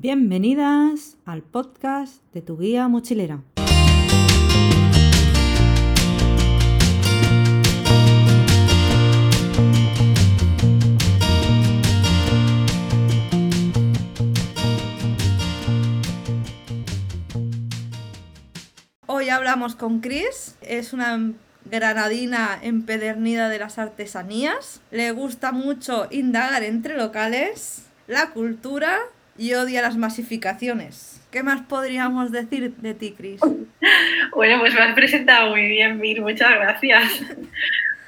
Bienvenidas 0.00 1.16
al 1.24 1.42
podcast 1.42 2.22
de 2.32 2.40
tu 2.40 2.56
guía 2.56 2.86
mochilera. 2.86 3.42
Hoy 19.06 19.30
hablamos 19.30 19.74
con 19.74 19.98
Chris, 19.98 20.54
es 20.60 20.92
una 20.92 21.32
granadina 21.64 22.56
empedernida 22.62 23.48
de 23.48 23.58
las 23.58 23.80
artesanías. 23.80 24.80
Le 24.92 25.10
gusta 25.10 25.50
mucho 25.50 26.06
indagar 26.12 26.62
entre 26.62 26.96
locales, 26.96 27.82
la 28.06 28.30
cultura 28.30 29.00
y 29.38 29.54
odia 29.54 29.80
las 29.80 29.96
masificaciones. 29.96 31.20
¿Qué 31.30 31.42
más 31.42 31.62
podríamos 31.62 32.32
decir 32.32 32.74
de 32.76 32.94
ti, 32.94 33.14
Cris? 33.16 33.40
Bueno, 34.34 34.60
pues 34.60 34.74
me 34.74 34.80
has 34.80 34.94
presentado 34.94 35.50
muy 35.50 35.66
bien, 35.66 35.98
Mir, 35.98 36.20
muchas 36.20 36.50
gracias. 36.50 37.22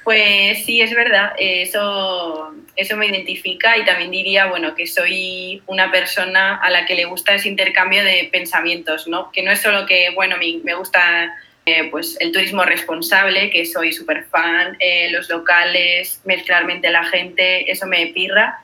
Pues 0.03 0.65
sí, 0.65 0.81
es 0.81 0.95
verdad, 0.95 1.33
eso, 1.37 2.55
eso 2.75 2.97
me 2.97 3.05
identifica 3.05 3.77
y 3.77 3.85
también 3.85 4.09
diría, 4.09 4.47
bueno, 4.47 4.73
que 4.73 4.87
soy 4.87 5.61
una 5.67 5.91
persona 5.91 6.55
a 6.55 6.71
la 6.71 6.87
que 6.87 6.95
le 6.95 7.05
gusta 7.05 7.35
ese 7.35 7.49
intercambio 7.49 8.03
de 8.03 8.27
pensamientos, 8.31 9.07
¿no? 9.07 9.31
Que 9.31 9.43
no 9.43 9.51
es 9.51 9.61
solo 9.61 9.85
que, 9.85 10.09
bueno, 10.15 10.37
me, 10.37 10.73
gusta 10.73 11.35
eh, 11.67 11.87
pues 11.91 12.17
el 12.19 12.31
turismo 12.31 12.63
responsable, 12.63 13.51
que 13.51 13.63
soy 13.63 13.93
súper 13.93 14.23
fan, 14.25 14.75
eh, 14.79 15.11
los 15.11 15.29
locales, 15.29 16.19
mezclarmente 16.25 16.89
la 16.89 17.03
gente, 17.03 17.71
eso 17.71 17.85
me 17.85 18.07
pirra, 18.07 18.59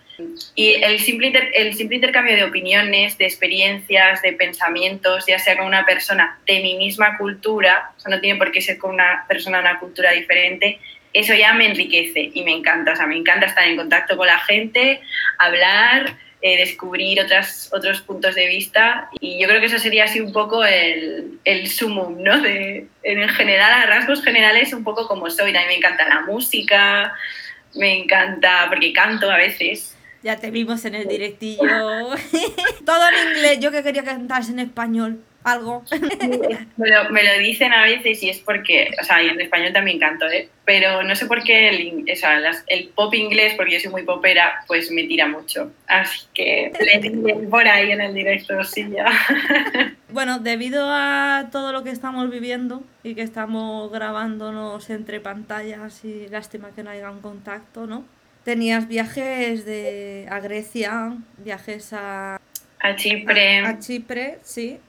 y 0.56 0.74
el 0.84 1.00
simple, 1.00 1.52
el 1.54 1.74
simple 1.76 1.96
intercambio 1.96 2.36
de 2.36 2.44
opiniones, 2.44 3.18
de 3.18 3.26
experiencias, 3.26 4.22
de 4.22 4.34
pensamientos, 4.34 5.26
ya 5.28 5.40
sea 5.40 5.58
con 5.58 5.68
una 5.68 5.86
persona 5.86 6.40
de 6.46 6.62
mi 6.62 6.76
misma 6.76 7.18
cultura, 7.18 7.92
o 7.96 8.00
sea, 8.00 8.16
no 8.16 8.20
tiene 8.20 8.38
por 8.38 8.52
qué 8.52 8.62
ser 8.62 8.78
con 8.78 8.94
una 8.94 9.26
persona 9.28 9.58
de 9.58 9.70
una 9.70 9.80
cultura 9.80 10.12
diferente, 10.12 10.80
eso 11.14 11.34
ya 11.34 11.54
me 11.54 11.68
enriquece 11.68 12.32
y 12.34 12.44
me 12.44 12.54
encanta. 12.54 12.94
O 12.94 12.96
sea, 12.96 13.08
me 13.08 13.18
encanta 13.18 13.48
estar 13.48 13.68
en 13.68 13.76
contacto 13.76 14.18
con 14.18 14.28
la 14.28 14.40
gente, 14.40 15.02
hablar, 15.38 16.16
eh, 16.42 16.58
descubrir 16.58 17.20
otras, 17.20 17.70
otros 17.74 18.02
puntos 18.02 18.36
de 18.36 18.48
vista. 18.48 19.10
Y 19.20 19.40
yo 19.42 19.48
creo 19.48 19.60
que 19.60 19.66
eso 19.66 19.80
sería 19.80 20.04
así 20.04 20.22
un 20.22 20.32
poco 20.32 20.64
el, 20.64 21.40
el 21.44 21.68
sumum, 21.68 22.22
¿no? 22.22 22.40
De, 22.40 22.88
en 23.04 23.30
general, 23.30 23.72
a 23.74 23.86
rasgos 23.88 24.24
generales, 24.24 24.74
un 24.74 24.84
poco 24.84 25.08
como 25.08 25.30
soy. 25.30 25.52
Mí 25.52 25.60
me 25.68 25.76
encanta 25.76 26.08
la 26.08 26.22
música, 26.22 27.14
me 27.74 27.98
encanta, 27.98 28.68
porque 28.70 28.94
canto 28.94 29.32
a 29.32 29.38
veces. 29.38 29.97
Ya 30.24 30.38
te 30.38 30.52
vimos 30.52 30.84
en 30.86 30.96
el 30.96 31.08
directillo. 31.08 31.62
Todo 32.86 33.10
en 33.10 33.30
inglés. 33.30 33.60
Yo 33.60 33.72
que 33.72 33.84
quería 33.84 34.04
cantar 34.04 34.44
en 34.50 34.60
español. 34.60 35.24
Algo. 35.44 35.84
me, 36.76 36.90
lo, 36.90 37.10
me, 37.10 37.24
lo, 37.24 37.40
dicen 37.40 37.72
a 37.72 37.84
veces 37.84 38.22
y 38.22 38.30
es 38.30 38.40
porque, 38.40 38.92
o 39.00 39.04
sea, 39.06 39.22
en 39.22 39.40
español 39.40 39.72
también 39.72 39.98
canto, 39.98 40.28
¿eh? 40.28 40.50
Pero 40.66 41.04
no 41.04 41.16
sé 41.16 41.26
por 41.26 41.42
qué 41.42 41.70
el, 41.70 42.06
o 42.12 42.16
sea, 42.18 42.38
las, 42.40 42.66
el 42.68 42.90
pop 42.90 43.14
inglés, 43.14 43.54
porque 43.56 43.76
yo 43.76 43.80
soy 43.80 43.92
muy 43.92 44.04
popera, 44.04 44.66
pues 44.68 44.92
me 44.92 45.06
tira 45.06 45.26
mucho. 45.26 45.72
Así 45.88 46.26
que 46.34 46.74
por 47.50 47.66
ahí 47.66 47.92
en 47.92 48.02
el 48.02 48.14
directo, 48.14 48.62
sí, 48.66 48.88
ya. 48.92 49.06
Bueno, 50.10 50.40
debido 50.40 50.88
a 50.90 51.50
todo 51.52 51.74
lo 51.74 51.84
que 51.84 51.92
estamos 51.92 52.32
viviendo 52.32 52.82
y 53.04 53.14
que 53.14 53.22
estamos 53.22 53.92
grabándonos 53.92 54.90
entre 54.90 55.20
pantallas 55.20 56.04
y 56.06 56.28
lástima 56.30 56.72
que 56.74 56.82
no 56.82 56.90
haya 56.90 57.12
un 57.12 57.20
contacto, 57.20 57.88
¿no? 57.88 58.06
Tenías 58.48 58.88
viajes 58.88 59.66
de, 59.66 60.26
a 60.32 60.40
Grecia, 60.40 61.18
viajes 61.38 61.92
a... 61.92 62.40
A 62.80 62.96
Chipre. 62.96 63.60
A, 63.60 63.78
Chipre, 63.80 64.40
sí. 64.42 64.80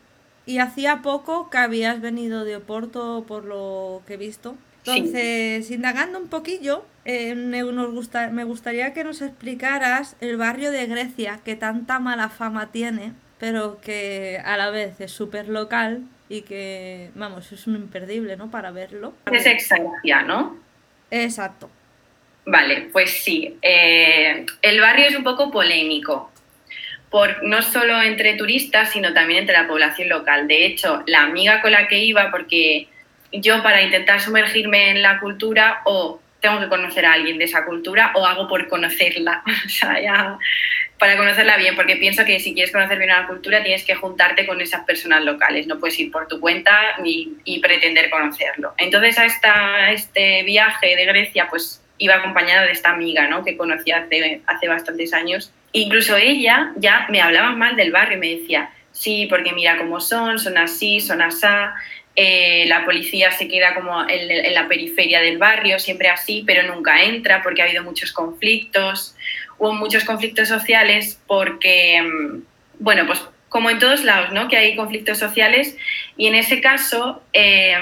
Y 0.47 0.59
hacía 0.59 1.03
poco 1.03 1.51
que 1.51 1.59
habías 1.59 2.01
venido 2.01 2.45
de 2.45 2.55
Oporto, 2.55 3.25
por 3.27 3.45
lo 3.45 4.03
que 4.07 4.15
he 4.15 4.17
visto. 4.17 4.55
Entonces, 4.87 5.73
indagando 5.73 6.21
un 6.21 6.29
poquillo, 6.29 6.85
eh, 7.05 7.35
nos 7.35 7.91
gusta, 7.91 8.31
me 8.31 8.45
gustaría 8.45 8.93
que 8.93 9.03
nos 9.03 9.23
explicaras 9.23 10.15
el 10.21 10.37
barrio 10.37 10.71
de 10.71 10.87
Grecia, 10.87 11.41
que 11.45 11.57
tanta 11.57 11.99
mala 11.99 12.29
fama 12.29 12.71
tiene, 12.71 13.13
pero 13.41 13.81
que 13.81 14.41
a 14.45 14.57
la 14.57 14.71
vez 14.71 15.01
es 15.01 15.11
súper 15.11 15.49
local 15.49 16.05
y 16.29 16.43
que, 16.43 17.11
vamos, 17.17 17.51
es 17.51 17.67
un 17.67 17.75
imperdible, 17.75 18.37
¿no? 18.37 18.53
Para 18.53 18.71
verlo. 18.71 19.15
Es 19.33 19.47
Exarquia, 19.47 20.23
¿no? 20.23 20.57
Exacto. 21.11 21.69
Vale, 22.51 22.89
pues 22.93 23.11
sí. 23.11 23.59
Eh, 23.61 24.47
el 24.63 24.81
barrio 24.81 25.07
es 25.07 25.15
un 25.15 25.23
poco 25.23 25.51
polémico, 25.51 26.33
por, 27.11 27.43
no 27.45 27.61
solo 27.61 28.01
entre 28.01 28.35
turistas, 28.35 28.91
sino 28.91 29.13
también 29.13 29.41
entre 29.41 29.55
la 29.55 29.69
población 29.69 30.09
local. 30.09 30.49
De 30.49 30.65
hecho, 30.65 31.03
la 31.07 31.25
amiga 31.25 31.61
con 31.61 31.73
la 31.73 31.87
que 31.89 31.99
iba, 31.99 32.31
porque 32.31 32.89
yo 33.33 33.63
para 33.63 33.83
intentar 33.83 34.23
sumergirme 34.23 34.89
en 34.89 35.03
la 35.03 35.21
cultura 35.21 35.83
o 35.85 36.23
tengo 36.41 36.59
que 36.59 36.69
conocer 36.69 37.05
a 37.05 37.13
alguien 37.13 37.37
de 37.37 37.45
esa 37.45 37.67
cultura 37.67 38.13
o 38.15 38.25
hago 38.25 38.49
por 38.49 38.67
conocerla, 38.67 39.43
o 39.67 39.69
sea, 39.69 40.01
ya 40.01 40.39
para 40.99 41.19
conocerla 41.19 41.59
bien, 41.59 41.77
porque 41.77 41.97
pienso 41.97 42.25
que 42.25 42.41
si 42.41 42.55
quieres 42.55 42.73
conocer 42.73 42.97
bien 42.97 43.11
una 43.11 43.27
cultura 43.27 43.63
tienes 43.63 43.85
que 43.85 43.95
juntarte 43.95 44.47
con 44.47 44.63
esas 44.63 44.85
personas 44.87 45.23
locales, 45.23 45.67
no 45.67 45.79
puedes 45.79 46.01
ir 46.01 46.11
por 46.11 46.27
tu 46.29 46.41
cuenta 46.41 46.97
ni, 47.03 47.35
y 47.45 47.61
pretender 47.61 48.09
conocerlo. 48.09 48.73
Entonces 48.79 49.19
a, 49.19 49.27
esta, 49.27 49.75
a 49.75 49.93
este 49.93 50.45
viaje 50.45 50.97
de 50.97 51.05
Grecia, 51.05 51.47
pues 51.51 51.83
iba 51.99 52.17
acompañada 52.17 52.65
de 52.67 52.73
esta 52.73 52.91
amiga, 52.91 53.29
¿no? 53.29 53.45
Que 53.45 53.57
conocí 53.57 53.91
hace, 53.91 54.41
hace 54.47 54.69
bastantes 54.69 55.13
años. 55.13 55.53
Incluso 55.73 56.17
ella 56.17 56.73
ya 56.77 57.07
me 57.11 57.21
hablaba 57.21 57.53
mal 57.53 57.77
del 57.77 57.93
barrio, 57.93 58.19
me 58.19 58.37
decía, 58.37 58.71
sí, 58.93 59.27
porque 59.29 59.53
mira 59.53 59.77
cómo 59.77 60.01
son, 60.01 60.39
son 60.39 60.57
así, 60.59 61.01
son 61.01 61.21
asá, 61.21 61.75
eh, 62.17 62.65
la 62.67 62.85
policía 62.85 63.31
se 63.31 63.47
queda 63.47 63.75
como 63.75 64.09
en, 64.09 64.31
en, 64.31 64.55
la 64.55 64.67
periferia 64.67 65.21
del 65.21 65.39
barrio, 65.39 65.79
siempre 65.79 66.09
así, 66.09 66.43
pero 66.47 66.75
nunca 66.75 67.03
entra 67.03 67.43
porque 67.43 67.63
ha 67.63 67.67
habido 67.67 67.85
muchos 67.85 68.13
conflictos, 68.13 69.15
hubo 69.59 69.73
muchos 69.73 70.05
conflictos 70.05 70.49
sociales 70.49 71.21
porque, 71.27 72.03
mm, 72.03 72.43
bueno, 72.81 73.07
pues 73.07 73.21
como 73.49 73.71
en 73.71 73.79
todos 73.79 74.05
lados, 74.05 74.33
¿no? 74.33 74.49
Que 74.49 74.57
hay 74.57 74.77
conflictos 74.77 75.19
sociales 75.19 75.77
y 76.17 76.27
en 76.27 76.35
ese 76.35 76.61
caso 76.61 77.23
eh, 77.33 77.75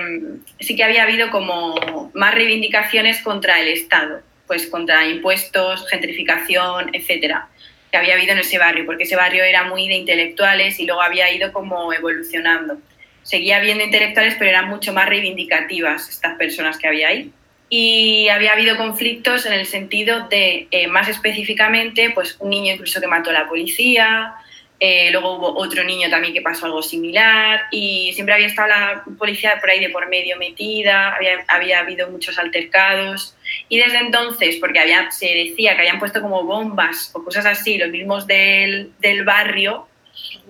sí 0.61 0.77
que 0.77 0.85
había 0.85 1.03
habido 1.03 1.31
como 1.31 2.11
más 2.15 2.35
reivindicaciones 2.35 3.21
contra 3.23 3.61
el 3.61 3.69
Estado, 3.69 4.21
pues 4.47 4.67
contra 4.69 5.07
impuestos, 5.07 5.89
gentrificación, 5.89 6.91
etcétera, 6.93 7.49
que 7.91 7.97
había 7.97 8.15
habido 8.15 8.33
en 8.33 8.39
ese 8.39 8.59
barrio, 8.59 8.87
porque 8.87 9.05
ese 9.05 9.17
barrio 9.17 9.43
era 9.43 9.65
muy 9.65 9.89
de 9.89 9.95
intelectuales 9.95 10.79
y 10.79 10.87
luego 10.87 11.03
había 11.03 11.33
ido 11.33 11.53
como 11.53 11.93
evolucionando. 11.93 12.79
Seguía 13.23 13.57
habiendo 13.57 13.83
intelectuales, 13.83 14.37
pero 14.39 14.51
eran 14.51 14.69
mucho 14.69 14.93
más 14.93 15.09
reivindicativas 15.09 16.09
estas 16.09 16.37
personas 16.37 16.79
que 16.79 16.87
había 16.87 17.09
ahí. 17.09 17.33
Y 17.69 18.29
había 18.29 18.53
habido 18.53 18.77
conflictos 18.77 19.45
en 19.47 19.53
el 19.53 19.67
sentido 19.67 20.29
de, 20.29 20.69
eh, 20.71 20.87
más 20.87 21.09
específicamente, 21.09 22.11
pues 22.11 22.37
un 22.39 22.51
niño 22.51 22.75
incluso 22.75 23.01
que 23.01 23.09
mató 23.09 23.31
a 23.31 23.33
la 23.33 23.49
policía, 23.49 24.37
eh, 24.79 25.11
luego 25.11 25.37
hubo 25.37 25.59
otro 25.59 25.85
niño 25.85 26.11
también 26.11 26.35
que 26.35 26.43
pasó 26.43 26.67
algo 26.67 26.83
similar 26.83 27.63
y 27.71 28.13
siempre 28.13 28.35
había 28.35 28.47
estado 28.47 28.69
la 28.69 29.05
policía 29.19 29.59
por 29.59 29.71
ahí 29.71 29.81
de 29.81 29.89
por 29.89 30.07
medio 30.09 30.37
metida, 30.37 31.15
había, 31.15 31.45
había 31.49 31.81
habido 31.81 32.11
muchos 32.11 32.39
altercados. 32.39 33.35
Y 33.69 33.79
desde 33.79 33.99
entonces, 33.99 34.57
porque 34.61 34.81
había, 34.81 35.11
se 35.11 35.27
decía 35.27 35.75
que 35.75 35.81
habían 35.81 35.99
puesto 35.99 36.21
como 36.21 36.45
bombas 36.45 37.11
o 37.15 37.25
cosas 37.25 37.47
así, 37.47 37.79
los 37.79 37.89
mismos 37.89 38.27
del, 38.27 38.93
del 38.99 39.25
barrio, 39.25 39.89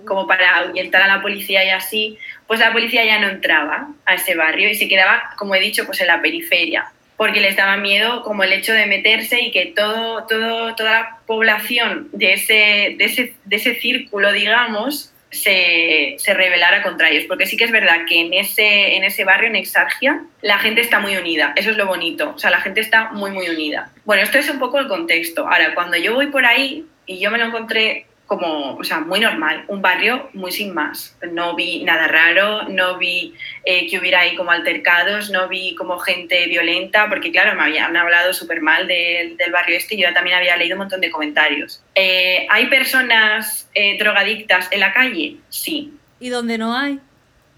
como 0.05 0.27
para 0.27 0.57
ahuyentar 0.57 1.01
a 1.01 1.07
la 1.07 1.21
policía 1.21 1.63
y 1.63 1.69
así, 1.69 2.17
pues 2.47 2.59
la 2.59 2.73
policía 2.73 3.05
ya 3.05 3.19
no 3.19 3.29
entraba 3.29 3.89
a 4.05 4.15
ese 4.15 4.35
barrio 4.35 4.69
y 4.69 4.75
se 4.75 4.87
quedaba, 4.87 5.31
como 5.37 5.55
he 5.55 5.59
dicho, 5.59 5.85
pues 5.85 6.01
en 6.01 6.07
la 6.07 6.21
periferia 6.21 6.91
porque 7.17 7.41
les 7.41 7.55
daba 7.55 7.77
miedo 7.77 8.21
como 8.23 8.43
el 8.43 8.53
hecho 8.53 8.73
de 8.73 8.85
meterse 8.85 9.41
y 9.41 9.51
que 9.51 9.73
todo, 9.75 10.25
todo, 10.27 10.75
toda 10.75 10.91
la 10.91 11.17
población 11.25 12.09
de 12.13 12.33
ese, 12.33 12.95
de 12.97 13.05
ese, 13.05 13.33
de 13.43 13.55
ese 13.55 13.75
círculo, 13.75 14.31
digamos, 14.31 15.13
se, 15.31 16.15
se, 16.19 16.33
rebelara 16.33 16.83
contra 16.83 17.09
ellos. 17.09 17.25
Porque 17.27 17.47
sí 17.47 17.57
que 17.57 17.65
es 17.65 17.71
verdad 17.71 18.05
que 18.07 18.21
en 18.21 18.33
ese, 18.33 18.95
en 18.95 19.03
ese 19.03 19.23
barrio, 19.23 19.49
en 19.49 19.55
Exargia, 19.55 20.21
la 20.41 20.59
gente 20.59 20.81
está 20.81 20.99
muy 20.99 21.17
unida. 21.17 21.53
Eso 21.55 21.71
es 21.71 21.77
lo 21.77 21.87
bonito. 21.87 22.33
O 22.35 22.39
sea, 22.39 22.51
la 22.51 22.61
gente 22.61 22.81
está 22.81 23.09
muy, 23.11 23.31
muy 23.31 23.49
unida. 23.49 23.91
Bueno, 24.05 24.23
esto 24.23 24.37
es 24.37 24.49
un 24.49 24.59
poco 24.59 24.79
el 24.79 24.87
contexto. 24.87 25.47
Ahora, 25.47 25.73
cuando 25.73 25.97
yo 25.97 26.13
voy 26.13 26.27
por 26.27 26.45
ahí 26.45 26.85
y 27.05 27.19
yo 27.19 27.31
me 27.31 27.37
lo 27.37 27.45
encontré 27.45 28.06
como, 28.27 28.75
o 28.75 28.83
sea, 28.83 28.99
muy 28.99 29.21
normal, 29.21 29.63
un 29.69 29.81
barrio 29.81 30.29
muy 30.33 30.51
sin 30.51 30.73
más. 30.73 31.17
No 31.31 31.55
vi 31.55 31.83
nada 31.85 32.07
raro, 32.07 32.63
no 32.67 32.97
vi 32.97 33.33
eh, 33.63 33.89
que 33.89 33.97
hubiera 33.97 34.19
ahí 34.19 34.35
como 34.35 34.51
altercados, 34.51 35.29
no 35.29 35.47
vi 35.47 35.73
como 35.75 35.97
gente 35.97 36.45
violenta, 36.47 37.07
porque 37.07 37.31
claro, 37.31 37.55
me 37.55 37.63
habían 37.63 37.95
hablado 37.95 38.33
súper 38.33 38.61
mal 38.61 38.85
del 38.85 39.37
barrio 39.51 39.77
este 39.77 39.95
y 39.95 40.01
yo 40.01 40.13
también 40.13 40.35
había 40.35 40.57
leído 40.57 40.75
un 40.75 40.79
montón 40.79 40.99
de 40.99 41.09
comentarios. 41.09 41.81
Eh, 41.95 42.45
¿Hay 42.49 42.67
personas 42.67 43.69
eh, 43.73 43.97
drogadictas 43.97 44.67
en 44.71 44.81
la 44.81 44.93
calle? 44.93 45.37
Sí. 45.47 45.93
¿Y 46.19 46.27
dónde 46.27 46.57
no 46.57 46.75
hay? 46.75 46.99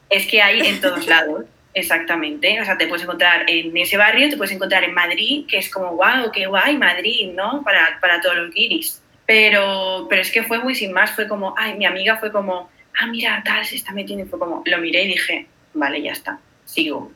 Es 0.10 0.28
que 0.28 0.42
hay 0.42 0.62
en 0.62 0.80
todos 0.80 1.08
lados. 1.08 1.46
Exactamente, 1.74 2.60
o 2.60 2.66
sea, 2.66 2.78
te 2.78 2.88
puedes 2.88 3.04
encontrar 3.04 3.46
en 3.48 3.76
ese 3.78 3.96
barrio, 3.96 4.28
te 4.28 4.38
puedes 4.38 4.54
encontrar 4.54 4.84
en 4.84 4.94
Madrid, 4.94 5.46
que 5.48 5.60
es 5.60 5.70
como, 5.70 5.96
wow, 5.96 6.32
qué 6.34 6.48
guay 6.48 6.76
Madrid, 6.78 7.32
¿no? 7.32 7.64
Para, 7.64 8.00
para 8.02 8.20
todos 8.20 8.36
los 8.36 8.52
guiris 8.52 8.99
Pero, 9.30 10.08
pero 10.10 10.24
es 10.24 10.32
que 10.32 10.42
fue 10.42 10.58
muy 10.58 10.74
sin 10.74 10.92
más, 10.92 11.12
fue 11.12 11.28
como, 11.28 11.54
ay, 11.56 11.76
mi 11.76 11.86
amiga 11.86 12.18
fue 12.18 12.32
como, 12.32 12.68
ah, 13.00 13.06
mira, 13.06 13.44
tal, 13.46 13.64
se 13.64 13.76
está 13.76 13.92
metiendo. 13.92 14.26
Y 14.26 14.28
fue 14.28 14.40
como, 14.40 14.64
lo 14.66 14.78
miré 14.80 15.04
y 15.04 15.10
dije, 15.10 15.46
vale, 15.76 16.02
ya 16.02 16.14
está, 16.14 16.40
sigo. 16.66 17.12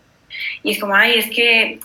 Y 0.62 0.74
es 0.74 0.80
como, 0.80 0.95
ay, 0.95 1.15
es 1.15 1.31
que 1.31 1.80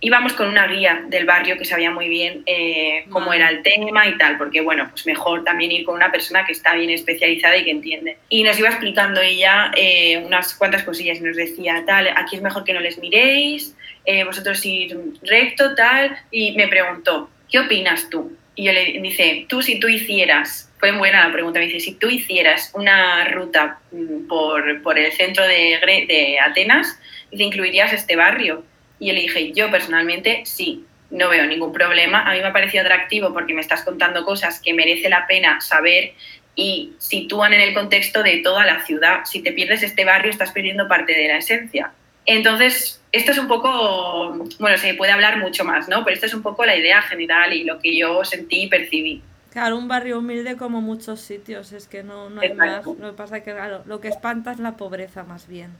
íbamos 0.00 0.32
con 0.32 0.48
una 0.48 0.66
guía 0.66 1.04
del 1.06 1.26
barrio 1.26 1.56
que 1.56 1.64
sabía 1.64 1.92
muy 1.92 2.08
bien 2.08 2.42
eh, 2.46 3.04
cómo 3.08 3.32
era 3.32 3.50
el 3.50 3.62
tema 3.62 4.08
y 4.08 4.18
tal, 4.18 4.36
porque 4.36 4.62
bueno, 4.62 4.88
pues 4.90 5.06
mejor 5.06 5.44
también 5.44 5.70
ir 5.70 5.84
con 5.84 5.94
una 5.94 6.10
persona 6.10 6.44
que 6.44 6.50
está 6.50 6.74
bien 6.74 6.90
especializada 6.90 7.56
y 7.56 7.62
que 7.62 7.70
entiende. 7.70 8.18
Y 8.30 8.42
nos 8.42 8.58
iba 8.58 8.68
explicando 8.68 9.20
ella 9.20 9.70
eh, 9.76 10.24
unas 10.26 10.54
cuantas 10.56 10.82
cosillas 10.82 11.18
y 11.18 11.22
nos 11.22 11.36
decía, 11.36 11.84
tal, 11.86 12.08
aquí 12.16 12.34
es 12.34 12.42
mejor 12.42 12.64
que 12.64 12.72
no 12.72 12.80
les 12.80 12.98
miréis, 12.98 13.76
eh, 14.06 14.24
vosotros 14.24 14.66
ir 14.66 14.98
recto, 15.22 15.76
tal, 15.76 16.18
y 16.32 16.50
me 16.56 16.66
preguntó, 16.66 17.30
¿qué 17.48 17.60
opinas 17.60 18.10
tú? 18.10 18.36
Y 18.54 18.64
yo 18.64 18.72
le 18.72 19.00
dice, 19.00 19.46
tú 19.48 19.62
si 19.62 19.80
tú 19.80 19.88
hicieras, 19.88 20.70
fue 20.78 20.92
buena 20.92 21.26
la 21.26 21.32
pregunta, 21.32 21.58
me 21.58 21.66
dice, 21.66 21.80
si 21.80 21.94
tú 21.94 22.10
hicieras 22.10 22.70
una 22.74 23.24
ruta 23.26 23.78
mm, 23.92 24.26
por, 24.28 24.82
por 24.82 24.98
el 24.98 25.12
centro 25.12 25.46
de, 25.46 25.78
de 26.08 26.38
Atenas, 26.40 26.98
dice, 27.30 27.44
¿incluirías 27.44 27.92
este 27.92 28.16
barrio? 28.16 28.64
Y 28.98 29.08
yo 29.08 29.14
le 29.14 29.20
dije, 29.22 29.52
yo 29.52 29.70
personalmente 29.70 30.42
sí, 30.44 30.84
no 31.12 31.28
veo 31.28 31.46
ningún 31.46 31.72
problema. 31.72 32.22
A 32.22 32.32
mí 32.32 32.40
me 32.40 32.46
ha 32.46 32.52
parecido 32.52 32.84
atractivo 32.84 33.32
porque 33.32 33.54
me 33.54 33.60
estás 33.60 33.82
contando 33.84 34.24
cosas 34.24 34.60
que 34.60 34.74
merece 34.74 35.08
la 35.08 35.26
pena 35.26 35.60
saber 35.60 36.14
y 36.54 36.92
sitúan 36.98 37.52
en 37.52 37.60
el 37.60 37.74
contexto 37.74 38.22
de 38.22 38.38
toda 38.38 38.64
la 38.64 38.84
ciudad. 38.84 39.20
Si 39.24 39.42
te 39.42 39.52
pierdes 39.52 39.82
este 39.82 40.04
barrio, 40.04 40.30
estás 40.30 40.52
perdiendo 40.52 40.88
parte 40.88 41.14
de 41.14 41.28
la 41.28 41.38
esencia. 41.38 41.92
Entonces, 42.26 43.01
esto 43.12 43.32
es 43.32 43.38
un 43.38 43.46
poco, 43.46 44.46
bueno, 44.58 44.78
se 44.78 44.94
puede 44.94 45.12
hablar 45.12 45.38
mucho 45.38 45.64
más, 45.64 45.88
¿no? 45.88 46.02
Pero 46.04 46.14
esto 46.14 46.26
es 46.26 46.34
un 46.34 46.42
poco 46.42 46.64
la 46.64 46.74
idea 46.74 47.02
general 47.02 47.52
y 47.52 47.64
lo 47.64 47.78
que 47.78 47.96
yo 47.96 48.24
sentí 48.24 48.62
y 48.62 48.68
percibí. 48.68 49.22
Claro, 49.52 49.76
un 49.76 49.86
barrio 49.86 50.18
humilde 50.18 50.56
como 50.56 50.80
muchos 50.80 51.20
sitios, 51.20 51.72
es 51.72 51.86
que 51.86 52.02
no, 52.02 52.30
no 52.30 52.40
hay 52.40 52.54
más. 52.54 52.86
Lo 52.86 53.10
que 53.10 53.16
pasa 53.16 53.36
es 53.36 53.44
que, 53.44 53.52
claro, 53.52 53.82
lo 53.86 54.00
que 54.00 54.08
espanta 54.08 54.52
es 54.52 54.58
la 54.58 54.78
pobreza 54.78 55.24
más 55.24 55.46
bien. 55.46 55.70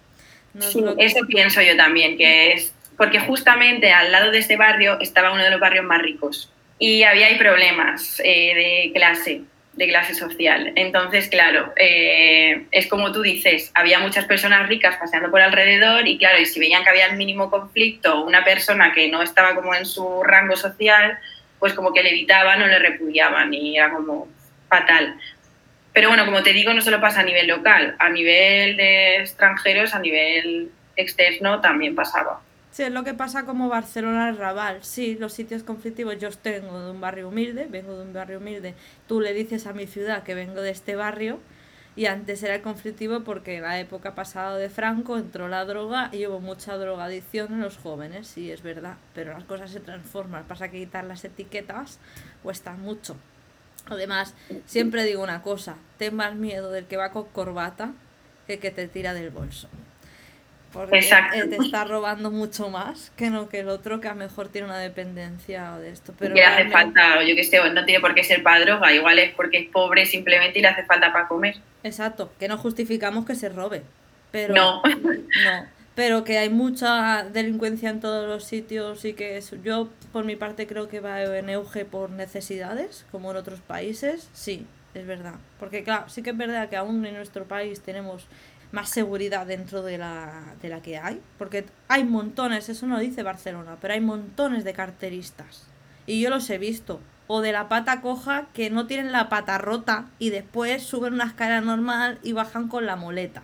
sí, 0.59 0.85
eso 0.99 1.21
pienso 1.27 1.63
yo 1.63 1.75
también, 1.75 2.19
que 2.19 2.53
es 2.53 2.75
porque 2.99 3.19
justamente 3.21 3.91
al 3.91 4.13
lado 4.13 4.31
de 4.31 4.39
ese 4.39 4.57
barrio 4.57 5.01
estaba 5.01 5.33
uno 5.33 5.43
de 5.43 5.51
los 5.51 5.59
barrios 5.59 5.85
más 5.85 6.03
ricos 6.03 6.53
y 6.79 7.03
había 7.05 7.27
ahí 7.27 7.39
problemas 7.39 8.21
eh, 8.25 8.55
de 8.55 8.93
clase, 8.95 9.43
de 9.75 9.89
clase 9.89 10.15
social. 10.15 10.73
Entonces, 10.77 11.29
claro, 11.29 11.73
eh, 11.77 12.67
es 12.71 12.87
como 12.89 13.11
tú 13.13 13.23
dices, 13.23 13.71
había 13.75 13.99
muchas 14.01 14.27
personas 14.27 14.69
ricas 14.69 14.97
paseando 14.97 15.31
por 15.31 15.41
alrededor 15.41 16.07
y 16.07 16.19
claro, 16.19 16.39
y 16.41 16.47
si 16.47 16.61
veían 16.61 16.85
que 16.85 16.91
había 16.91 17.07
el 17.07 17.17
mínimo 17.17 17.51
conflicto, 17.51 18.25
una 18.25 18.45
persona 18.45 18.93
que 18.93 19.09
no 19.09 19.23
estaba 19.23 19.55
como 19.55 19.75
en 19.75 19.87
su 19.87 20.23
rango 20.23 20.57
social, 20.57 21.19
pues 21.59 21.73
como 21.75 21.93
que 21.93 22.03
le 22.03 22.11
evitaban 22.11 22.63
o 22.63 22.67
le 22.67 22.79
repudiaban 22.79 23.55
y 23.55 23.79
era 23.79 23.91
como 23.91 24.29
fatal. 24.69 25.17
Pero 25.93 26.09
bueno, 26.09 26.25
como 26.25 26.43
te 26.43 26.53
digo, 26.53 26.73
no 26.73 26.81
solo 26.81 27.01
pasa 27.01 27.21
a 27.21 27.25
nivel 27.25 27.47
local, 27.47 27.97
a 27.99 28.09
nivel 28.09 28.77
de 28.77 29.17
extranjeros, 29.17 29.95
a 29.95 29.99
nivel 29.99 30.71
externo 30.97 31.61
también 31.61 31.95
pasaba. 31.95 32.41
Sí, 32.73 32.85
es 32.85 32.91
lo 32.91 33.05
que 33.05 33.13
pasa 33.13 33.45
como 33.45 33.69
Barcelona 33.69 34.31
el 34.31 34.39
Raval. 34.39 34.83
Sí, 34.83 35.17
los 35.21 35.35
sitios 35.35 35.63
conflictivos. 35.63 36.19
Yo 36.19 36.31
tengo 36.31 36.81
de 36.81 36.91
un 36.91 37.03
barrio 37.03 37.29
humilde, 37.29 37.67
vengo 37.71 37.95
de 37.95 38.03
un 38.03 38.15
barrio 38.15 38.39
humilde. 38.39 38.75
Tú 39.07 39.21
le 39.21 39.35
dices 39.35 39.67
a 39.67 39.75
mi 39.75 39.87
ciudad 39.87 40.23
que 40.23 40.35
vengo 40.35 40.63
de 40.63 40.71
este 40.71 40.97
barrio 40.97 41.39
y 41.97 42.07
antes 42.07 42.43
era 42.43 42.63
conflictivo 42.63 43.21
porque 43.25 43.57
en 43.57 43.63
la 43.65 43.79
época 43.79 44.15
pasada 44.15 44.57
de 44.57 44.71
Franco 44.71 45.19
entró 45.19 45.49
la 45.49 45.67
droga 45.67 46.09
y 46.13 46.27
hubo 46.27 46.41
mucha 46.41 46.79
drogadicción 46.79 47.53
en 47.53 47.61
los 47.61 47.77
jóvenes, 47.77 48.27
sí, 48.27 48.51
es 48.51 48.63
verdad. 48.63 48.97
Pero 49.15 49.35
las 49.35 49.45
cosas 49.45 49.71
se 49.71 49.81
transforman. 49.81 50.45
Pasa 50.45 50.71
que 50.71 50.79
quitar 50.79 51.05
las 51.05 51.27
etiquetas 51.27 51.99
cuesta 52.43 52.73
mucho. 52.73 53.17
Además, 53.85 54.35
siempre 54.65 55.05
digo 55.05 55.23
una 55.23 55.43
cosa, 55.43 55.77
ten 55.99 56.17
más 56.17 56.37
miedo 56.37 56.71
del 56.71 56.87
que 56.87 56.97
va 56.97 57.11
con 57.11 57.27
corbata 57.27 57.93
que 58.47 58.59
que 58.59 58.71
te 58.71 58.89
tira 58.89 59.13
del 59.13 59.29
bolso. 59.29 59.69
Porque 60.73 60.99
eh, 61.01 61.45
te 61.49 61.57
está 61.57 61.85
robando 61.85 62.31
mucho 62.31 62.71
más 62.71 63.13
que 63.17 63.29
no 63.29 63.49
que 63.49 63.61
el 63.61 63.69
otro 63.69 64.01
que 64.01 64.09
a 64.09 64.13
lo 64.13 64.21
mejor 64.21 64.49
tiene 64.49 64.69
una 64.69 64.79
dependencia 64.79 65.75
o 65.75 65.81
de 65.81 65.91
esto. 65.91 66.15
Pero 66.19 66.35
que 66.35 66.41
le 66.41 66.47
hace 66.47 66.71
falta, 66.71 67.19
o 67.19 67.23
yo 67.23 67.35
que 67.35 67.45
sé, 67.45 67.59
no 67.71 67.85
tiene 67.85 68.01
por 68.01 68.15
qué 68.15 68.25
ser 68.25 68.43
padre, 68.43 68.73
igual 68.95 69.19
es 69.19 69.35
porque 69.35 69.59
es 69.59 69.69
pobre 69.69 70.07
simplemente 70.07 70.59
y 70.59 70.63
le 70.63 70.69
hace 70.69 70.85
falta 70.85 71.13
para 71.13 71.29
comer. 71.29 71.57
Exacto, 71.83 72.33
que 72.39 72.49
no 72.49 72.57
justificamos 72.57 73.27
que 73.27 73.35
se 73.35 73.49
robe. 73.49 73.83
Pero, 74.31 74.55
no. 74.55 74.83
No, 75.45 75.67
pero 75.95 76.25
que 76.25 76.39
hay 76.39 76.49
mucha 76.49 77.25
delincuencia 77.25 77.91
en 77.91 78.01
todos 78.01 78.27
los 78.27 78.45
sitios 78.45 79.05
y 79.05 79.13
que 79.13 79.41
yo 79.63 79.91
por 80.13 80.25
mi 80.25 80.37
parte 80.37 80.67
creo 80.67 80.89
que 80.89 81.01
va 81.01 81.23
en 81.23 81.51
auge 81.51 81.85
por 81.85 82.11
necesidades, 82.11 83.05
como 83.11 83.31
en 83.31 83.37
otros 83.37 83.61
países, 83.61 84.31
sí, 84.33 84.67
es 84.95 85.07
verdad. 85.07 85.35
Porque 85.59 85.85
claro, 85.85 86.09
sí 86.09 86.23
que 86.23 86.31
es 86.31 86.37
verdad 86.37 86.69
que 86.69 86.77
aún 86.77 87.05
en 87.05 87.15
nuestro 87.15 87.45
país 87.45 87.81
tenemos 87.81 88.27
más 88.73 88.89
seguridad 88.89 89.47
dentro 89.47 89.83
de 89.83 89.99
la, 89.99 90.55
de 90.61 90.69
la 90.69 90.83
que 90.83 90.99
hay. 90.99 91.21
Porque 91.39 91.65
hay 91.89 92.05
montones, 92.05 92.69
eso 92.69 92.87
no 92.87 92.97
lo 92.97 93.01
dice 93.01 93.23
Barcelona, 93.23 93.77
pero 93.81 93.95
hay 93.95 94.01
montones 94.01 94.65
de 94.65 94.73
carteristas. 94.73 95.69
Y 96.07 96.21
yo 96.21 96.31
los 96.31 96.51
he 96.51 96.59
visto. 96.59 97.01
O 97.29 97.41
de 97.41 97.53
la 97.53 97.69
pata 97.69 98.01
coja 98.01 98.47
que 98.53 98.69
no 98.69 98.87
tienen 98.87 99.13
la 99.13 99.29
pata 99.29 99.57
rota 99.59 100.07
y 100.19 100.31
después 100.31 100.83
suben 100.83 101.15
una 101.15 101.25
escalera 101.25 101.61
normal 101.61 102.19
y 102.23 102.33
bajan 102.33 102.69
con 102.69 102.85
la 102.85 102.97
moleta. 102.97 103.43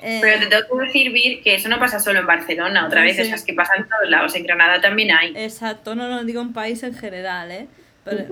Pero 0.00 0.40
te 0.40 0.46
tengo 0.46 0.78
que 0.78 0.86
decir, 0.86 1.12
Vir, 1.12 1.42
que 1.42 1.54
eso 1.54 1.68
no 1.68 1.78
pasa 1.78 2.00
solo 2.00 2.20
en 2.20 2.26
Barcelona, 2.26 2.86
otra 2.86 3.02
vez, 3.02 3.18
es 3.18 3.44
que 3.44 3.54
pasa 3.54 3.74
en 3.76 3.84
todos 3.84 4.10
lados, 4.10 4.34
en 4.34 4.44
Granada 4.44 4.80
también 4.80 5.12
hay. 5.12 5.32
Exacto, 5.36 5.94
no 5.94 6.08
lo 6.08 6.24
digo 6.24 6.42
en 6.42 6.52
país 6.52 6.82
en 6.82 6.94
general, 6.94 7.52
¿eh? 7.52 7.68
Pero, 8.04 8.26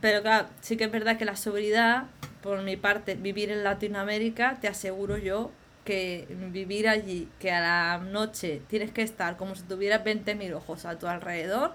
pero 0.00 0.20
claro, 0.20 0.48
sí 0.60 0.76
que 0.76 0.84
es 0.84 0.90
verdad 0.90 1.16
que 1.16 1.24
la 1.24 1.36
seguridad 1.36 2.04
por 2.46 2.62
mi 2.62 2.76
parte, 2.76 3.16
vivir 3.16 3.50
en 3.50 3.64
Latinoamérica, 3.64 4.58
te 4.60 4.68
aseguro 4.68 5.18
yo 5.18 5.50
que 5.84 6.28
vivir 6.52 6.88
allí, 6.88 7.28
que 7.40 7.50
a 7.50 7.60
la 7.60 7.98
noche 7.98 8.62
tienes 8.68 8.92
que 8.92 9.02
estar 9.02 9.36
como 9.36 9.56
si 9.56 9.64
tuvieras 9.64 10.04
20.000 10.04 10.54
ojos 10.54 10.84
a 10.84 10.96
tu 10.96 11.08
alrededor, 11.08 11.74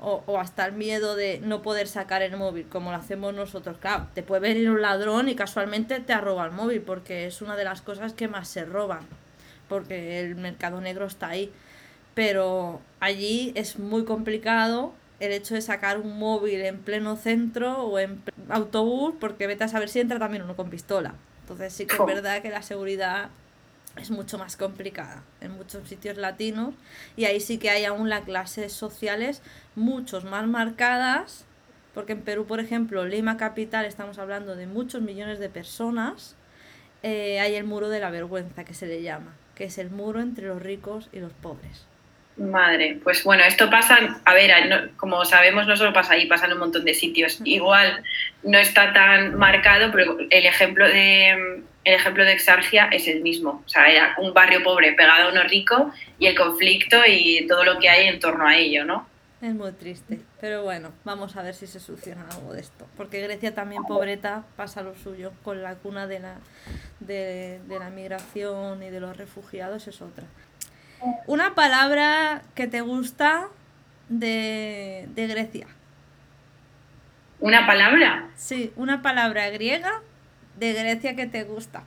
o, 0.00 0.22
o, 0.26 0.38
hasta 0.38 0.64
el 0.64 0.74
miedo 0.74 1.16
de 1.16 1.40
no 1.42 1.60
poder 1.60 1.88
sacar 1.88 2.22
el 2.22 2.36
móvil, 2.36 2.66
como 2.68 2.92
lo 2.92 2.98
hacemos 2.98 3.34
nosotros. 3.34 3.78
Claro, 3.78 4.06
te 4.14 4.22
puede 4.22 4.42
venir 4.42 4.70
un 4.70 4.80
ladrón 4.80 5.28
y 5.28 5.34
casualmente 5.34 5.98
te 5.98 6.12
arroba 6.12 6.44
el 6.44 6.52
móvil, 6.52 6.82
porque 6.82 7.26
es 7.26 7.42
una 7.42 7.56
de 7.56 7.64
las 7.64 7.82
cosas 7.82 8.12
que 8.12 8.28
más 8.28 8.46
se 8.46 8.64
roban, 8.64 9.00
porque 9.68 10.20
el 10.20 10.36
mercado 10.36 10.80
negro 10.80 11.06
está 11.06 11.30
ahí. 11.30 11.52
Pero 12.14 12.80
allí 13.00 13.52
es 13.56 13.80
muy 13.80 14.04
complicado 14.04 14.94
el 15.20 15.32
hecho 15.32 15.54
de 15.54 15.62
sacar 15.62 15.98
un 15.98 16.18
móvil 16.18 16.60
en 16.60 16.78
pleno 16.78 17.16
centro 17.16 17.84
o 17.84 17.98
en 17.98 18.22
autobús, 18.48 19.14
porque 19.18 19.46
vete 19.46 19.64
a 19.64 19.68
saber 19.68 19.88
si 19.88 20.00
entra 20.00 20.18
también 20.18 20.42
uno 20.42 20.56
con 20.56 20.70
pistola. 20.70 21.14
Entonces 21.42 21.72
sí 21.72 21.86
que 21.86 21.94
es 21.94 22.06
verdad 22.06 22.42
que 22.42 22.50
la 22.50 22.62
seguridad 22.62 23.30
es 23.96 24.10
mucho 24.10 24.38
más 24.38 24.56
complicada 24.56 25.22
en 25.40 25.52
muchos 25.52 25.88
sitios 25.88 26.16
latinos 26.18 26.74
y 27.16 27.24
ahí 27.24 27.40
sí 27.40 27.58
que 27.58 27.70
hay 27.70 27.84
aún 27.84 28.10
las 28.10 28.24
clases 28.24 28.72
sociales 28.72 29.42
muchos 29.74 30.24
más 30.24 30.46
marcadas, 30.46 31.44
porque 31.94 32.12
en 32.12 32.20
Perú, 32.22 32.44
por 32.46 32.60
ejemplo, 32.60 33.06
Lima 33.06 33.38
capital, 33.38 33.86
estamos 33.86 34.18
hablando 34.18 34.54
de 34.54 34.66
muchos 34.66 35.00
millones 35.00 35.38
de 35.38 35.48
personas, 35.48 36.34
eh, 37.02 37.40
hay 37.40 37.54
el 37.54 37.64
muro 37.64 37.88
de 37.88 38.00
la 38.00 38.10
vergüenza 38.10 38.64
que 38.64 38.74
se 38.74 38.86
le 38.86 39.02
llama, 39.02 39.34
que 39.54 39.64
es 39.64 39.78
el 39.78 39.90
muro 39.90 40.20
entre 40.20 40.48
los 40.48 40.60
ricos 40.60 41.08
y 41.12 41.20
los 41.20 41.32
pobres. 41.32 41.86
Madre, 42.36 42.98
pues 43.02 43.24
bueno, 43.24 43.44
esto 43.44 43.70
pasa, 43.70 43.98
a 44.24 44.34
ver, 44.34 44.90
como 44.98 45.24
sabemos, 45.24 45.66
no 45.66 45.74
solo 45.74 45.94
pasa 45.94 46.12
ahí, 46.12 46.26
pasa 46.26 46.44
en 46.44 46.52
un 46.52 46.58
montón 46.58 46.84
de 46.84 46.92
sitios. 46.92 47.40
Igual 47.44 48.02
no 48.42 48.58
está 48.58 48.92
tan 48.92 49.36
marcado, 49.36 49.90
pero 49.90 50.18
el 50.18 50.44
ejemplo 50.44 50.86
de, 50.86 51.62
el 51.84 51.94
ejemplo 51.94 52.26
de 52.26 52.32
Exargia 52.32 52.88
es 52.92 53.08
el 53.08 53.22
mismo. 53.22 53.62
O 53.64 53.68
sea, 53.68 53.88
era 53.88 54.14
un 54.18 54.34
barrio 54.34 54.62
pobre 54.62 54.92
pegado 54.92 55.28
a 55.28 55.32
uno 55.32 55.44
rico 55.44 55.92
y 56.18 56.26
el 56.26 56.36
conflicto 56.36 56.98
y 57.06 57.46
todo 57.46 57.64
lo 57.64 57.78
que 57.78 57.88
hay 57.88 58.08
en 58.08 58.20
torno 58.20 58.46
a 58.46 58.54
ello, 58.56 58.84
¿no? 58.84 59.08
Es 59.40 59.54
muy 59.54 59.72
triste, 59.72 60.18
pero 60.40 60.62
bueno, 60.62 60.92
vamos 61.04 61.36
a 61.36 61.42
ver 61.42 61.54
si 61.54 61.66
se 61.66 61.78
soluciona 61.78 62.26
algo 62.32 62.52
de 62.52 62.60
esto. 62.60 62.86
Porque 62.96 63.20
Grecia 63.20 63.54
también, 63.54 63.84
pobreta, 63.84 64.44
pasa 64.56 64.82
lo 64.82 64.94
suyo 64.94 65.32
con 65.42 65.62
la 65.62 65.74
cuna 65.76 66.06
de 66.06 66.20
la, 66.20 66.36
de, 67.00 67.60
de 67.66 67.78
la 67.78 67.90
migración 67.90 68.82
y 68.82 68.90
de 68.90 69.00
los 69.00 69.16
refugiados, 69.16 69.86
es 69.88 70.02
otra. 70.02 70.24
Una 71.26 71.54
palabra 71.54 72.42
que 72.54 72.66
te 72.66 72.80
gusta 72.80 73.48
de, 74.08 75.06
Grecia. 75.14 75.66
¿Una 77.40 77.66
palabra? 77.66 78.28
Sí, 78.36 78.72
una 78.76 79.02
palabra 79.02 79.50
griega 79.50 80.00
de 80.56 80.72
Grecia 80.72 81.14
que 81.16 81.26
te 81.26 81.44
gusta. 81.44 81.84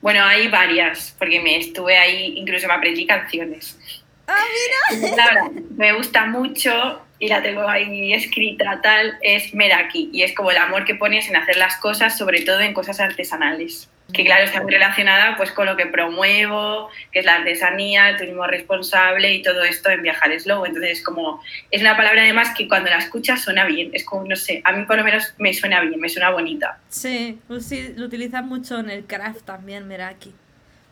Bueno, 0.00 0.24
hay 0.24 0.48
varias, 0.48 1.14
porque 1.18 1.40
me 1.40 1.56
estuve 1.56 1.96
ahí, 1.96 2.34
incluso 2.36 2.68
me 2.68 2.74
aprendí 2.74 3.06
canciones. 3.06 3.78
¡Ah, 4.26 4.44
mira! 4.90 5.50
me 5.76 5.92
gusta 5.94 6.26
mucho 6.26 7.02
y 7.18 7.28
la 7.28 7.42
tengo 7.42 7.66
ahí 7.66 8.12
escrita 8.12 8.80
tal, 8.82 9.18
es 9.22 9.54
Meraki 9.54 10.10
y 10.12 10.22
es 10.22 10.34
como 10.34 10.50
el 10.50 10.58
amor 10.58 10.84
que 10.84 10.94
pones 10.94 11.28
en 11.28 11.36
hacer 11.36 11.56
las 11.56 11.76
cosas, 11.78 12.16
sobre 12.16 12.42
todo 12.42 12.60
en 12.60 12.74
cosas 12.74 13.00
artesanales. 13.00 13.88
Que 14.12 14.24
claro, 14.24 14.44
está 14.44 14.62
muy 14.62 14.72
relacionada 14.72 15.36
pues 15.36 15.52
con 15.52 15.66
lo 15.66 15.76
que 15.76 15.86
promuevo, 15.86 16.88
que 17.12 17.18
es 17.18 17.26
la 17.26 17.36
artesanía, 17.36 18.08
el 18.08 18.16
turismo 18.16 18.46
responsable 18.46 19.34
y 19.34 19.42
todo 19.42 19.64
esto 19.64 19.90
en 19.90 20.02
Viajar 20.02 20.38
Slow. 20.40 20.64
Entonces, 20.64 21.02
como 21.02 21.42
es 21.70 21.82
una 21.82 21.96
palabra 21.96 22.22
además 22.22 22.54
que 22.56 22.66
cuando 22.68 22.88
la 22.88 22.96
escuchas 22.96 23.42
suena 23.42 23.66
bien, 23.66 23.90
es 23.92 24.04
como, 24.04 24.24
no 24.24 24.36
sé, 24.36 24.62
a 24.64 24.72
mí 24.72 24.84
por 24.86 24.96
lo 24.96 25.04
menos 25.04 25.34
me 25.38 25.52
suena 25.52 25.80
bien, 25.82 26.00
me 26.00 26.08
suena 26.08 26.30
bonita. 26.30 26.78
Sí, 26.88 27.38
pues 27.46 27.66
sí 27.66 27.92
lo 27.96 28.06
utilizan 28.06 28.48
mucho 28.48 28.78
en 28.78 28.88
el 28.88 29.04
craft 29.04 29.42
también, 29.42 29.86
Meraki, 29.86 30.32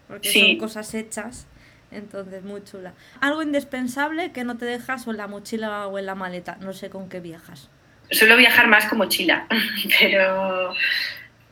porque 0.08 0.30
son 0.30 0.58
cosas 0.58 0.92
hechas 0.94 1.46
entonces, 1.90 2.42
muy 2.42 2.62
chula. 2.64 2.94
Algo 3.20 3.42
indispensable 3.42 4.32
que 4.32 4.44
no 4.44 4.56
te 4.56 4.64
dejas 4.64 5.06
o 5.06 5.10
en 5.10 5.16
la 5.18 5.26
mochila 5.26 5.86
o 5.86 5.98
en 5.98 6.06
la 6.06 6.14
maleta. 6.14 6.56
No 6.60 6.72
sé 6.72 6.90
con 6.90 7.08
qué 7.08 7.20
viajas. 7.20 7.70
Suelo 8.10 8.36
viajar 8.36 8.68
más 8.68 8.86
con 8.86 8.98
mochila, 8.98 9.46
pero, 10.00 10.74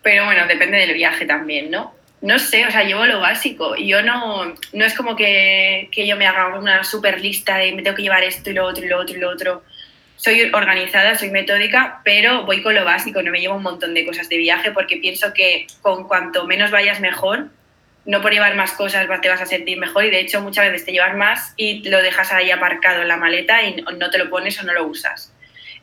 pero 0.05 0.27
bueno, 0.27 0.47
depende 0.47 0.79
del 0.79 0.95
viaje 0.95 1.27
también, 1.27 1.71
¿no? 1.71 1.95
No 2.21 2.39
sé, 2.39 2.65
o 2.67 2.71
sea, 2.71 2.85
llevo 2.85 3.05
lo 3.07 3.21
básico. 3.21 3.75
Yo 3.75 4.03
no, 4.03 4.55
no 4.73 4.85
es 4.85 4.95
como 4.95 5.17
que, 5.17 5.89
que 5.91 6.07
yo 6.07 6.17
me 6.17 6.27
haga 6.27 6.57
una 6.59 6.85
super 6.85 7.21
lista 7.21 7.57
de 7.57 7.73
me 7.73 7.83
tengo 7.83 7.97
que 7.97 8.03
llevar 8.03 8.23
esto 8.23 8.51
y 8.51 8.53
lo 8.53 8.67
otro 8.67 8.85
y 8.85 8.89
lo 8.89 8.99
otro 8.99 9.17
y 9.17 9.21
lo 9.21 9.31
otro. 9.31 9.65
Soy 10.17 10.43
organizada, 10.53 11.17
soy 11.17 11.31
metódica, 11.31 12.01
pero 12.05 12.45
voy 12.45 12.63
con 12.63 12.75
lo 12.75 12.85
básico, 12.85 13.23
no 13.23 13.31
me 13.31 13.41
llevo 13.41 13.57
un 13.57 13.63
montón 13.63 13.95
de 13.95 14.07
cosas 14.07 14.29
de 14.29 14.37
viaje 14.37 14.71
porque 14.71 14.99
pienso 14.99 15.33
que 15.35 15.67
con 15.83 16.07
cuanto 16.07 16.47
menos 16.47 16.71
vayas 16.71 17.01
mejor 17.01 17.49
no 18.07 18.21
por 18.21 18.33
llevar 18.33 18.55
más 18.55 18.73
cosas 18.73 19.07
te 19.23 19.29
vas 19.29 19.41
a 19.41 19.47
sentir 19.47 19.79
mejor 19.79 20.05
y 20.05 20.11
de 20.11 20.21
hecho 20.21 20.41
muchas 20.41 20.67
veces 20.67 20.85
te 20.85 20.93
llevas 20.93 21.17
más 21.17 21.55
y 21.57 21.89
lo 21.89 22.03
dejas 22.03 22.33
ahí 22.33 22.51
aparcado 22.51 23.03
en 23.03 23.09
la 23.09 23.17
maleta 23.17 23.63
y 23.63 23.83
no 23.99 24.11
te 24.11 24.19
lo 24.19 24.29
pones 24.29 24.61
o 24.61 24.65
no 24.65 24.75
lo 24.75 24.87
usas. 24.87 25.34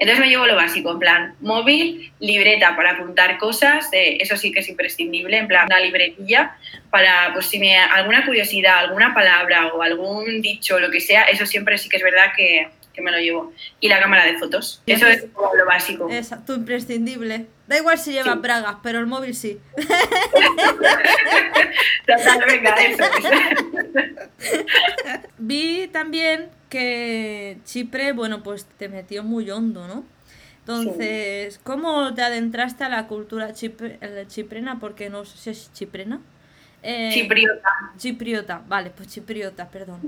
Entonces 0.01 0.19
me 0.19 0.29
llevo 0.29 0.47
lo 0.47 0.55
básico, 0.55 0.91
en 0.93 0.97
plan 0.97 1.35
móvil, 1.41 2.11
libreta 2.19 2.75
para 2.75 2.93
apuntar 2.93 3.37
cosas, 3.37 3.87
eso 3.91 4.35
sí 4.35 4.51
que 4.51 4.61
es 4.61 4.67
imprescindible, 4.67 5.37
en 5.37 5.47
plan 5.47 5.67
una 5.67 5.79
libretilla 5.79 6.57
para, 6.89 7.29
pues 7.33 7.45
si 7.45 7.59
me 7.59 7.77
alguna 7.77 8.25
curiosidad, 8.25 8.79
alguna 8.79 9.13
palabra 9.13 9.67
o 9.67 9.83
algún 9.83 10.41
dicho, 10.41 10.79
lo 10.79 10.89
que 10.89 11.01
sea, 11.01 11.21
eso 11.25 11.45
siempre 11.45 11.77
sí 11.77 11.87
que 11.87 11.97
es 11.97 12.03
verdad 12.03 12.33
que, 12.35 12.67
que 13.01 13.05
me 13.05 13.11
lo 13.11 13.17
llevo. 13.17 13.51
Y 13.79 13.89
la 13.89 13.99
cámara 13.99 14.25
de 14.25 14.37
fotos. 14.37 14.81
Eso 14.85 15.07
es 15.07 15.25
lo 15.33 15.65
básico. 15.65 16.07
Es 16.09 16.31
tu 16.45 16.53
imprescindible. 16.53 17.47
Da 17.67 17.77
igual 17.77 17.97
si 17.97 18.13
lleva 18.13 18.35
bragas, 18.35 18.77
pero 18.83 18.99
el 18.99 19.07
móvil 19.07 19.33
sí. 19.35 19.59
Total, 22.07 22.43
venga, 22.45 22.75
eso. 22.75 23.03
Vi 25.37 25.89
también 25.91 26.49
que 26.69 27.57
Chipre, 27.65 28.13
bueno, 28.13 28.43
pues 28.43 28.65
te 28.77 28.87
metió 28.89 29.23
muy 29.23 29.49
hondo, 29.49 29.87
¿no? 29.87 30.03
Entonces, 30.59 31.59
¿cómo 31.63 32.13
te 32.13 32.21
adentraste 32.21 32.83
a 32.83 32.89
la 32.89 33.07
cultura 33.07 33.53
chiprena? 33.53 34.79
Porque 34.79 35.09
no 35.09 35.25
sé 35.25 35.37
si 35.37 35.49
es 35.49 35.73
chiprena. 35.73 36.21
Eh, 36.83 37.11
chipriota. 37.13 37.69
Chipriota, 37.97 38.61
vale, 38.67 38.89
pues 38.89 39.07
chipriota, 39.09 39.69
perdón. 39.69 39.99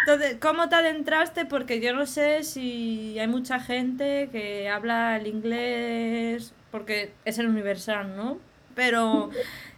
Entonces, 0.00 0.38
¿cómo 0.40 0.68
te 0.68 0.76
adentraste? 0.76 1.44
Porque 1.44 1.80
yo 1.80 1.92
no 1.94 2.06
sé 2.06 2.44
si 2.44 3.18
hay 3.18 3.28
mucha 3.28 3.60
gente 3.60 4.28
que 4.32 4.68
habla 4.68 5.16
el 5.16 5.26
inglés, 5.26 6.54
porque 6.70 7.12
es 7.24 7.38
el 7.38 7.48
universal, 7.48 8.16
¿no? 8.16 8.38
Pero, 8.74 9.28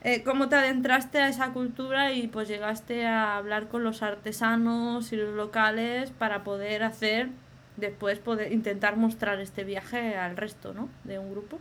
eh, 0.05 0.23
¿cómo 0.23 0.49
te 0.49 0.55
adentraste 0.55 1.19
a 1.19 1.29
esa 1.29 1.53
cultura 1.53 2.13
y 2.13 2.29
pues 2.29 2.47
llegaste 2.47 3.07
a 3.07 3.37
hablar 3.37 3.67
con 3.67 3.83
los 3.83 4.03
artesanos 4.03 5.13
y 5.13 5.17
los 5.17 5.35
locales 5.35 6.11
para 6.11 6.45
poder 6.45 6.85
hacer, 6.85 7.29
después 7.77 8.21
poder 8.21 8.53
intentar 8.53 8.97
mostrar 8.97 9.41
este 9.41 9.65
viaje 9.65 10.17
al 10.17 10.37
resto, 10.37 10.73
¿no? 10.73 10.89
De 11.03 11.19
un 11.19 11.33
grupo. 11.33 11.59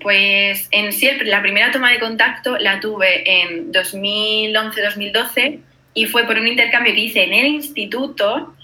Pues 0.00 0.68
en 0.70 0.92
sí, 0.92 1.10
la 1.24 1.42
primera 1.42 1.72
toma 1.72 1.90
de 1.90 1.98
contacto 1.98 2.56
la 2.58 2.80
tuve 2.80 3.42
en 3.42 3.72
2011-2012 3.72 5.60
y 5.94 6.06
fue 6.06 6.24
por 6.24 6.38
un 6.38 6.46
intercambio 6.46 6.94
que 6.94 7.00
hice 7.00 7.24
en 7.24 7.32
el 7.32 7.46
instituto, 7.46 8.54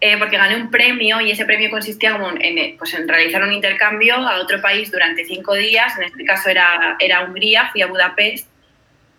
eh, 0.00 0.16
porque 0.18 0.36
gané 0.36 0.56
un 0.56 0.70
premio 0.70 1.20
y 1.20 1.30
ese 1.30 1.44
premio 1.44 1.70
consistía 1.70 2.18
en, 2.40 2.76
pues 2.76 2.92
en, 2.94 3.08
realizar 3.08 3.42
un 3.42 3.52
intercambio 3.52 4.16
a 4.16 4.40
otro 4.40 4.60
país 4.60 4.90
durante 4.90 5.24
cinco 5.24 5.54
días, 5.54 5.96
en 5.96 6.04
este 6.04 6.24
caso 6.24 6.50
era, 6.50 6.96
era 6.98 7.24
Hungría, 7.24 7.70
fui 7.70 7.82
a 7.82 7.86
Budapest 7.86 8.48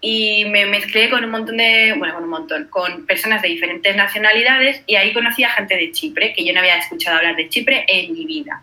y 0.01 0.43
me 0.45 0.65
mezclé 0.65 1.09
con 1.09 1.23
un 1.23 1.31
montón 1.31 1.57
de, 1.57 1.95
bueno, 1.97 2.15
con 2.15 2.23
un 2.23 2.29
montón, 2.29 2.67
con 2.69 3.05
personas 3.05 3.41
de 3.41 3.47
diferentes 3.47 3.95
nacionalidades 3.95 4.83
y 4.85 4.95
ahí 4.95 5.13
conocí 5.13 5.45
a 5.45 5.49
gente 5.49 5.77
de 5.77 5.91
Chipre, 5.93 6.33
que 6.33 6.43
yo 6.43 6.53
no 6.53 6.59
había 6.59 6.75
escuchado 6.75 7.17
hablar 7.17 7.37
de 7.37 7.47
Chipre 7.47 7.85
en 7.87 8.11
mi 8.11 8.25
vida. 8.25 8.61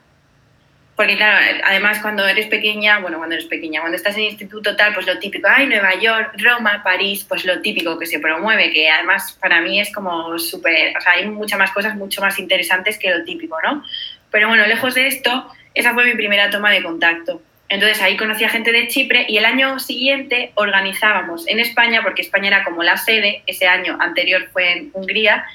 Porque 1.01 1.17
claro, 1.17 1.63
además 1.65 1.99
cuando 2.01 2.29
eres 2.29 2.49
pequeña, 2.49 2.99
bueno, 2.99 3.17
cuando 3.17 3.35
eres 3.35 3.47
pequeña, 3.47 3.81
cuando 3.81 3.97
estás 3.97 4.19
en 4.19 4.25
instituto 4.25 4.77
tal, 4.77 4.93
pues 4.93 5.07
lo 5.07 5.19
típico, 5.19 5.49
ay, 5.51 5.67
Nueva 5.67 5.95
York, 5.95 6.35
Roma, 6.37 6.83
París, 6.85 7.25
pues 7.27 7.47
lo 7.47 7.63
típico 7.63 7.99
que 7.99 8.05
se 8.05 8.19
promueve, 8.19 8.71
que 8.71 8.91
además 8.91 9.35
para 9.41 9.63
mí 9.63 9.81
es 9.81 9.91
como 9.95 10.39
súper, 10.39 10.95
o 10.95 11.01
sea, 11.01 11.13
hay 11.13 11.27
muchas 11.27 11.59
más 11.59 11.71
cosas 11.71 11.97
mucho 11.97 12.21
más 12.21 12.39
interesantes 12.39 12.99
que 12.99 13.09
lo 13.09 13.25
típico, 13.25 13.57
¿no? 13.63 13.83
Pero 14.31 14.49
bueno, 14.49 14.67
lejos 14.67 14.95
de 14.95 15.07
esto, 15.07 15.51
esa 15.73 15.95
fue 15.95 16.05
mi 16.05 16.13
primera 16.17 16.51
toma 16.51 16.71
de 16.71 16.83
contacto. 16.83 17.41
Entonces 17.71 18.03
ahí 18.03 18.19
conocí 18.19 18.45
a 18.45 18.51
gente 18.51 18.71
de 18.71 18.89
Chipre 18.89 19.25
y 19.27 19.39
el 19.39 19.47
año 19.47 19.79
siguiente 19.79 20.53
organizábamos 20.55 21.49
en 21.49 21.61
España, 21.61 22.03
porque 22.03 22.21
España 22.21 22.49
era 22.49 22.63
como 22.63 22.83
la 22.83 22.99
sede, 22.99 23.43
ese 23.47 23.67
año 23.67 23.97
anterior 24.01 24.51
fue 24.53 24.71
en 24.71 24.91
Hungría, 24.93 25.47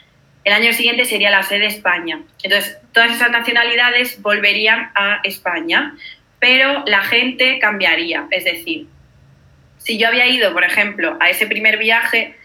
el 0.46 0.54
año 0.54 0.72
siguiente 0.74 1.06
sería 1.06 1.32
la 1.32 1.44
sede 1.44 1.66
España. 1.66 2.22
Entonces, 2.44 2.78
todas 2.94 3.12
esas 3.12 3.32
nacionalidades 3.32 4.22
volverían 4.22 4.92
a 4.96 5.20
España, 5.24 5.98
pero 6.40 6.84
la 6.86 7.02
gente 7.02 7.60
cambiaría. 7.60 8.28
Es 8.30 8.46
decir, 8.46 8.86
si 9.80 9.98
yo 9.98 10.08
había 10.08 10.28
ido, 10.28 10.54
por 10.54 10.64
ejemplo, 10.64 11.18
a 11.20 11.30
ese 11.30 11.48
primer 11.48 11.78
viaje, 11.78 12.36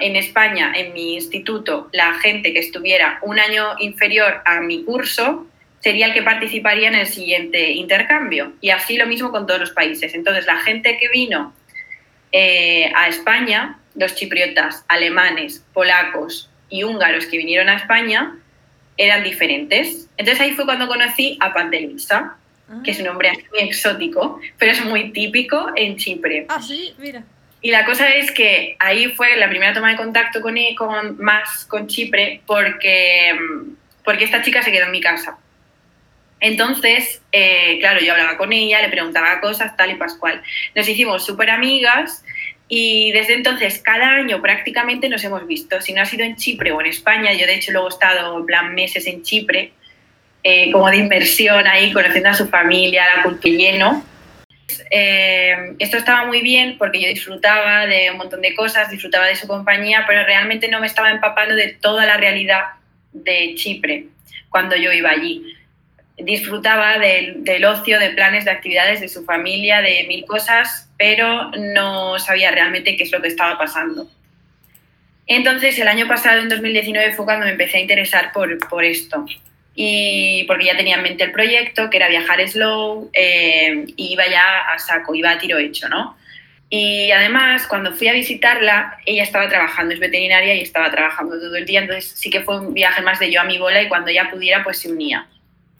en 0.00 0.16
España, 0.16 0.72
en 0.76 0.92
mi 0.92 1.14
instituto, 1.14 1.88
la 1.92 2.14
gente 2.14 2.52
que 2.52 2.60
estuviera 2.60 3.18
un 3.22 3.40
año 3.40 3.74
inferior 3.80 4.42
a 4.44 4.60
mi 4.60 4.84
curso 4.84 5.46
sería 5.80 6.06
el 6.06 6.14
que 6.14 6.22
participaría 6.22 6.88
en 6.88 6.94
el 6.94 7.06
siguiente 7.06 7.72
intercambio. 7.72 8.52
Y 8.60 8.70
así 8.70 8.96
lo 8.96 9.06
mismo 9.06 9.32
con 9.32 9.46
todos 9.46 9.60
los 9.60 9.70
países. 9.72 10.14
Entonces, 10.14 10.46
la 10.46 10.58
gente 10.58 10.96
que 10.98 11.08
vino 11.08 11.52
eh, 12.30 12.92
a 12.94 13.08
España, 13.08 13.78
los 13.96 14.14
chipriotas, 14.14 14.84
alemanes, 14.88 15.64
polacos, 15.72 16.50
y 16.74 16.82
húngaros 16.82 17.26
que 17.26 17.38
vinieron 17.38 17.68
a 17.68 17.76
España 17.76 18.36
eran 18.96 19.22
diferentes. 19.22 20.08
Entonces 20.16 20.40
ahí 20.40 20.52
fue 20.52 20.64
cuando 20.64 20.88
conocí 20.88 21.38
a 21.40 21.52
Pantelitsa, 21.54 22.36
que 22.82 22.90
es 22.90 22.98
un 22.98 23.06
nombre 23.06 23.30
muy 23.52 23.60
exótico, 23.60 24.40
pero 24.58 24.72
es 24.72 24.84
muy 24.84 25.12
típico 25.12 25.70
en 25.76 25.96
Chipre. 25.96 26.46
Ah, 26.48 26.60
sí, 26.60 26.92
mira. 26.98 27.22
Y 27.60 27.70
la 27.70 27.84
cosa 27.84 28.08
es 28.08 28.32
que 28.32 28.76
ahí 28.80 29.06
fue 29.12 29.36
la 29.36 29.48
primera 29.48 29.72
toma 29.72 29.90
de 29.90 29.96
contacto 29.96 30.40
con, 30.40 30.56
e, 30.56 30.74
con 30.74 31.16
más 31.18 31.64
con 31.66 31.86
Chipre 31.86 32.42
porque, 32.44 33.38
porque 34.04 34.24
esta 34.24 34.42
chica 34.42 34.60
se 34.62 34.72
quedó 34.72 34.86
en 34.86 34.90
mi 34.90 35.00
casa. 35.00 35.38
Entonces, 36.40 37.22
eh, 37.32 37.78
claro, 37.78 38.00
yo 38.00 38.12
hablaba 38.12 38.36
con 38.36 38.52
ella, 38.52 38.82
le 38.82 38.88
preguntaba 38.88 39.40
cosas, 39.40 39.76
tal 39.76 39.92
y 39.92 39.94
pascual. 39.94 40.42
Nos 40.74 40.88
hicimos 40.88 41.24
súper 41.24 41.50
amigas 41.50 42.24
y 42.68 43.12
desde 43.12 43.34
entonces, 43.34 43.80
cada 43.82 44.10
año 44.10 44.40
prácticamente 44.40 45.08
nos 45.08 45.22
hemos 45.24 45.46
visto. 45.46 45.80
Si 45.80 45.92
no 45.92 46.02
ha 46.02 46.06
sido 46.06 46.24
en 46.24 46.36
Chipre 46.36 46.72
o 46.72 46.80
en 46.80 46.86
España, 46.86 47.32
yo 47.32 47.46
de 47.46 47.54
hecho 47.54 47.72
luego 47.72 47.88
he 47.88 47.90
estado 47.90 48.38
en 48.38 48.46
plan 48.46 48.74
meses 48.74 49.06
en 49.06 49.22
Chipre, 49.22 49.72
eh, 50.42 50.70
como 50.72 50.90
de 50.90 50.96
inversión 50.96 51.66
ahí, 51.66 51.92
conociendo 51.92 52.30
a 52.30 52.34
su 52.34 52.48
familia, 52.48 53.04
la 53.16 53.22
cultura 53.22 53.54
lleno. 53.54 54.04
Eh, 54.90 55.74
esto 55.78 55.98
estaba 55.98 56.26
muy 56.26 56.40
bien 56.40 56.76
porque 56.78 57.00
yo 57.00 57.08
disfrutaba 57.08 57.86
de 57.86 58.10
un 58.10 58.16
montón 58.16 58.40
de 58.40 58.54
cosas, 58.54 58.90
disfrutaba 58.90 59.26
de 59.26 59.36
su 59.36 59.46
compañía, 59.46 60.04
pero 60.06 60.24
realmente 60.24 60.68
no 60.68 60.80
me 60.80 60.86
estaba 60.86 61.10
empapando 61.10 61.54
de 61.54 61.74
toda 61.74 62.06
la 62.06 62.16
realidad 62.16 62.62
de 63.12 63.54
Chipre 63.56 64.06
cuando 64.48 64.74
yo 64.76 64.90
iba 64.90 65.10
allí 65.10 65.44
disfrutaba 66.16 66.98
del, 66.98 67.64
ocio, 67.64 67.98
de 67.98 68.10
planes, 68.10 68.44
de 68.44 68.52
actividades 68.52 69.00
de 69.00 69.08
su 69.08 69.24
familia, 69.24 69.80
de 69.80 70.04
mil 70.08 70.24
cosas, 70.24 70.88
pero 70.96 71.50
no 71.52 72.18
sabía 72.18 72.50
realmente 72.50 72.96
qué 72.96 73.02
es 73.02 73.12
lo 73.12 73.20
que 73.20 73.28
estaba 73.28 73.58
pasando. 73.58 74.08
Entonces, 75.26 75.78
el 75.78 75.88
año 75.88 76.06
pasado, 76.06 76.40
en 76.40 76.48
2019, 76.48 77.14
fue 77.14 77.24
cuando 77.24 77.46
me 77.46 77.52
empecé 77.52 77.78
a 77.78 77.80
interesar 77.80 78.32
por, 78.32 78.58
por 78.68 78.84
esto. 78.84 79.24
Y 79.74 80.44
porque 80.46 80.66
ya 80.66 80.76
tenía 80.76 80.96
en 80.96 81.02
mente 81.02 81.24
el 81.24 81.32
proyecto, 81.32 81.90
que 81.90 81.96
era 81.96 82.08
viajar 82.08 82.46
slow, 82.48 83.10
eh, 83.12 83.84
y 83.96 84.12
iba 84.12 84.26
ya 84.28 84.72
a 84.72 84.78
saco, 84.78 85.14
iba 85.14 85.30
a 85.30 85.38
tiro 85.38 85.58
hecho, 85.58 85.88
¿no? 85.88 86.16
Y 86.70 87.10
además, 87.10 87.66
cuando 87.66 87.92
fui 87.92 88.08
a 88.08 88.12
visitarla, 88.12 88.98
ella 89.04 89.22
estaba 89.22 89.48
trabajando, 89.48 89.94
es 89.94 90.00
veterinaria 90.00 90.54
y 90.54 90.60
estaba 90.60 90.90
trabajando 90.90 91.38
todo 91.38 91.56
el 91.56 91.66
día, 91.66 91.80
entonces 91.80 92.12
sí 92.16 92.30
que 92.30 92.40
fue 92.40 92.58
un 92.58 92.74
viaje 92.74 93.02
más 93.02 93.18
de 93.18 93.30
yo 93.30 93.40
a 93.40 93.44
mi 93.44 93.58
bola 93.58 93.82
y 93.82 93.88
cuando 93.88 94.10
ya 94.10 94.30
pudiera, 94.30 94.62
pues 94.64 94.78
se 94.78 94.90
unía. 94.90 95.26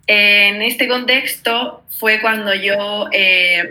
En 0.07 0.63
este 0.63 0.87
contexto 0.87 1.83
fue 1.89 2.21
cuando 2.21 2.55
yo 2.55 3.09
eh, 3.13 3.63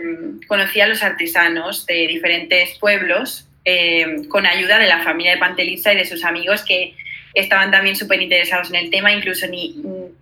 conocí 0.48 0.80
a 0.80 0.86
los 0.86 1.02
artesanos 1.02 1.86
de 1.86 2.06
diferentes 2.08 2.76
pueblos 2.78 3.46
eh, 3.64 4.26
con 4.28 4.46
ayuda 4.46 4.78
de 4.78 4.86
la 4.86 5.02
familia 5.02 5.32
de 5.32 5.38
Panteliza 5.38 5.92
y 5.92 5.96
de 5.96 6.04
sus 6.04 6.24
amigos 6.24 6.64
que 6.64 6.94
estaban 7.34 7.70
también 7.70 7.96
súper 7.96 8.22
interesados 8.22 8.70
en 8.70 8.76
el 8.76 8.90
tema, 8.90 9.12
incluso 9.12 9.46
ni, 9.46 9.76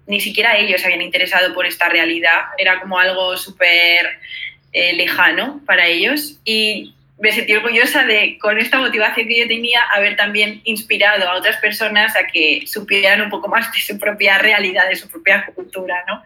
ni 0.06 0.20
siquiera 0.20 0.56
ellos 0.56 0.84
habían 0.84 1.02
interesado 1.02 1.54
por 1.54 1.66
esta 1.66 1.88
realidad, 1.88 2.42
era 2.58 2.80
como 2.80 2.98
algo 2.98 3.36
súper 3.36 4.18
eh, 4.72 4.94
lejano 4.94 5.60
para 5.66 5.86
ellos. 5.86 6.38
Y 6.44 6.94
me 7.18 7.32
sentí 7.32 7.54
orgullosa 7.54 8.04
de, 8.04 8.38
con 8.38 8.58
esta 8.58 8.78
motivación 8.78 9.28
que 9.28 9.40
yo 9.40 9.46
tenía, 9.46 9.82
haber 9.94 10.16
también 10.16 10.60
inspirado 10.64 11.28
a 11.28 11.36
otras 11.36 11.56
personas 11.58 12.16
a 12.16 12.26
que 12.26 12.64
supieran 12.66 13.20
un 13.20 13.30
poco 13.30 13.48
más 13.48 13.72
de 13.72 13.78
su 13.78 13.98
propia 13.98 14.38
realidad, 14.38 14.88
de 14.88 14.96
su 14.96 15.08
propia 15.08 15.44
cultura, 15.54 16.04
¿no? 16.08 16.22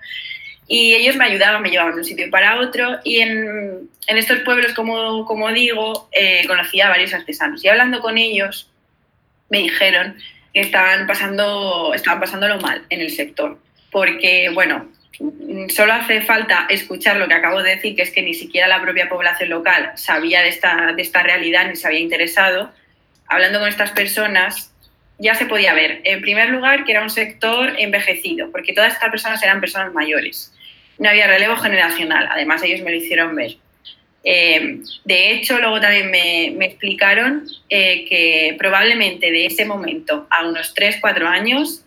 Y 0.69 0.95
ellos 0.95 1.15
me 1.17 1.27
ayudaban, 1.27 1.63
me 1.63 1.71
llevaban 1.71 1.93
de 1.93 1.99
un 1.99 2.05
sitio 2.05 2.29
para 2.31 2.59
otro 2.59 2.99
y 3.05 3.21
en, 3.21 3.89
en 4.07 4.17
estos 4.17 4.41
pueblos, 4.41 4.73
como, 4.73 5.25
como 5.25 5.53
digo, 5.53 6.09
eh, 6.13 6.45
conocía 6.47 6.87
a 6.87 6.91
varios 6.91 7.15
artesanos 7.15 7.65
y 7.65 7.69
hablando 7.69 8.01
con 8.01 8.19
ellos 8.19 8.69
me 9.49 9.59
dijeron 9.59 10.17
que 10.53 10.61
estaban 10.61 11.07
pasando, 11.07 11.93
estaban 11.95 12.19
pasándolo 12.19 12.59
mal 12.59 12.83
en 12.89 13.01
el 13.01 13.11
sector, 13.11 13.59
porque, 13.91 14.51
bueno, 14.55 14.89
solo 15.69 15.93
hace 15.93 16.23
falta 16.23 16.67
escuchar 16.69 17.17
lo 17.17 17.29
que 17.29 17.35
acabo 17.35 17.63
de 17.63 17.77
decir, 17.77 17.97
que 17.97 18.03
es 18.03 18.11
que 18.11 18.23
ni 18.23 18.35
siquiera 18.35 18.69
la 18.69 18.83
propia 18.83 19.09
población 19.09 19.51
local 19.51 19.93
sabía 19.95 20.43
de 20.43 20.49
esta, 20.49 20.93
de 20.93 21.03
esta 21.03 21.23
realidad 21.23 21.69
ni 21.69 21.77
se 21.77 21.87
había 21.87 22.01
interesado. 22.01 22.71
Hablando 23.29 23.59
con 23.59 23.69
estas 23.69 23.93
personas, 23.93 24.73
ya 25.19 25.35
se 25.35 25.47
podía 25.47 25.75
ver, 25.75 26.01
en 26.05 26.21
primer 26.21 26.51
lugar, 26.51 26.85
que 26.85 26.93
era 26.93 27.03
un 27.03 27.11
sector 27.11 27.75
envejecido, 27.79 28.51
porque 28.53 28.73
todas 28.73 28.93
estas 28.93 29.11
personas 29.11 29.43
eran 29.43 29.61
personas 29.61 29.93
mayores. 29.95 30.53
No 30.99 31.09
había 31.09 31.27
relevo 31.27 31.57
generacional, 31.57 32.29
además 32.31 32.63
ellos 32.63 32.83
me 32.83 32.91
lo 32.91 32.97
hicieron 32.97 33.35
ver. 33.35 33.57
Eh, 34.29 34.81
de 35.05 35.33
hecho, 35.33 35.59
luego 35.61 35.81
también 35.81 36.11
me, 36.11 36.67
explicaron 36.67 37.47
eh, 37.71 38.05
que 38.09 38.57
probablemente 38.59 39.31
de 39.31 39.47
ese 39.47 39.65
momento 39.65 40.27
a 40.31 40.47
unos 40.47 40.75
3-4 40.75 41.27
años 41.27 41.86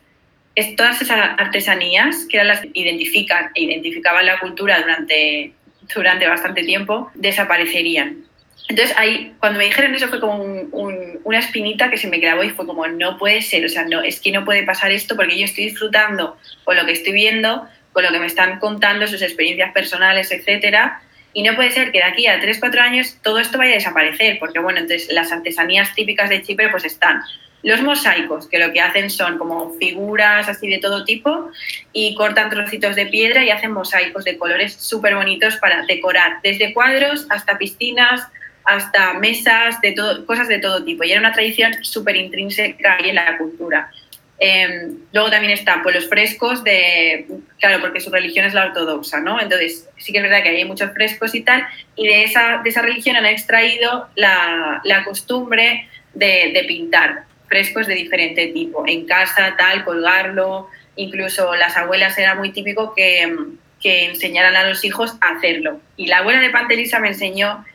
todas 0.76 1.02
esas 1.02 1.20
artesanías 1.38 2.26
que 2.30 2.38
eran 2.38 2.48
las 2.48 2.62
que 2.62 2.72
identifican 2.74 3.52
e 3.56 3.64
identificaban 3.64 4.26
la 4.26 4.40
cultura 4.40 4.80
durante, 4.80 5.54
durante 5.94 6.28
bastante 6.28 6.64
tiempo, 6.64 7.12
desaparecerían. 7.16 8.26
Entonces 8.68 8.96
ahí, 8.98 9.34
cuando 9.40 9.58
me 9.58 9.66
dijeron 9.66 9.96
eso 9.96 10.10
fue 10.10 10.20
como 10.20 10.44
una 10.44 11.40
espinita 11.40 11.90
que 11.90 11.98
se 11.98 12.08
me 12.08 12.20
clavó 12.20 12.44
y 12.44 12.52
fue 12.52 12.68
como, 12.68 12.88
no 12.88 13.18
puede 13.18 13.42
ser, 13.42 13.66
o 13.66 13.70
sea, 13.70 13.86
no, 13.86 14.02
es 14.04 14.20
que 14.20 14.32
no 14.32 14.46
puede 14.46 14.64
pasar 14.64 14.92
esto 14.92 15.16
porque 15.16 15.40
yo 15.40 15.46
estoy 15.46 15.66
disfrutando 15.66 16.38
con 16.64 16.76
lo 16.76 16.86
que 16.86 16.92
estoy 16.92 17.14
viendo, 17.14 17.68
con 17.94 18.04
lo 18.04 18.12
que 18.12 18.20
me 18.20 18.28
están 18.28 18.60
contando, 18.60 19.08
sus 19.08 19.24
experiencias 19.24 19.72
personales, 19.74 20.32
etcétera, 20.32 21.02
y 21.34 21.44
no 21.44 21.56
puede 21.56 21.72
ser 21.72 21.92
que 21.92 22.00
de 22.00 22.06
aquí 22.06 22.28
a 22.28 22.40
3, 22.40 22.60
4 22.60 22.82
años 22.82 23.18
todo 23.22 23.40
esto 23.40 23.58
vaya 23.58 23.72
a 23.72 23.76
desaparecer, 23.76 24.40
porque 24.40 24.60
bueno, 24.60 24.80
entonces 24.80 25.12
las 25.12 25.32
artesanías 25.32 25.94
típicas 25.94 26.30
de 26.30 26.42
Chipre 26.42 26.70
pues 26.70 26.86
están, 26.86 27.22
los 27.62 27.82
mosaicos, 27.82 28.48
que 28.48 28.58
lo 28.58 28.72
que 28.72 28.80
hacen 28.80 29.10
son 29.10 29.38
como 29.38 29.74
figuras 29.74 30.48
así 30.48 30.70
de 30.70 30.78
todo 30.78 31.04
tipo 31.04 31.52
y 31.92 32.16
cortan 32.16 32.50
trocitos 32.50 32.96
de 32.96 33.08
piedra 33.08 33.44
y 33.44 33.50
hacen 33.50 33.72
mosaicos 33.72 34.24
de 34.24 34.38
colores 34.38 34.74
súper 34.74 35.16
bonitos 35.16 35.58
para 35.58 35.86
decorar, 35.86 36.40
desde 36.42 36.74
cuadros 36.74 37.26
hasta 37.30 37.58
piscinas, 37.58 38.26
hasta 38.64 39.14
mesas, 39.14 39.82
de 39.82 39.92
todo, 39.94 40.26
cosas 40.26 40.48
de 40.48 40.60
todo 40.60 40.84
tipo. 40.84 41.04
Y 41.04 41.12
era 41.12 41.20
una 41.20 41.34
tradición 41.34 41.84
súper 41.84 42.16
intrínseca 42.16 42.98
ahí 42.98 43.10
en 43.10 43.16
la 43.16 43.38
cultura. 43.38 43.92
Em, 44.42 45.00
luego 45.12 45.30
también 45.30 45.52
están 45.52 45.84
los 45.84 46.08
frescos 46.08 46.64
de, 46.64 47.28
claro, 47.60 47.82
porque 47.82 48.00
su 48.00 48.10
religión 48.10 48.46
es 48.46 48.54
la 48.54 48.68
ortodoxa, 48.68 49.20
¿no? 49.20 49.40
Entonces 49.40 49.90
sí 49.98 50.14
que 50.14 50.20
es 50.20 50.24
verdad 50.24 50.44
que 50.44 50.50
hay 50.50 50.64
muchos 50.64 50.94
frescos 50.94 51.36
y 51.36 51.42
tal, 51.42 51.68
y 51.98 52.08
de 52.08 52.24
esa, 52.24 52.62
de 52.64 52.70
esa 52.70 52.82
religión 52.82 53.18
han 53.18 53.26
extraído 53.26 54.08
la, 54.16 54.80
la 54.86 55.04
costumbre 55.04 55.90
de, 56.14 56.52
de, 56.54 56.64
pintar 56.66 57.26
frescos 57.48 57.86
de 57.88 57.96
diferente 57.96 58.48
tipo, 58.48 58.86
en 58.88 59.06
casa, 59.06 59.56
tal, 59.58 59.84
colgarlo, 59.84 60.70
incluso 60.96 61.54
las 61.56 61.76
abuelas 61.76 62.18
era 62.18 62.36
muy 62.36 62.52
típico 62.52 62.94
que, 62.96 63.36
que 63.82 64.06
enseñaran 64.06 64.56
a 64.56 64.70
los 64.70 64.86
hijos 64.86 65.18
a 65.20 65.36
hacerlo. 65.36 65.82
Y 65.98 66.08
la 66.08 66.20
abuela 66.20 66.40
de 66.40 66.50
Pantelisa 66.50 67.00
me 67.00 67.10
enseñó 67.10 67.66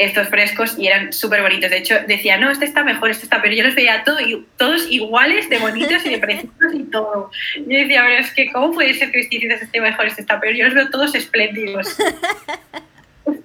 estos 0.00 0.28
frescos 0.28 0.78
y 0.78 0.86
eran 0.86 1.12
súper 1.12 1.42
bonitos. 1.42 1.70
De 1.70 1.76
hecho, 1.76 1.94
decía, 2.06 2.38
no, 2.38 2.50
este 2.50 2.64
está 2.64 2.82
mejor, 2.82 3.10
este 3.10 3.24
está, 3.24 3.42
pero 3.42 3.54
yo 3.54 3.62
los 3.62 3.74
veía 3.74 4.02
todo, 4.02 4.16
todos 4.56 4.90
iguales, 4.90 5.50
de 5.50 5.58
bonitos 5.58 6.06
y 6.06 6.10
de 6.10 6.18
preciosos 6.18 6.74
y 6.74 6.84
todo. 6.84 7.30
Yo 7.56 7.78
decía, 7.78 8.02
pero 8.02 8.18
es 8.18 8.30
que, 8.32 8.50
¿cómo 8.50 8.72
puede 8.72 8.94
ser 8.94 9.12
que 9.12 9.20
este 9.20 9.36
esté 9.36 9.80
mejor, 9.80 10.06
este 10.06 10.22
está 10.22 10.40
pero 10.40 10.56
Yo 10.56 10.64
los 10.64 10.74
veo 10.74 10.90
todos 10.90 11.14
espléndidos. 11.14 11.96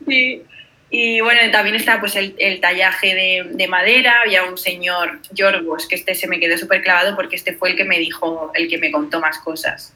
Sí. 0.07 0.43
Y 0.89 1.19
bueno, 1.21 1.41
también 1.51 1.75
está 1.75 1.99
pues 1.99 2.15
el, 2.15 2.59
tallaje 2.61 3.43
de, 3.51 3.67
madera, 3.67 4.21
había 4.23 4.45
un 4.45 4.57
señor, 4.57 5.19
Yorgos, 5.31 5.87
que 5.87 5.95
este 5.95 6.15
se 6.15 6.27
me 6.27 6.39
quedó 6.39 6.57
súper 6.57 6.81
clavado 6.81 7.15
porque 7.15 7.35
este 7.35 7.53
fue 7.53 7.71
el 7.71 7.75
que 7.75 7.83
me 7.83 7.99
dijo, 7.99 8.51
el 8.55 8.69
que 8.69 8.77
me 8.77 8.91
contó 8.91 9.19
más 9.19 9.39
cosas. 9.39 9.93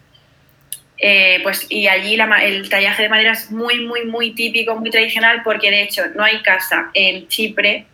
Eh, 1.01 1.39
pues 1.43 1.65
y 1.69 1.87
allí 1.87 2.17
el 2.43 2.69
tallaje 2.69 3.03
de 3.03 3.09
madera 3.09 3.31
es 3.31 3.51
muy, 3.51 3.85
muy, 3.85 4.05
muy 4.05 4.31
típico, 4.31 4.75
muy 4.75 4.89
tradicional 4.89 5.41
porque 5.43 5.71
de 5.71 5.83
hecho 5.83 6.03
no 6.13 6.23
hay 6.23 6.41
casa 6.41 6.91
en 6.93 7.27
Chipre 7.29 7.85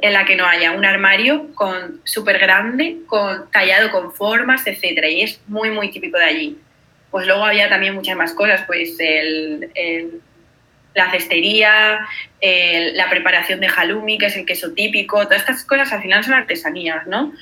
en 0.00 0.12
la 0.12 0.24
que 0.24 0.36
no 0.36 0.46
haya 0.46 0.72
un 0.72 0.84
armario 0.84 1.52
con 1.54 2.00
súper 2.04 2.38
grande, 2.38 2.98
con, 3.06 3.50
tallado 3.50 3.90
con 3.90 4.12
formas, 4.12 4.66
etcétera, 4.66 5.08
y 5.08 5.22
es 5.22 5.40
muy, 5.46 5.70
muy 5.70 5.90
típico 5.90 6.18
de 6.18 6.24
allí. 6.24 6.58
Pues 7.10 7.26
luego 7.26 7.44
había 7.44 7.68
también 7.68 7.94
muchas 7.94 8.16
más 8.16 8.32
cosas, 8.32 8.62
pues 8.66 8.96
el 8.98 10.20
la 10.94 11.10
cestería, 11.10 12.06
la 12.40 13.10
preparación 13.10 13.60
de 13.60 13.68
halloumi, 13.68 14.18
que 14.18 14.26
es 14.26 14.36
el 14.36 14.46
queso 14.46 14.72
típico, 14.72 15.22
todas 15.24 15.40
estas 15.40 15.64
cosas 15.64 15.92
al 15.92 16.02
final 16.02 16.24
son 16.24 16.34
artesanías, 16.34 17.06
¿no? 17.06 17.32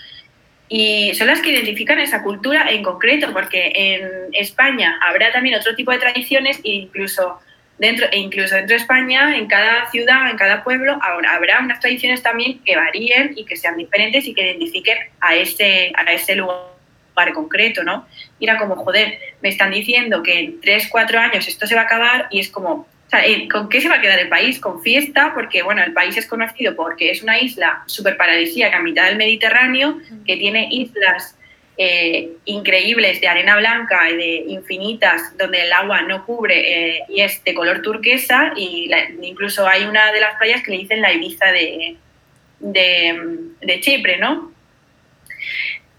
Y 0.72 1.12
son 1.16 1.26
las 1.26 1.40
que 1.40 1.50
identifican 1.50 1.98
esa 1.98 2.22
cultura 2.22 2.70
en 2.70 2.84
concreto, 2.84 3.32
porque 3.32 3.72
en 3.74 4.32
España 4.32 5.00
habrá 5.02 5.32
también 5.32 5.56
otro 5.56 5.74
tipo 5.74 5.90
de 5.90 5.98
tradiciones 5.98 6.58
e 6.62 6.70
incluso 6.70 7.40
dentro, 7.76 8.06
e 8.12 8.18
incluso 8.18 8.54
dentro 8.54 8.76
de 8.76 8.80
España, 8.80 9.36
en 9.36 9.48
cada 9.48 9.90
ciudad, 9.90 10.30
en 10.30 10.36
cada 10.36 10.62
pueblo, 10.62 10.96
habrá 11.02 11.58
unas 11.58 11.80
tradiciones 11.80 12.22
también 12.22 12.60
que 12.62 12.76
varíen 12.76 13.32
y 13.34 13.44
que 13.44 13.56
sean 13.56 13.76
diferentes 13.76 14.24
y 14.26 14.32
que 14.32 14.42
identifiquen 14.42 14.98
a 15.20 15.34
ese, 15.34 15.90
a 15.96 16.04
ese 16.12 16.36
lugar 16.36 16.70
concreto, 17.34 17.82
¿no? 17.82 18.06
Era 18.40 18.56
como, 18.56 18.76
joder, 18.76 19.18
me 19.42 19.48
están 19.48 19.72
diciendo 19.72 20.22
que 20.22 20.38
en 20.38 20.60
3, 20.60 20.88
4 20.88 21.18
años 21.18 21.48
esto 21.48 21.66
se 21.66 21.74
va 21.74 21.80
a 21.80 21.84
acabar 21.84 22.28
y 22.30 22.38
es 22.38 22.48
como, 22.48 22.86
eh, 23.12 23.48
¿con 23.48 23.68
qué 23.68 23.80
se 23.80 23.88
va 23.88 23.96
a 23.96 24.00
quedar 24.00 24.18
el 24.18 24.28
país? 24.28 24.60
Con 24.60 24.82
fiesta, 24.82 25.32
porque 25.34 25.62
bueno, 25.62 25.82
el 25.82 25.92
país 25.92 26.16
es 26.16 26.26
conocido 26.26 26.76
porque 26.76 27.10
es 27.10 27.22
una 27.22 27.40
isla 27.40 27.82
súper 27.86 28.16
paradisíaca 28.16 28.78
a 28.78 28.82
mitad 28.82 29.06
del 29.06 29.16
Mediterráneo, 29.16 29.98
que 30.26 30.36
tiene 30.36 30.68
islas 30.70 31.36
eh, 31.76 32.32
increíbles 32.44 33.20
de 33.20 33.28
arena 33.28 33.56
blanca 33.56 34.10
y 34.10 34.16
de 34.16 34.44
infinitas, 34.48 35.36
donde 35.36 35.62
el 35.62 35.72
agua 35.72 36.02
no 36.02 36.24
cubre 36.26 36.98
eh, 36.98 37.02
y 37.08 37.20
es 37.22 37.42
de 37.42 37.54
color 37.54 37.82
turquesa, 37.82 38.52
y 38.56 38.90
incluso 39.22 39.66
hay 39.66 39.84
una 39.84 40.12
de 40.12 40.20
las 40.20 40.36
playas 40.36 40.62
que 40.62 40.72
le 40.72 40.78
dicen 40.78 41.00
la 41.00 41.12
Ibiza 41.12 41.46
de, 41.46 41.96
de, 42.60 43.38
de 43.60 43.80
Chipre, 43.80 44.18
¿no? 44.18 44.49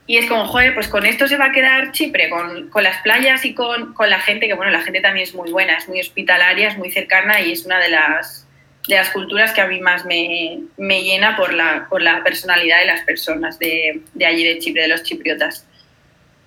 Y 0.08 0.18
es 0.18 0.26
como, 0.26 0.46
joder, 0.46 0.74
pues 0.74 0.88
con 0.88 1.06
esto 1.06 1.28
se 1.28 1.38
va 1.38 1.46
a 1.46 1.52
quedar 1.52 1.92
Chipre, 1.92 2.30
con, 2.30 2.70
con 2.70 2.84
las 2.84 3.02
playas 3.02 3.46
y 3.46 3.54
con, 3.54 3.94
con, 3.94 4.10
la 4.10 4.20
gente, 4.20 4.48
que 4.48 4.54
bueno, 4.54 4.72
la 4.72 4.82
gente 4.82 5.00
también 5.00 5.26
es 5.26 5.34
muy 5.34 5.52
buena, 5.52 5.78
es 5.78 5.88
muy 5.88 6.00
hospitalaria, 6.00 6.70
es 6.70 6.78
muy 6.78 6.92
cercana 6.92 7.40
y 7.40 7.52
es 7.52 7.66
una 7.66 7.80
de 7.80 7.90
las, 7.90 8.48
de 8.88 8.96
las 8.96 9.10
culturas 9.12 9.54
que 9.54 9.62
a 9.62 9.68
mí 9.68 9.80
más 9.80 10.06
me, 10.06 10.60
me 10.78 11.04
llena 11.04 11.38
por 11.38 11.54
la, 11.54 11.88
por 11.88 12.02
la 12.02 12.24
personalidad 12.24 12.80
de 12.80 12.86
las 12.86 13.02
personas 13.02 13.60
de, 13.60 14.02
de 14.14 14.26
allí 14.26 14.44
de 14.44 14.60
Chipre, 14.60 14.82
de 14.82 14.88
los 14.90 15.04
chipriotas. 15.04 15.66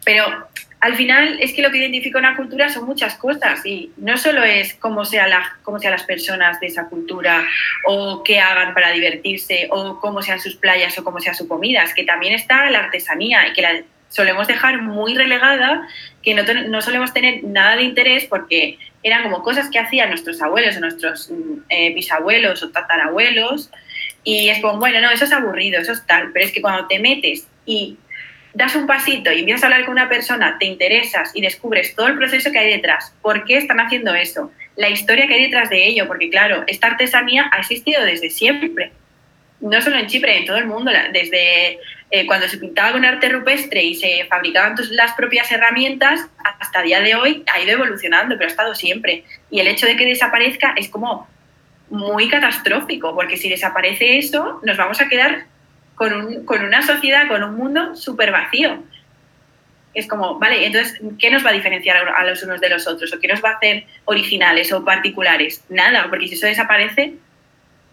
Pero 0.04 0.48
al 0.84 0.96
final 0.96 1.38
es 1.40 1.54
que 1.54 1.62
lo 1.62 1.70
que 1.70 1.78
identifica 1.78 2.18
una 2.18 2.36
cultura 2.36 2.68
son 2.68 2.84
muchas 2.84 3.14
cosas 3.14 3.64
y 3.64 3.90
no 3.96 4.18
solo 4.18 4.42
es 4.42 4.74
cómo, 4.74 5.02
cómo 5.62 5.78
sean 5.78 5.92
las 5.92 6.02
personas 6.02 6.60
de 6.60 6.66
esa 6.66 6.90
cultura 6.90 7.42
o 7.86 8.22
qué 8.22 8.38
hagan 8.38 8.74
para 8.74 8.90
divertirse 8.90 9.66
o 9.70 9.98
cómo 9.98 10.20
sean 10.20 10.40
sus 10.40 10.56
playas 10.56 10.98
o 10.98 11.02
cómo 11.02 11.20
sea 11.20 11.32
su 11.32 11.48
comida, 11.48 11.84
es 11.84 11.94
que 11.94 12.04
también 12.04 12.34
está 12.34 12.68
la 12.68 12.80
artesanía 12.80 13.48
y 13.48 13.54
que 13.54 13.62
la 13.62 13.82
solemos 14.10 14.46
dejar 14.46 14.82
muy 14.82 15.14
relegada, 15.14 15.88
que 16.22 16.34
no, 16.34 16.42
no 16.68 16.82
solemos 16.82 17.14
tener 17.14 17.42
nada 17.44 17.76
de 17.76 17.84
interés 17.84 18.26
porque 18.26 18.76
eran 19.02 19.22
como 19.22 19.42
cosas 19.42 19.70
que 19.70 19.78
hacían 19.78 20.10
nuestros 20.10 20.42
abuelos 20.42 20.76
o 20.76 20.80
nuestros 20.80 21.30
mm, 21.30 21.60
eh, 21.70 21.94
bisabuelos 21.94 22.62
o 22.62 22.68
tatarabuelos 22.68 23.70
y 24.22 24.50
es 24.50 24.60
como, 24.60 24.78
bueno, 24.80 25.00
no, 25.00 25.10
eso 25.10 25.24
es 25.24 25.32
aburrido, 25.32 25.80
eso 25.80 25.92
es 25.92 26.04
tal, 26.04 26.30
pero 26.34 26.44
es 26.44 26.52
que 26.52 26.60
cuando 26.60 26.86
te 26.88 26.98
metes 26.98 27.48
y 27.64 27.96
das 28.54 28.76
un 28.76 28.86
pasito 28.86 29.32
y 29.32 29.40
empiezas 29.40 29.64
a 29.64 29.66
hablar 29.66 29.84
con 29.84 29.92
una 29.92 30.08
persona, 30.08 30.56
te 30.58 30.66
interesas 30.66 31.32
y 31.34 31.42
descubres 31.42 31.94
todo 31.94 32.06
el 32.06 32.16
proceso 32.16 32.50
que 32.52 32.58
hay 32.58 32.72
detrás, 32.72 33.12
por 33.20 33.44
qué 33.44 33.56
están 33.56 33.80
haciendo 33.80 34.14
eso, 34.14 34.50
la 34.76 34.88
historia 34.88 35.26
que 35.26 35.34
hay 35.34 35.42
detrás 35.44 35.70
de 35.70 35.86
ello, 35.86 36.06
porque 36.06 36.30
claro, 36.30 36.64
esta 36.66 36.86
artesanía 36.86 37.50
ha 37.52 37.58
existido 37.58 38.02
desde 38.04 38.30
siempre, 38.30 38.92
no 39.60 39.80
solo 39.80 39.96
en 39.96 40.06
Chipre, 40.06 40.38
en 40.38 40.46
todo 40.46 40.56
el 40.56 40.66
mundo, 40.66 40.92
desde 41.12 41.78
eh, 42.10 42.26
cuando 42.26 42.48
se 42.48 42.58
pintaba 42.58 42.92
con 42.92 43.04
arte 43.04 43.28
rupestre 43.28 43.82
y 43.82 43.94
se 43.94 44.24
fabricaban 44.26 44.76
las 44.90 45.12
propias 45.14 45.50
herramientas, 45.50 46.20
hasta 46.60 46.80
el 46.80 46.86
día 46.86 47.00
de 47.00 47.14
hoy 47.14 47.42
ha 47.52 47.60
ido 47.60 47.72
evolucionando, 47.72 48.36
pero 48.36 48.46
ha 48.46 48.50
estado 48.50 48.74
siempre. 48.74 49.24
Y 49.50 49.60
el 49.60 49.68
hecho 49.68 49.86
de 49.86 49.96
que 49.96 50.04
desaparezca 50.04 50.74
es 50.76 50.88
como 50.88 51.28
muy 51.88 52.28
catastrófico, 52.28 53.14
porque 53.14 53.36
si 53.36 53.48
desaparece 53.48 54.18
eso, 54.18 54.60
nos 54.64 54.76
vamos 54.76 55.00
a 55.00 55.08
quedar 55.08 55.46
con, 55.94 56.12
un, 56.12 56.44
con 56.44 56.64
una 56.64 56.82
sociedad, 56.82 57.28
con 57.28 57.42
un 57.42 57.56
mundo 57.56 57.96
súper 57.96 58.32
vacío. 58.32 58.82
Es 59.94 60.08
como, 60.08 60.38
vale, 60.38 60.66
entonces, 60.66 61.00
¿qué 61.18 61.30
nos 61.30 61.44
va 61.44 61.50
a 61.50 61.52
diferenciar 61.52 61.96
a 61.96 62.24
los 62.24 62.42
unos 62.42 62.60
de 62.60 62.68
los 62.68 62.86
otros? 62.88 63.12
¿O 63.12 63.20
qué 63.20 63.28
nos 63.28 63.42
va 63.42 63.50
a 63.50 63.54
hacer 63.54 63.84
originales 64.06 64.72
o 64.72 64.84
particulares? 64.84 65.64
Nada, 65.68 66.08
porque 66.10 66.26
si 66.26 66.34
eso 66.34 66.46
desaparece, 66.46 67.14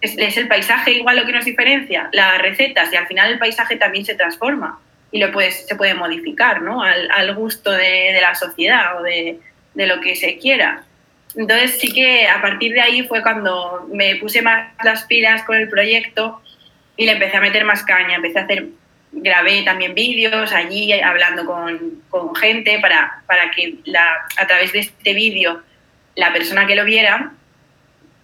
es, 0.01 0.37
el 0.37 0.47
paisaje 0.47 0.93
igual 0.93 1.17
lo 1.17 1.25
que 1.25 1.31
nos 1.31 1.45
diferencia, 1.45 2.09
las 2.11 2.41
recetas, 2.41 2.91
y 2.91 2.95
al 2.95 3.05
final 3.05 3.31
el 3.31 3.39
paisaje 3.39 3.75
también 3.75 4.03
se 4.03 4.15
transforma 4.15 4.79
y 5.11 5.19
lo 5.19 5.31
puedes, 5.31 5.67
se 5.67 5.75
puede 5.75 5.93
modificar, 5.93 6.61
¿no? 6.61 6.81
Al, 6.81 7.35
gusto 7.35 7.71
de, 7.71 8.17
la 8.19 8.33
sociedad 8.33 8.99
o 8.99 9.03
de, 9.03 9.39
de 9.75 9.87
lo 9.87 10.01
que 10.01 10.15
se 10.15 10.37
quiera. 10.37 10.83
Entonces 11.35 11.77
sí 11.79 11.91
que 11.93 12.27
a 12.27 12.41
partir 12.41 12.73
de 12.73 12.81
ahí 12.81 13.07
fue 13.07 13.21
cuando 13.21 13.87
me 13.93 14.15
puse 14.15 14.41
más 14.41 14.71
las 14.83 15.03
pilas 15.03 15.43
con 15.43 15.55
el 15.55 15.69
proyecto 15.69 16.41
y 17.01 17.05
le 17.07 17.13
empecé 17.13 17.37
a 17.37 17.41
meter 17.41 17.65
más 17.65 17.81
caña, 17.81 18.17
empecé 18.17 18.37
a 18.37 18.43
hacer, 18.43 18.67
grabé 19.11 19.63
también 19.63 19.95
vídeos 19.95 20.53
allí 20.53 20.93
hablando 20.93 21.47
con, 21.47 22.03
con 22.09 22.35
gente 22.35 22.77
para, 22.79 23.23
para 23.25 23.49
que 23.49 23.77
la, 23.85 24.27
a 24.37 24.45
través 24.45 24.71
de 24.71 24.81
este 24.81 25.15
vídeo 25.15 25.63
la 26.15 26.31
persona 26.31 26.67
que 26.67 26.75
lo 26.75 26.85
viera 26.85 27.31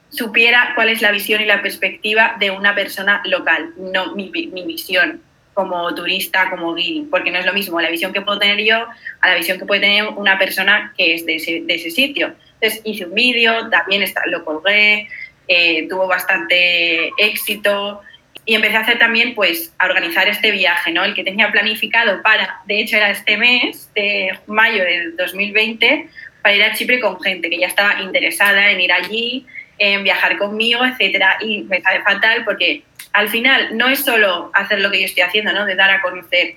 supiera 0.09 0.73
cuál 0.75 0.89
es 0.89 1.01
la 1.01 1.09
visión 1.09 1.41
y 1.41 1.45
la 1.45 1.63
perspectiva 1.63 2.35
de 2.39 2.51
una 2.51 2.75
persona 2.75 3.23
local, 3.25 3.73
no 3.77 4.13
mi, 4.13 4.29
mi 4.29 4.63
visión 4.67 5.23
como 5.55 5.95
turista, 5.95 6.51
como 6.51 6.75
guiri, 6.75 7.07
porque 7.09 7.31
no 7.31 7.39
es 7.39 7.47
lo 7.47 7.53
mismo 7.53 7.81
la 7.81 7.89
visión 7.89 8.13
que 8.13 8.21
puedo 8.21 8.37
tener 8.37 8.63
yo 8.63 8.85
a 9.21 9.27
la 9.27 9.37
visión 9.37 9.57
que 9.57 9.65
puede 9.65 9.81
tener 9.81 10.07
una 10.09 10.37
persona 10.37 10.93
que 10.95 11.15
es 11.15 11.25
de 11.25 11.37
ese, 11.37 11.61
de 11.65 11.73
ese 11.73 11.89
sitio. 11.89 12.35
Entonces 12.61 12.81
hice 12.85 13.07
un 13.07 13.15
vídeo, 13.15 13.71
también 13.71 14.03
está, 14.03 14.21
lo 14.27 14.45
colgué, 14.45 15.07
eh, 15.47 15.87
tuvo 15.89 16.05
bastante 16.05 17.09
éxito 17.17 18.03
y 18.45 18.56
empecé 18.56 18.78
a 18.78 18.82
hacer 18.82 18.97
también, 18.97 19.36
pues, 19.36 19.73
a 19.78 19.86
organizar 19.86 20.28
este 20.28 20.52
viaje, 20.52 20.91
¿no? 20.91 21.04
El 21.04 21.13
que 21.13 21.23
tenía 21.23 21.52
planificado 21.52 22.21
para, 22.21 22.62
de 22.65 22.80
hecho 22.80 22.97
era 22.97 23.10
este 23.10 23.38
mes, 23.38 23.89
de 23.93 24.38
mayo 24.47 24.84
del 24.84 25.15
2020, 25.15 26.08
para 26.41 26.56
ir 26.56 26.63
a 26.63 26.73
Chipre 26.73 27.00
con 27.00 27.19
gente 27.21 27.50
que 27.50 27.60
ya 27.60 27.67
estaba 27.67 28.02
interesada 28.02 28.71
en 28.71 28.80
ir 28.80 28.91
allí, 28.91 29.45
en 29.80 30.04
viajar 30.04 30.38
conmigo, 30.38 30.86
etcétera, 30.86 31.38
y 31.41 31.63
me 31.63 31.82
sale 31.82 32.02
fatal 32.02 32.43
porque 32.45 32.84
al 33.13 33.30
final 33.30 33.78
no 33.78 33.89
es 33.89 34.00
solo 34.00 34.52
hacer 34.54 34.80
lo 34.80 34.91
que 34.91 35.00
yo 35.00 35.06
estoy 35.06 35.23
haciendo, 35.23 35.52
¿no? 35.54 35.65
De 35.65 35.76
dar 35.76 35.91
a 35.91 36.02
conocer 36.02 36.56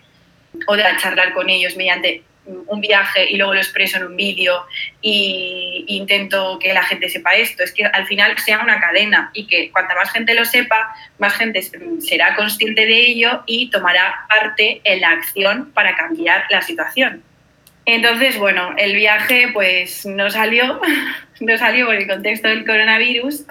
o 0.67 0.77
de 0.77 0.85
charlar 0.99 1.33
con 1.33 1.49
ellos 1.49 1.77
mediante 1.77 2.23
un 2.67 2.81
viaje 2.81 3.31
y 3.31 3.37
luego 3.37 3.55
lo 3.55 3.61
expreso 3.61 3.99
en 3.99 4.05
un 4.05 4.17
vídeo 4.17 4.65
e 5.03 5.85
intento 5.87 6.59
que 6.59 6.73
la 6.73 6.83
gente 6.83 7.09
sepa 7.09 7.35
esto. 7.35 7.63
Es 7.63 7.73
que 7.73 7.85
al 7.85 8.07
final 8.07 8.37
sea 8.39 8.61
una 8.61 8.81
cadena 8.81 9.31
y 9.35 9.47
que 9.47 9.71
cuanta 9.71 9.95
más 9.95 10.11
gente 10.13 10.35
lo 10.35 10.45
sepa, 10.45 10.95
más 11.19 11.35
gente 11.35 11.63
será 12.01 12.35
consciente 12.37 12.87
de 12.87 12.99
ello 13.07 13.43
y 13.47 13.71
tomará 13.71 14.27
parte 14.29 14.81
en 14.85 15.01
la 15.01 15.11
acción 15.11 15.71
para 15.73 15.95
cambiar 15.95 16.45
la 16.51 16.63
situación. 16.63 17.23
Entonces, 17.87 18.39
bueno, 18.39 18.75
el 18.77 18.95
viaje 18.95 19.51
pues 19.53 20.07
no 20.07 20.31
salió, 20.31 20.81
no 21.41 21.59
salió 21.59 21.87
por 21.87 21.95
el 21.95 22.07
contexto 22.07 22.49
del 22.49 22.65
coronavirus, 22.65 23.45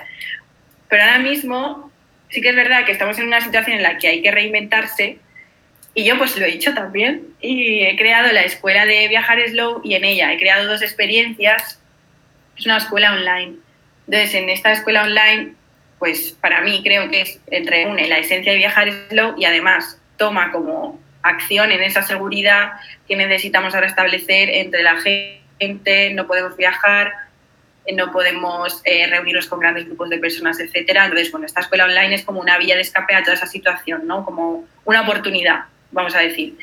pero 0.87 1.03
ahora 1.03 1.19
mismo 1.19 1.91
sí 2.29 2.41
que 2.41 2.49
es 2.49 2.55
verdad 2.55 2.85
que 2.85 2.91
estamos 2.91 3.17
en 3.19 3.27
una 3.27 3.41
situación 3.41 3.77
en 3.77 3.83
la 3.83 3.97
que 3.97 4.07
hay 4.07 4.21
que 4.21 4.31
reinventarse 4.31 5.19
y 5.93 6.03
yo 6.05 6.17
pues 6.17 6.37
lo 6.37 6.45
he 6.45 6.51
hecho 6.51 6.73
también 6.73 7.27
y 7.41 7.83
he 7.83 7.97
creado 7.97 8.31
la 8.31 8.43
escuela 8.43 8.85
de 8.85 9.07
viajar 9.07 9.39
slow 9.49 9.81
y 9.83 9.95
en 9.95 10.05
ella 10.05 10.31
he 10.31 10.37
creado 10.37 10.67
dos 10.67 10.81
experiencias. 10.81 11.81
Es 12.57 12.65
una 12.65 12.77
escuela 12.77 13.13
online. 13.13 13.57
Entonces 14.07 14.33
en 14.35 14.49
esta 14.49 14.71
escuela 14.71 15.03
online 15.03 15.53
pues 15.97 16.37
para 16.39 16.61
mí 16.61 16.81
creo 16.83 17.09
que 17.09 17.21
es, 17.21 17.39
reúne 17.65 18.07
la 18.07 18.19
esencia 18.19 18.53
de 18.53 18.57
viajar 18.57 18.89
slow 19.09 19.35
y 19.37 19.45
además 19.45 19.99
toma 20.17 20.51
como 20.51 20.99
acción 21.21 21.71
en 21.71 21.83
esa 21.83 22.01
seguridad 22.03 22.73
que 23.07 23.17
necesitamos 23.17 23.75
ahora 23.75 23.87
establecer 23.87 24.49
entre 24.49 24.83
la 24.83 24.95
gente, 25.01 26.13
no 26.13 26.25
podemos 26.25 26.55
viajar, 26.55 27.11
no 27.93 28.11
podemos 28.13 28.81
eh, 28.85 29.07
reunirnos 29.07 29.47
con 29.47 29.59
grandes 29.59 29.85
grupos 29.85 30.09
de 30.09 30.19
personas, 30.19 30.59
etcétera. 30.59 31.05
Entonces, 31.05 31.31
bueno, 31.31 31.45
esta 31.45 31.59
escuela 31.59 31.85
online 31.85 32.15
es 32.15 32.23
como 32.23 32.39
una 32.39 32.57
vía 32.57 32.75
de 32.75 32.81
escape 32.81 33.15
a 33.15 33.23
toda 33.23 33.33
esa 33.33 33.47
situación, 33.47 34.07
¿no? 34.07 34.23
Como 34.23 34.65
una 34.85 35.01
oportunidad 35.01 35.65
vamos 35.91 36.15
a 36.15 36.19
decir. 36.19 36.55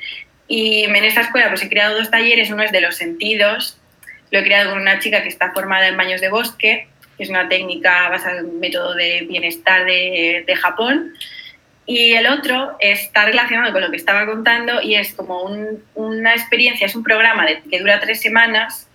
Y 0.48 0.84
en 0.84 0.96
esta 0.96 1.22
escuela 1.22 1.48
pues 1.48 1.62
he 1.62 1.68
creado 1.68 1.98
dos 1.98 2.10
talleres, 2.10 2.50
uno 2.50 2.62
es 2.62 2.72
de 2.72 2.80
los 2.80 2.96
sentidos, 2.96 3.78
lo 4.30 4.38
he 4.38 4.44
creado 4.44 4.70
con 4.70 4.80
una 4.80 4.98
chica 4.98 5.22
que 5.22 5.28
está 5.28 5.52
formada 5.52 5.88
en 5.88 5.96
baños 5.96 6.20
de 6.20 6.28
bosque, 6.28 6.88
que 7.16 7.22
es 7.22 7.30
una 7.30 7.48
técnica 7.48 8.08
basada 8.08 8.38
en 8.38 8.46
un 8.46 8.60
método 8.60 8.94
de 8.94 9.26
bienestar 9.28 9.84
de, 9.84 10.44
de 10.46 10.56
Japón, 10.56 11.14
y 11.86 12.14
el 12.14 12.26
otro 12.26 12.76
está 12.80 13.24
relacionado 13.24 13.72
con 13.72 13.80
lo 13.80 13.90
que 13.90 13.96
estaba 13.96 14.26
contando 14.26 14.82
y 14.82 14.96
es 14.96 15.14
como 15.14 15.48
una 15.94 16.34
experiencia, 16.34 16.84
es 16.84 16.96
un 16.96 17.04
programa 17.04 17.46
que 17.70 17.78
dura 17.78 18.00
tres 18.00 18.20
semanas 18.20 18.88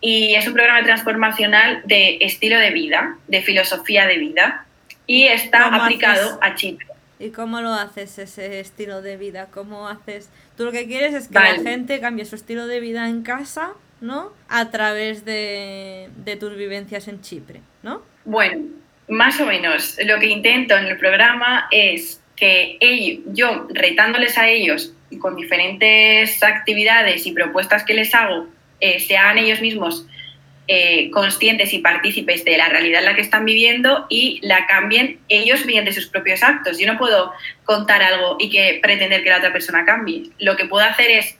y 0.00 0.34
es 0.34 0.46
un 0.46 0.54
programa 0.54 0.82
transformacional 0.82 1.82
de 1.84 2.16
estilo 2.22 2.58
de 2.58 2.70
vida, 2.70 3.16
de 3.28 3.42
filosofía 3.42 4.06
de 4.06 4.16
vida 4.16 4.64
y 5.06 5.24
está 5.26 5.66
aplicado 5.66 6.38
a 6.40 6.54
Chipre. 6.54 6.86
¿Y 7.22 7.30
cómo 7.30 7.60
lo 7.60 7.72
haces 7.72 8.18
ese 8.18 8.58
estilo 8.58 9.00
de 9.00 9.16
vida? 9.16 9.46
¿Cómo 9.54 9.88
haces? 9.88 10.28
Tú 10.56 10.64
lo 10.64 10.72
que 10.72 10.88
quieres 10.88 11.14
es 11.14 11.28
que 11.28 11.34
la 11.34 11.54
gente 11.54 12.00
cambie 12.00 12.24
su 12.24 12.34
estilo 12.34 12.66
de 12.66 12.80
vida 12.80 13.08
en 13.08 13.22
casa, 13.22 13.74
¿no? 14.00 14.32
A 14.48 14.72
través 14.72 15.24
de, 15.24 16.10
tus 16.40 16.56
vivencias 16.56 17.06
en 17.06 17.20
Chipre, 17.20 17.60
¿no? 17.84 18.02
Bueno, 18.24 18.64
más 19.08 19.40
o 19.40 19.46
menos. 19.46 19.96
Lo 20.04 20.18
que 20.18 20.26
intento 20.26 20.76
en 20.76 20.86
el 20.86 20.98
programa 20.98 21.68
es 21.70 22.20
que 22.34 22.76
ellos, 22.80 23.22
yo 23.28 23.68
retándoles 23.70 24.36
a 24.36 24.48
ellos 24.48 24.92
con 25.20 25.36
diferentes 25.36 26.42
actividades 26.42 27.24
y 27.24 27.30
propuestas 27.30 27.84
que 27.84 27.94
les 27.94 28.12
hago, 28.16 28.48
eh, 28.80 28.98
se 28.98 29.16
hagan 29.16 29.38
ellos 29.38 29.60
mismos 29.60 30.08
eh, 30.68 31.10
conscientes 31.10 31.72
y 31.72 31.78
partícipes 31.78 32.44
de 32.44 32.56
la 32.56 32.68
realidad 32.68 33.00
en 33.00 33.06
la 33.06 33.14
que 33.14 33.20
están 33.20 33.44
viviendo 33.44 34.06
y 34.08 34.38
la 34.42 34.66
cambien 34.66 35.18
ellos 35.28 35.66
mediante 35.66 35.92
sus 35.92 36.06
propios 36.06 36.42
actos. 36.42 36.78
Yo 36.78 36.86
no 36.86 36.98
puedo 36.98 37.32
contar 37.64 38.02
algo 38.02 38.36
y 38.38 38.48
que 38.48 38.78
pretender 38.80 39.24
que 39.24 39.30
la 39.30 39.38
otra 39.38 39.52
persona 39.52 39.84
cambie. 39.84 40.30
Lo 40.38 40.56
que 40.56 40.66
puedo 40.66 40.84
hacer 40.84 41.10
es 41.10 41.36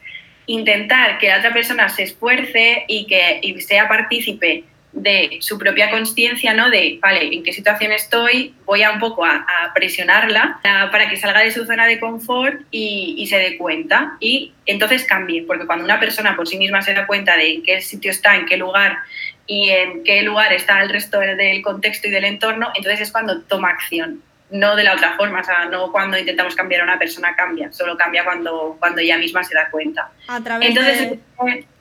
intentar 0.47 1.19
que 1.19 1.29
la 1.29 1.39
otra 1.39 1.53
persona 1.53 1.89
se 1.89 2.03
esfuerce 2.03 2.85
y 2.89 3.07
que 3.07 3.41
sea 3.61 3.89
partícipe 3.89 4.65
de 4.93 5.39
su 5.41 5.59
propia 5.59 5.91
conciencia, 5.91 6.53
¿no? 6.53 6.71
De, 6.71 6.99
vale, 7.01 7.35
¿en 7.35 7.43
qué 7.43 7.53
situación 7.53 7.93
estoy? 7.93 8.55
Voy 8.67 8.83
a 8.83 8.91
un 8.91 9.01
poco 9.01 9.25
a, 9.25 9.47
presionarla 9.75 10.61
para 10.63 11.09
que 11.09 11.17
salga 11.17 11.41
de 11.41 11.51
su 11.51 11.65
zona 11.65 11.87
de 11.87 11.99
confort 11.99 12.61
y, 12.71 13.27
se 13.27 13.39
dé 13.39 13.57
cuenta 13.57 14.17
y 14.21 14.53
entonces 14.67 15.05
cambie, 15.05 15.45
porque 15.45 15.67
cuando 15.67 15.85
una 15.85 15.99
persona 15.99 16.37
por 16.37 16.47
sí 16.47 16.59
misma 16.59 16.83
se 16.83 16.93
da 16.93 17.07
cuenta 17.07 17.37
de 17.37 17.55
en 17.55 17.63
qué 17.63 17.81
sitio 17.81 18.11
está, 18.11 18.37
en 18.37 18.45
qué 18.45 18.59
lugar 18.59 18.99
y 19.47 19.71
en 19.71 20.05
qué 20.05 20.23
lugar 20.23 20.53
está 20.53 20.83
el 20.83 20.91
resto 20.91 21.19
del 21.19 21.63
contexto 21.63 22.09
y 22.09 22.11
del 22.11 22.25
entorno, 22.25 22.71
entonces 22.75 23.01
es 23.01 23.13
cuando 23.13 23.41
toma 23.43 23.71
acción, 23.71 24.23
no 24.51 24.77
de 24.77 24.85
la 24.85 24.93
otra 24.95 25.17
forma, 25.17 25.41
o 25.41 25.45
sea, 25.45 25.65
no 25.67 25.91
cuando 25.91 26.19
intentamos 26.19 26.55
cambiar 26.55 26.83
a 26.83 26.85
una 26.85 26.99
persona 26.99 27.35
cambia, 27.35 27.73
solo 27.73 27.97
cambia 27.97 28.25
cuando, 28.25 28.77
cuando 28.79 29.01
ella 29.01 29.17
misma 29.17 29.43
se 29.43 29.55
da 29.55 29.71
cuenta. 29.71 30.11
A 30.29 30.41
través 30.43 30.75
de... 30.75 31.19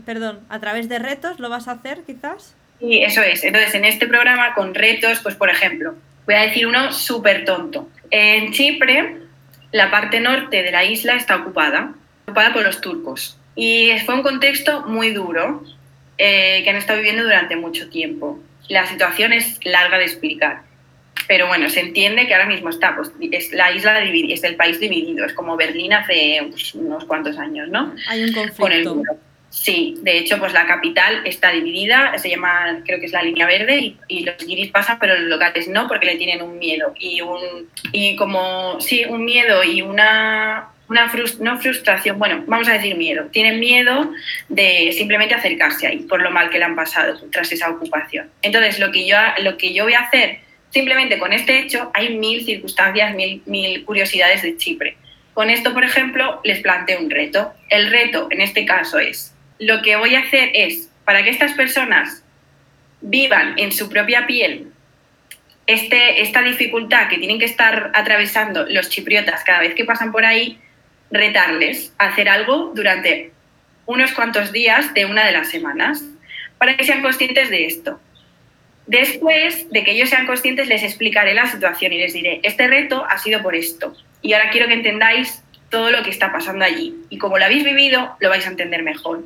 Perdón, 0.05 0.39
¿a 0.49 0.59
través 0.59 0.87
de 0.87 0.97
retos 0.99 1.39
lo 1.39 1.49
vas 1.49 1.67
a 1.67 1.73
hacer 1.73 2.03
quizás? 2.05 2.55
Sí, 2.81 3.03
eso 3.03 3.21
es. 3.21 3.43
Entonces, 3.43 3.75
en 3.75 3.85
este 3.85 4.07
programa 4.07 4.53
con 4.55 4.73
retos, 4.73 5.19
pues 5.21 5.35
por 5.35 5.49
ejemplo, 5.49 5.95
voy 6.25 6.35
a 6.35 6.41
decir 6.41 6.65
uno 6.65 6.91
súper 6.91 7.45
tonto. 7.45 7.89
En 8.09 8.51
Chipre, 8.51 9.17
la 9.71 9.91
parte 9.91 10.19
norte 10.19 10.63
de 10.63 10.71
la 10.71 10.83
isla 10.83 11.15
está 11.15 11.35
ocupada, 11.37 11.93
ocupada 12.25 12.51
por 12.51 12.63
los 12.63 12.81
turcos. 12.81 13.37
Y 13.55 13.91
fue 14.05 14.15
un 14.15 14.23
contexto 14.23 14.81
muy 14.87 15.11
duro 15.11 15.63
eh, 16.17 16.61
que 16.63 16.69
han 16.69 16.75
estado 16.75 16.99
viviendo 16.99 17.23
durante 17.23 17.55
mucho 17.55 17.89
tiempo. 17.89 18.39
La 18.67 18.87
situación 18.87 19.31
es 19.31 19.63
larga 19.63 19.97
de 19.99 20.05
explicar. 20.05 20.63
Pero 21.27 21.47
bueno, 21.47 21.69
se 21.69 21.81
entiende 21.81 22.25
que 22.25 22.33
ahora 22.33 22.47
mismo 22.47 22.69
está, 22.69 22.95
pues, 22.95 23.11
es 23.31 23.51
la 23.51 23.71
isla 23.71 24.01
es 24.01 24.43
el 24.43 24.55
país 24.55 24.79
dividido, 24.79 25.25
es 25.25 25.33
como 25.33 25.55
Berlín 25.55 25.93
hace 25.93 26.41
unos 26.73 27.05
cuantos 27.05 27.37
años, 27.37 27.69
¿no? 27.69 27.93
Hay 28.07 28.23
un 28.23 28.33
conflicto. 28.33 29.03
Sí, 29.51 29.95
de 30.01 30.17
hecho, 30.17 30.39
pues 30.39 30.53
la 30.53 30.65
capital 30.65 31.23
está 31.25 31.51
dividida, 31.51 32.17
se 32.17 32.29
llama, 32.29 32.79
creo 32.85 33.01
que 33.01 33.07
es 33.07 33.11
la 33.11 33.21
línea 33.21 33.45
verde, 33.45 33.95
y, 34.07 34.23
los 34.23 34.37
guiris 34.37 34.71
pasan, 34.71 34.97
pero 34.97 35.19
los 35.19 35.27
locales 35.27 35.67
no, 35.67 35.89
porque 35.89 36.05
le 36.05 36.15
tienen 36.15 36.41
un 36.41 36.57
miedo. 36.57 36.93
Y, 36.97 37.19
un, 37.19 37.69
y 37.91 38.15
como, 38.15 38.79
sí, 38.79 39.03
un 39.03 39.25
miedo 39.25 39.61
y 39.61 39.81
una, 39.81 40.69
una 40.87 41.11
no 41.41 41.59
frustración, 41.59 42.17
bueno, 42.17 42.45
vamos 42.47 42.69
a 42.69 42.73
decir 42.73 42.95
miedo. 42.95 43.25
Tienen 43.25 43.59
miedo 43.59 44.13
de 44.47 44.93
simplemente 44.93 45.35
acercarse 45.35 45.85
ahí, 45.85 45.97
por 45.97 46.21
lo 46.21 46.31
mal 46.31 46.49
que 46.49 46.57
le 46.57 46.63
han 46.63 46.75
pasado 46.77 47.19
tras 47.29 47.51
esa 47.51 47.69
ocupación. 47.69 48.29
Entonces, 48.41 48.79
lo 48.79 48.89
que 48.89 49.05
yo, 49.05 49.17
lo 49.39 49.57
que 49.57 49.73
yo 49.73 49.83
voy 49.83 49.95
a 49.95 49.99
hacer, 49.99 50.39
simplemente 50.69 51.19
con 51.19 51.33
este 51.33 51.59
hecho, 51.59 51.91
hay 51.93 52.15
mil 52.15 52.45
circunstancias, 52.45 53.13
mil, 53.15 53.41
mil 53.45 53.83
curiosidades 53.83 54.43
de 54.43 54.55
Chipre. 54.55 54.95
Con 55.33 55.49
esto, 55.49 55.73
por 55.73 55.83
ejemplo, 55.83 56.39
les 56.45 56.61
planteo 56.61 57.01
un 57.01 57.09
reto. 57.09 57.51
El 57.69 57.91
reto, 57.91 58.29
en 58.31 58.39
este 58.39 58.65
caso, 58.65 58.97
es 58.97 59.35
lo 59.61 59.83
que 59.83 59.95
voy 59.95 60.15
a 60.15 60.21
hacer 60.21 60.49
es, 60.55 60.89
para 61.05 61.23
que 61.23 61.29
estas 61.29 61.53
personas 61.53 62.23
vivan 63.01 63.53
en 63.57 63.71
su 63.71 63.89
propia 63.89 64.25
piel 64.25 64.71
este, 65.67 66.21
esta 66.21 66.41
dificultad 66.41 67.07
que 67.07 67.17
tienen 67.17 67.39
que 67.39 67.45
estar 67.45 67.91
atravesando 67.93 68.65
los 68.67 68.89
chipriotas 68.89 69.43
cada 69.43 69.59
vez 69.59 69.75
que 69.75 69.85
pasan 69.85 70.11
por 70.11 70.25
ahí, 70.25 70.57
retarles 71.11 71.93
a 71.99 72.07
hacer 72.07 72.27
algo 72.27 72.71
durante 72.75 73.31
unos 73.85 74.11
cuantos 74.13 74.51
días 74.51 74.93
de 74.93 75.05
una 75.05 75.25
de 75.25 75.31
las 75.31 75.49
semanas 75.49 76.03
para 76.57 76.75
que 76.75 76.83
sean 76.83 77.01
conscientes 77.01 77.49
de 77.49 77.65
esto. 77.65 77.99
Después 78.87 79.69
de 79.69 79.83
que 79.83 79.91
ellos 79.91 80.09
sean 80.09 80.25
conscientes, 80.25 80.67
les 80.67 80.83
explicaré 80.83 81.33
la 81.35 81.45
situación 81.45 81.93
y 81.93 81.99
les 81.99 82.13
diré, 82.13 82.39
este 82.43 82.67
reto 82.67 83.05
ha 83.07 83.19
sido 83.19 83.41
por 83.43 83.55
esto. 83.55 83.95
Y 84.23 84.33
ahora 84.33 84.49
quiero 84.49 84.67
que 84.67 84.73
entendáis 84.73 85.43
todo 85.69 85.91
lo 85.91 86.01
que 86.03 86.09
está 86.09 86.31
pasando 86.31 86.65
allí. 86.65 86.95
Y 87.09 87.17
como 87.17 87.37
lo 87.37 87.45
habéis 87.45 87.63
vivido, 87.63 88.17
lo 88.19 88.29
vais 88.29 88.45
a 88.45 88.49
entender 88.49 88.83
mejor. 88.83 89.23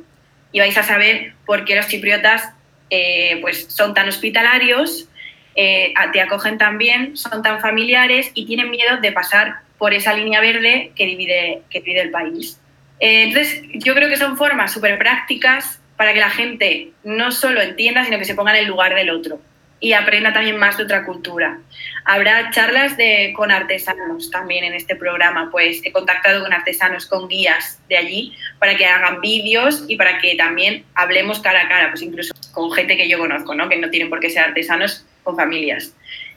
Y 0.56 0.58
vais 0.58 0.78
a 0.78 0.82
saber 0.82 1.34
por 1.44 1.66
qué 1.66 1.76
los 1.76 1.86
chipriotas 1.86 2.48
eh, 2.88 3.36
pues 3.42 3.66
son 3.68 3.92
tan 3.92 4.08
hospitalarios, 4.08 5.06
eh, 5.54 5.92
te 6.14 6.22
acogen 6.22 6.56
tan 6.56 6.78
bien, 6.78 7.14
son 7.14 7.42
tan 7.42 7.60
familiares 7.60 8.30
y 8.32 8.46
tienen 8.46 8.70
miedo 8.70 8.96
de 8.96 9.12
pasar 9.12 9.56
por 9.76 9.92
esa 9.92 10.14
línea 10.14 10.40
verde 10.40 10.92
que 10.96 11.04
divide, 11.04 11.60
que 11.68 11.80
divide 11.80 12.00
el 12.00 12.10
país. 12.10 12.58
Eh, 13.00 13.24
entonces, 13.24 13.64
yo 13.74 13.94
creo 13.94 14.08
que 14.08 14.16
son 14.16 14.38
formas 14.38 14.72
súper 14.72 14.96
prácticas 14.96 15.78
para 15.98 16.14
que 16.14 16.20
la 16.20 16.30
gente 16.30 16.88
no 17.04 17.32
solo 17.32 17.60
entienda, 17.60 18.06
sino 18.06 18.16
que 18.16 18.24
se 18.24 18.34
ponga 18.34 18.56
en 18.56 18.64
el 18.64 18.66
lugar 18.66 18.94
del 18.94 19.10
otro 19.10 19.38
y 19.78 19.92
aprenda 19.92 20.32
también 20.32 20.56
más 20.56 20.78
de 20.78 20.84
otra 20.84 21.04
cultura. 21.04 21.58
Habrá 22.04 22.50
charlas 22.50 22.96
de, 22.96 23.32
con 23.36 23.50
artesanos 23.50 24.30
también 24.30 24.64
en 24.64 24.74
este 24.74 24.96
programa, 24.96 25.50
pues 25.50 25.80
he 25.84 25.92
contactado 25.92 26.42
con 26.42 26.52
artesanos, 26.52 27.06
con 27.06 27.28
guías 27.28 27.80
de 27.88 27.96
allí, 27.96 28.36
para 28.58 28.76
que 28.76 28.86
hagan 28.86 29.20
vídeos 29.20 29.84
y 29.88 29.96
para 29.96 30.18
que 30.18 30.34
también 30.36 30.84
hablemos 30.94 31.40
cara 31.40 31.62
a 31.62 31.68
cara, 31.68 31.90
pues 31.90 32.02
incluso 32.02 32.34
con 32.52 32.72
gente 32.72 32.96
que 32.96 33.08
yo 33.08 33.18
conozco, 33.18 33.54
¿no? 33.54 33.68
que 33.68 33.76
no 33.76 33.90
tienen 33.90 34.08
por 34.08 34.20
qué 34.20 34.30
ser 34.30 34.44
artesanos, 34.44 35.04
con 35.22 35.36
familias. 35.36 35.94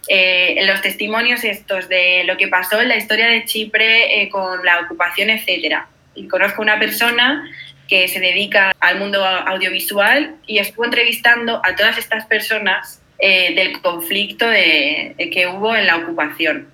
Eh, 0.08 0.60
los 0.66 0.82
testimonios 0.82 1.44
estos 1.44 1.88
de 1.88 2.24
lo 2.26 2.36
que 2.36 2.48
pasó 2.48 2.82
en 2.82 2.90
la 2.90 2.98
historia 2.98 3.28
de 3.28 3.46
Chipre 3.46 4.22
eh, 4.22 4.30
con 4.30 4.66
la 4.66 4.80
ocupación, 4.80 5.30
etcétera. 5.30 5.88
Y 6.16 6.28
conozco 6.28 6.64
una 6.64 6.80
persona 6.80 7.48
que 7.88 8.08
se 8.08 8.20
dedica 8.20 8.74
al 8.80 8.98
mundo 8.98 9.24
audiovisual 9.24 10.36
y 10.48 10.58
estuvo 10.58 10.86
entrevistando 10.86 11.62
a 11.64 11.76
todas 11.76 11.98
estas 11.98 12.26
personas 12.26 12.99
eh, 13.20 13.54
del 13.54 13.82
conflicto 13.82 14.46
que 14.50 15.48
hubo 15.54 15.76
en 15.76 15.88
la 15.88 15.98
ocupación. 15.98 16.70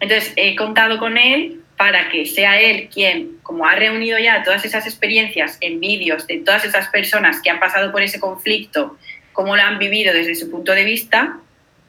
Entonces, 0.00 0.32
he 0.36 0.56
contado 0.56 0.98
con 0.98 1.16
él 1.18 1.60
para 1.76 2.08
que 2.08 2.26
sea 2.26 2.60
él 2.60 2.88
quien, 2.92 3.38
como 3.42 3.66
ha 3.66 3.74
reunido 3.74 4.18
ya 4.18 4.42
todas 4.42 4.64
esas 4.64 4.86
experiencias 4.86 5.58
en 5.60 5.80
vídeos 5.80 6.26
de 6.26 6.38
todas 6.38 6.64
esas 6.64 6.88
personas 6.88 7.40
que 7.42 7.50
han 7.50 7.60
pasado 7.60 7.92
por 7.92 8.02
ese 8.02 8.20
conflicto, 8.20 8.96
cómo 9.32 9.56
lo 9.56 9.62
han 9.62 9.78
vivido 9.78 10.14
desde 10.14 10.34
su 10.34 10.50
punto 10.50 10.72
de 10.72 10.84
vista, 10.84 11.38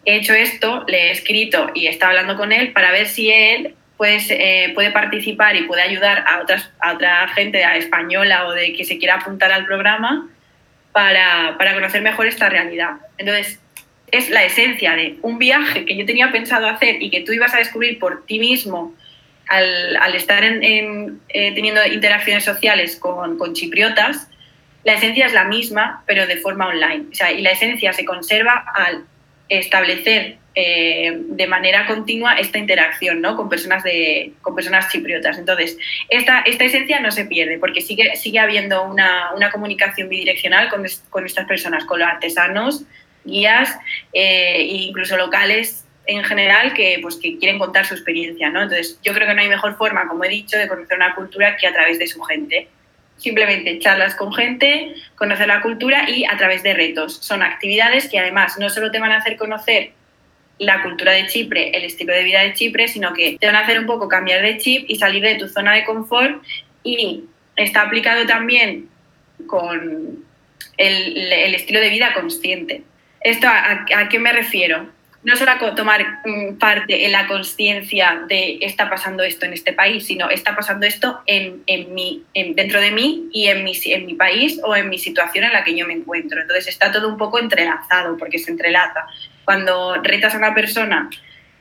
he 0.06 0.18
hecho 0.18 0.34
esto, 0.34 0.84
le 0.88 1.08
he 1.08 1.12
escrito 1.12 1.72
y 1.74 1.88
he 1.88 1.90
estado 1.90 2.12
hablando 2.12 2.38
con 2.38 2.52
él 2.52 2.72
para 2.74 2.92
ver 2.92 3.08
si 3.08 3.32
él 3.32 3.76
pues, 3.98 4.28
puede 4.74 4.92
participar 4.92 5.56
y 5.56 5.64
puede 5.64 5.82
ayudar 5.82 6.26
a, 6.28 6.42
otras, 6.42 6.72
a 6.80 6.94
otra 6.94 7.28
gente 7.30 7.64
española 7.78 8.48
o 8.48 8.52
de 8.52 8.74
que 8.74 8.84
se 8.84 8.98
quiera 8.98 9.16
apuntar 9.16 9.52
al 9.52 9.66
programa 9.66 10.28
para, 10.92 11.56
para 11.58 11.74
conocer 11.74 12.02
mejor 12.02 12.28
esta 12.28 12.50
realidad. 12.50 12.98
Entonces, 13.18 13.60
es 14.14 14.30
la 14.30 14.46
esencia 14.46 14.96
de 14.96 15.18
un 15.24 15.40
viaje 15.40 15.86
que 15.86 15.98
yo 15.98 16.06
tenía 16.06 16.32
pensado 16.32 16.68
hacer 16.68 17.02
y 17.02 17.10
que 17.10 17.22
tú 17.22 17.34
ibas 17.34 17.54
a 17.56 17.58
descubrir 17.58 17.98
por 17.98 18.26
ti 18.26 18.38
mismo 18.40 18.94
al, 19.48 20.16
estar 20.16 20.44
en, 20.44 21.20
eh, 21.30 21.52
teniendo 21.54 21.86
interacciones 21.86 22.46
sociales 22.46 22.96
con, 22.96 23.38
con, 23.38 23.54
chipriotas, 23.54 24.30
la 24.84 24.94
esencia 24.94 25.26
es 25.26 25.34
la 25.34 25.46
misma, 25.46 26.04
pero 26.06 26.28
de 26.28 26.38
forma 26.38 26.68
online. 26.68 27.06
O 27.12 27.16
sea, 27.16 27.32
y 27.32 27.42
la 27.42 27.52
esencia 27.52 27.92
se 27.92 28.06
conserva 28.06 28.64
al 28.76 29.04
establecer 29.50 30.38
eh, 30.56 31.18
de 31.18 31.48
manera 31.48 31.88
continua 31.88 32.36
esta 32.36 32.60
interacción 32.60 33.20
¿no? 33.20 33.36
con, 33.36 33.50
personas 33.50 33.84
de, 33.84 34.34
con 34.42 34.54
personas 34.54 34.92
chipriotas. 34.92 35.40
Entonces, 35.40 35.78
esta, 36.10 36.42
esta 36.42 36.66
esencia 36.66 37.00
no 37.00 37.12
se 37.12 37.26
pierde 37.26 37.58
porque 37.58 37.82
sigue, 37.82 38.16
sigue 38.16 38.40
habiendo 38.40 38.84
una, 38.84 39.34
una 39.36 39.50
comunicación 39.50 40.10
bidireccional 40.10 40.70
con, 40.70 40.86
con 41.10 41.26
estas 41.26 41.48
personas, 41.48 41.86
con 41.86 42.00
los 42.00 42.08
artesanos, 42.08 42.86
guías 43.26 43.78
eh, 44.14 44.56
e 44.58 44.76
incluso 44.88 45.18
locales 45.18 45.86
en 46.06 46.24
general 46.24 46.74
que, 46.74 47.00
pues, 47.02 47.16
que 47.16 47.38
quieren 47.38 47.60
contar 47.60 47.86
su 47.86 47.94
experiencia. 47.94 48.50
¿no? 48.50 48.64
Entonces, 48.64 49.00
yo 49.04 49.14
creo 49.14 49.28
que 49.28 49.34
no 49.34 49.42
hay 49.42 49.48
mejor 49.48 49.78
forma, 49.78 50.08
como 50.08 50.24
he 50.24 50.30
dicho, 50.30 50.58
de 50.58 50.68
conocer 50.68 50.98
una 50.98 51.16
cultura 51.16 51.56
que 51.58 51.68
a 51.68 51.74
través 51.74 52.00
de 52.00 52.08
su 52.08 52.22
gente. 52.22 52.68
Simplemente 53.18 53.80
charlas 53.80 54.16
con 54.16 54.34
gente, 54.34 54.96
conocer 55.16 55.48
la 55.48 55.62
cultura 55.62 56.10
y 56.10 56.26
a 56.26 56.36
través 56.36 56.64
de 56.64 56.74
retos. 56.74 57.18
Son 57.18 57.42
actividades 57.42 58.10
que 58.10 58.20
además 58.20 58.58
no 58.60 58.70
solo 58.70 58.92
te 58.92 59.00
van 59.00 59.12
a 59.12 59.18
hacer 59.18 59.38
conocer 59.38 59.92
la 60.58 60.82
cultura 60.82 61.14
de 61.14 61.28
Chipre, 61.28 61.70
el 61.70 61.84
estilo 61.84 62.14
de 62.14 62.24
vida 62.24 62.42
de 62.42 62.54
Chipre, 62.54 62.88
sino 62.88 63.14
que 63.14 63.38
te 63.40 63.46
van 63.46 63.56
a 63.56 63.62
hacer 63.62 63.80
un 63.80 63.86
poco 63.86 64.08
cambiar 64.08 64.42
de 64.42 64.58
chip 64.58 64.86
y 64.88 64.96
salir 64.96 65.24
de 65.24 65.36
tu 65.36 65.48
zona 65.48 65.74
de 65.74 65.84
confort 65.84 66.44
y 66.84 67.24
está 67.56 67.84
aplicado 67.84 68.26
también 68.26 68.90
con 69.48 70.26
el, 70.78 71.34
el 71.34 71.56
estilo 71.56 71.80
de 71.80 71.90
vida 71.90 72.14
consciente. 72.14 72.84
¿Esto 73.24 73.48
a, 73.48 74.10
qué 74.10 74.20
me 74.20 74.34
refiero? 74.34 74.90
No 75.24 75.38
solo 75.38 75.52
a 75.52 75.76
tomar 75.76 76.20
mm, 76.26 76.58
parte 76.58 77.06
en 77.06 77.14
la 77.14 77.26
conciencia 77.28 78.24
de 78.28 78.58
está 78.60 78.90
pasando 78.90 79.24
esto 79.24 79.46
en 79.46 79.54
este 79.54 79.72
país, 79.72 80.06
sino 80.06 80.30
está 80.30 80.54
pasando 80.54 80.86
esto 80.86 81.22
en, 81.26 81.64
en 81.66 81.94
mi, 81.94 82.24
dentro 82.34 82.82
de 82.82 82.92
mí 82.92 83.30
y 83.32 83.48
en 83.48 83.64
mi, 83.64 83.74
en 83.86 84.06
mi 84.06 84.16
país 84.16 84.60
o 84.64 84.76
en 84.76 84.90
mi 84.90 85.00
situación 85.00 85.46
en 85.46 85.54
la 85.54 85.64
que 85.64 85.78
yo 85.78 85.88
me 85.88 85.94
encuentro. 85.94 86.42
Entonces 86.42 86.68
está 86.68 86.92
todo 86.92 87.08
un 87.08 87.18
poco 87.18 87.40
entrelazado 87.40 88.18
porque 88.18 88.38
se 88.38 88.52
entrelaza. 88.52 89.06
Cuando 89.46 89.96
retas 90.04 90.36
a 90.36 90.38
una 90.38 90.54
persona 90.54 91.10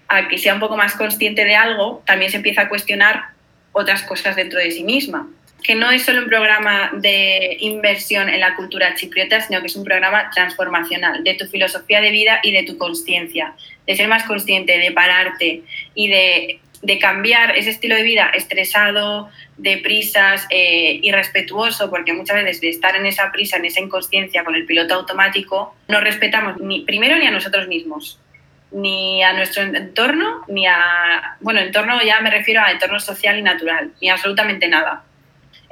a 0.08 0.26
que 0.26 0.38
sea 0.38 0.54
un 0.54 0.60
poco 0.60 0.76
más 0.76 0.96
consciente 0.96 1.44
de 1.44 1.54
algo, 1.54 2.02
también 2.04 2.32
se 2.32 2.38
empieza 2.38 2.62
a 2.62 2.68
cuestionar 2.68 3.26
otras 3.70 4.02
cosas 4.02 4.34
dentro 4.34 4.58
de 4.58 4.72
sí 4.72 4.82
misma 4.82 5.28
que 5.62 5.74
no 5.74 5.90
es 5.90 6.04
solo 6.04 6.22
un 6.22 6.28
programa 6.28 6.90
de 6.94 7.56
inversión 7.60 8.28
en 8.28 8.40
la 8.40 8.54
cultura 8.56 8.94
chipriota, 8.94 9.40
sino 9.40 9.60
que 9.60 9.66
es 9.66 9.76
un 9.76 9.84
programa 9.84 10.30
transformacional 10.30 11.22
de 11.22 11.34
tu 11.34 11.46
filosofía 11.46 12.00
de 12.00 12.10
vida 12.10 12.40
y 12.42 12.52
de 12.52 12.64
tu 12.64 12.78
conciencia, 12.78 13.54
de 13.86 13.96
ser 13.96 14.08
más 14.08 14.24
consciente, 14.24 14.78
de 14.78 14.90
pararte 14.90 15.62
y 15.94 16.08
de, 16.08 16.58
cambiar 17.00 17.56
ese 17.56 17.70
estilo 17.70 17.94
de 17.94 18.02
vida 18.02 18.30
estresado, 18.34 19.30
de 19.56 19.78
prisas, 19.78 20.46
eh, 20.50 20.98
irrespetuoso, 21.02 21.88
porque 21.88 22.12
muchas 22.12 22.42
veces 22.42 22.60
de 22.60 22.70
estar 22.70 22.96
en 22.96 23.06
esa 23.06 23.30
prisa, 23.30 23.56
en 23.56 23.64
esa 23.64 23.80
inconsciencia 23.80 24.44
con 24.44 24.56
el 24.56 24.66
piloto 24.66 24.94
automático, 24.94 25.76
no 25.88 26.00
respetamos 26.00 26.60
ni 26.60 26.80
primero 26.80 27.16
ni 27.16 27.26
a 27.26 27.30
nosotros 27.30 27.68
mismos 27.68 28.18
ni 28.72 29.22
a 29.22 29.32
nuestro 29.34 29.62
entorno, 29.62 30.44
ni 30.48 30.66
a, 30.66 31.36
bueno, 31.40 31.60
entorno 31.60 32.02
ya 32.02 32.20
me 32.20 32.30
refiero 32.30 32.62
a 32.62 32.70
entorno 32.70 32.98
social 33.00 33.38
y 33.38 33.42
natural, 33.42 33.92
ni 34.00 34.08
absolutamente 34.08 34.66
nada. 34.66 35.04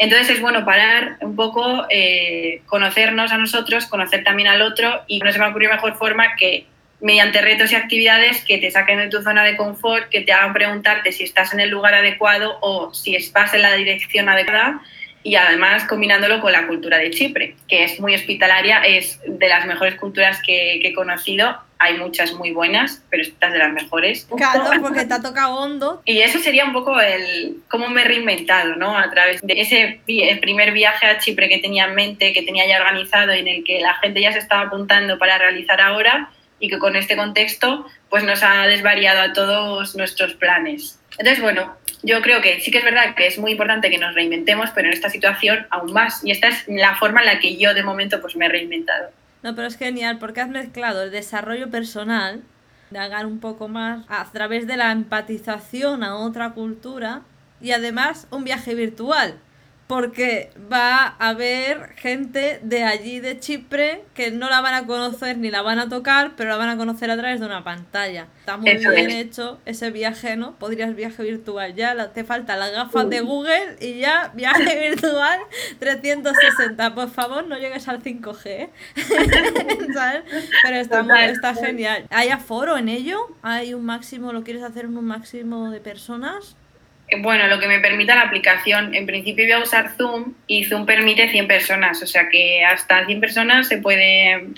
Entonces 0.02 0.30
es 0.30 0.40
bueno 0.40 0.64
parar 0.64 1.18
un 1.20 1.36
poco, 1.36 1.86
eh, 1.90 2.62
conocernos 2.64 3.32
a 3.32 3.36
nosotros, 3.36 3.84
conocer 3.84 4.24
también 4.24 4.48
al 4.48 4.62
otro 4.62 5.04
y 5.06 5.18
no 5.18 5.30
se 5.30 5.38
me 5.38 5.44
ocurrió 5.46 5.68
mejor 5.68 5.94
forma 5.98 6.36
que 6.36 6.64
mediante 7.02 7.42
retos 7.42 7.70
y 7.70 7.74
actividades 7.74 8.42
que 8.46 8.56
te 8.56 8.70
saquen 8.70 8.98
de 8.98 9.08
tu 9.08 9.20
zona 9.20 9.44
de 9.44 9.58
confort, 9.58 10.08
que 10.08 10.22
te 10.22 10.32
hagan 10.32 10.54
preguntarte 10.54 11.12
si 11.12 11.24
estás 11.24 11.52
en 11.52 11.60
el 11.60 11.68
lugar 11.68 11.92
adecuado 11.92 12.56
o 12.62 12.94
si 12.94 13.14
estás 13.14 13.52
en 13.52 13.60
la 13.60 13.74
dirección 13.74 14.30
adecuada 14.30 14.80
y 15.22 15.34
además 15.34 15.84
combinándolo 15.84 16.40
con 16.40 16.52
la 16.52 16.66
cultura 16.66 16.96
de 16.96 17.10
Chipre, 17.10 17.56
que 17.68 17.84
es 17.84 18.00
muy 18.00 18.14
hospitalaria, 18.14 18.80
es 18.80 19.20
de 19.26 19.48
las 19.48 19.66
mejores 19.66 19.96
culturas 19.96 20.40
que, 20.40 20.76
he 20.76 20.94
conocido. 20.94 21.58
Hay 21.82 21.96
muchas 21.96 22.34
muy 22.34 22.50
buenas, 22.52 23.02
pero 23.08 23.22
estas 23.22 23.52
de 23.52 23.58
las 23.58 23.72
mejores. 23.72 24.28
Claro, 24.36 24.64
porque 24.82 25.06
te 25.06 25.14
ha 25.14 25.22
tocado 25.22 25.56
hondo. 25.56 26.02
Y 26.04 26.20
eso 26.20 26.38
sería 26.38 26.64
un 26.64 26.74
poco 26.74 27.00
el 27.00 27.56
cómo 27.68 27.88
me 27.88 28.02
he 28.02 28.04
reinventado, 28.04 28.76
¿no? 28.76 28.96
A 28.96 29.10
través 29.10 29.40
de 29.40 29.60
ese 29.60 30.00
el 30.06 30.40
primer 30.40 30.72
viaje 30.72 31.06
a 31.06 31.18
Chipre 31.18 31.48
que 31.48 31.58
tenía 31.58 31.86
en 31.86 31.94
mente, 31.94 32.34
que 32.34 32.42
tenía 32.42 32.68
ya 32.68 32.78
organizado 32.78 33.32
en 33.32 33.48
el 33.48 33.64
que 33.64 33.80
la 33.80 33.94
gente 33.94 34.20
ya 34.20 34.30
se 34.30 34.38
estaba 34.38 34.62
apuntando 34.62 35.18
para 35.18 35.38
realizar 35.38 35.80
ahora 35.80 36.30
y 36.58 36.68
que 36.68 36.78
con 36.78 36.94
este 36.94 37.16
contexto 37.16 37.86
pues 38.10 38.24
nos 38.24 38.42
ha 38.42 38.66
desvariado 38.66 39.22
a 39.22 39.32
todos 39.32 39.96
nuestros 39.96 40.34
planes. 40.34 41.00
Entonces, 41.18 41.42
bueno, 41.42 41.76
yo 42.02 42.22
creo 42.22 42.40
que 42.40 42.60
sí 42.60 42.70
que 42.70 42.78
es 42.78 42.84
verdad 42.84 43.14
que 43.14 43.26
es 43.26 43.38
muy 43.38 43.52
importante 43.52 43.90
que 43.90 43.98
nos 43.98 44.14
reinventemos, 44.14 44.70
pero 44.74 44.88
en 44.88 44.94
esta 44.94 45.10
situación 45.10 45.66
aún 45.70 45.92
más. 45.92 46.24
Y 46.24 46.30
esta 46.30 46.48
es 46.48 46.64
la 46.68 46.96
forma 46.96 47.20
en 47.20 47.26
la 47.26 47.40
que 47.40 47.56
yo 47.56 47.74
de 47.74 47.82
momento 47.82 48.20
pues 48.20 48.36
me 48.36 48.46
he 48.46 48.48
reinventado. 48.48 49.10
No, 49.42 49.54
pero 49.54 49.68
es 49.68 49.76
genial 49.76 50.18
porque 50.18 50.40
has 50.40 50.48
mezclado 50.48 51.02
el 51.02 51.10
desarrollo 51.10 51.70
personal, 51.70 52.42
de 52.90 52.98
hagar 52.98 53.26
un 53.26 53.38
poco 53.38 53.68
más 53.68 54.04
a 54.08 54.24
través 54.32 54.66
de 54.66 54.76
la 54.76 54.92
empatización 54.92 56.02
a 56.02 56.16
otra 56.16 56.50
cultura 56.52 57.22
y 57.60 57.70
además 57.72 58.26
un 58.30 58.44
viaje 58.44 58.74
virtual 58.74 59.38
porque 59.90 60.50
va 60.72 61.16
a 61.18 61.30
haber 61.30 61.94
gente 61.96 62.60
de 62.62 62.84
allí 62.84 63.18
de 63.18 63.40
Chipre 63.40 64.04
que 64.14 64.30
no 64.30 64.48
la 64.48 64.60
van 64.60 64.74
a 64.74 64.86
conocer 64.86 65.36
ni 65.36 65.50
la 65.50 65.62
van 65.62 65.80
a 65.80 65.88
tocar, 65.88 66.34
pero 66.36 66.50
la 66.50 66.56
van 66.56 66.68
a 66.68 66.76
conocer 66.76 67.10
a 67.10 67.16
través 67.16 67.40
de 67.40 67.46
una 67.46 67.64
pantalla. 67.64 68.28
Está 68.38 68.56
muy 68.56 68.72
bien 68.76 69.10
hecho 69.10 69.58
ese 69.66 69.90
viaje, 69.90 70.36
¿no? 70.36 70.52
Podrías 70.52 70.94
viaje 70.94 71.24
virtual 71.24 71.74
ya, 71.74 72.12
te 72.12 72.22
faltan 72.22 72.60
las 72.60 72.70
gafas 72.70 73.10
de 73.10 73.20
Google 73.20 73.78
y 73.80 73.98
ya 73.98 74.30
viaje 74.32 74.90
virtual 74.90 75.40
360. 75.80 76.94
Por 76.94 77.10
favor, 77.10 77.48
no 77.48 77.58
llegues 77.58 77.88
al 77.88 78.00
5G, 78.00 78.46
¿eh? 78.46 78.70
¿sabes? 79.92 80.22
Pero 80.62 80.76
está, 80.76 81.02
muy, 81.02 81.18
está 81.18 81.52
genial. 81.56 82.06
¿Hay 82.10 82.28
aforo 82.28 82.76
en 82.76 82.88
ello? 82.88 83.18
¿Hay 83.42 83.74
un 83.74 83.84
máximo, 83.84 84.32
lo 84.32 84.44
quieres 84.44 84.62
hacer 84.62 84.84
en 84.84 84.96
un 84.96 85.06
máximo 85.06 85.68
de 85.72 85.80
personas? 85.80 86.54
Bueno, 87.18 87.46
lo 87.48 87.58
que 87.58 87.68
me 87.68 87.80
permita 87.80 88.14
la 88.14 88.22
aplicación. 88.22 88.94
En 88.94 89.06
principio 89.06 89.44
voy 89.44 89.52
a 89.52 89.58
usar 89.58 89.96
Zoom 89.96 90.34
y 90.46 90.64
Zoom 90.64 90.86
permite 90.86 91.30
100 91.30 91.48
personas, 91.48 92.02
o 92.02 92.06
sea 92.06 92.28
que 92.28 92.64
hasta 92.64 93.04
100 93.04 93.20
personas 93.20 93.68
se 93.68 93.78
puede, 93.78 94.48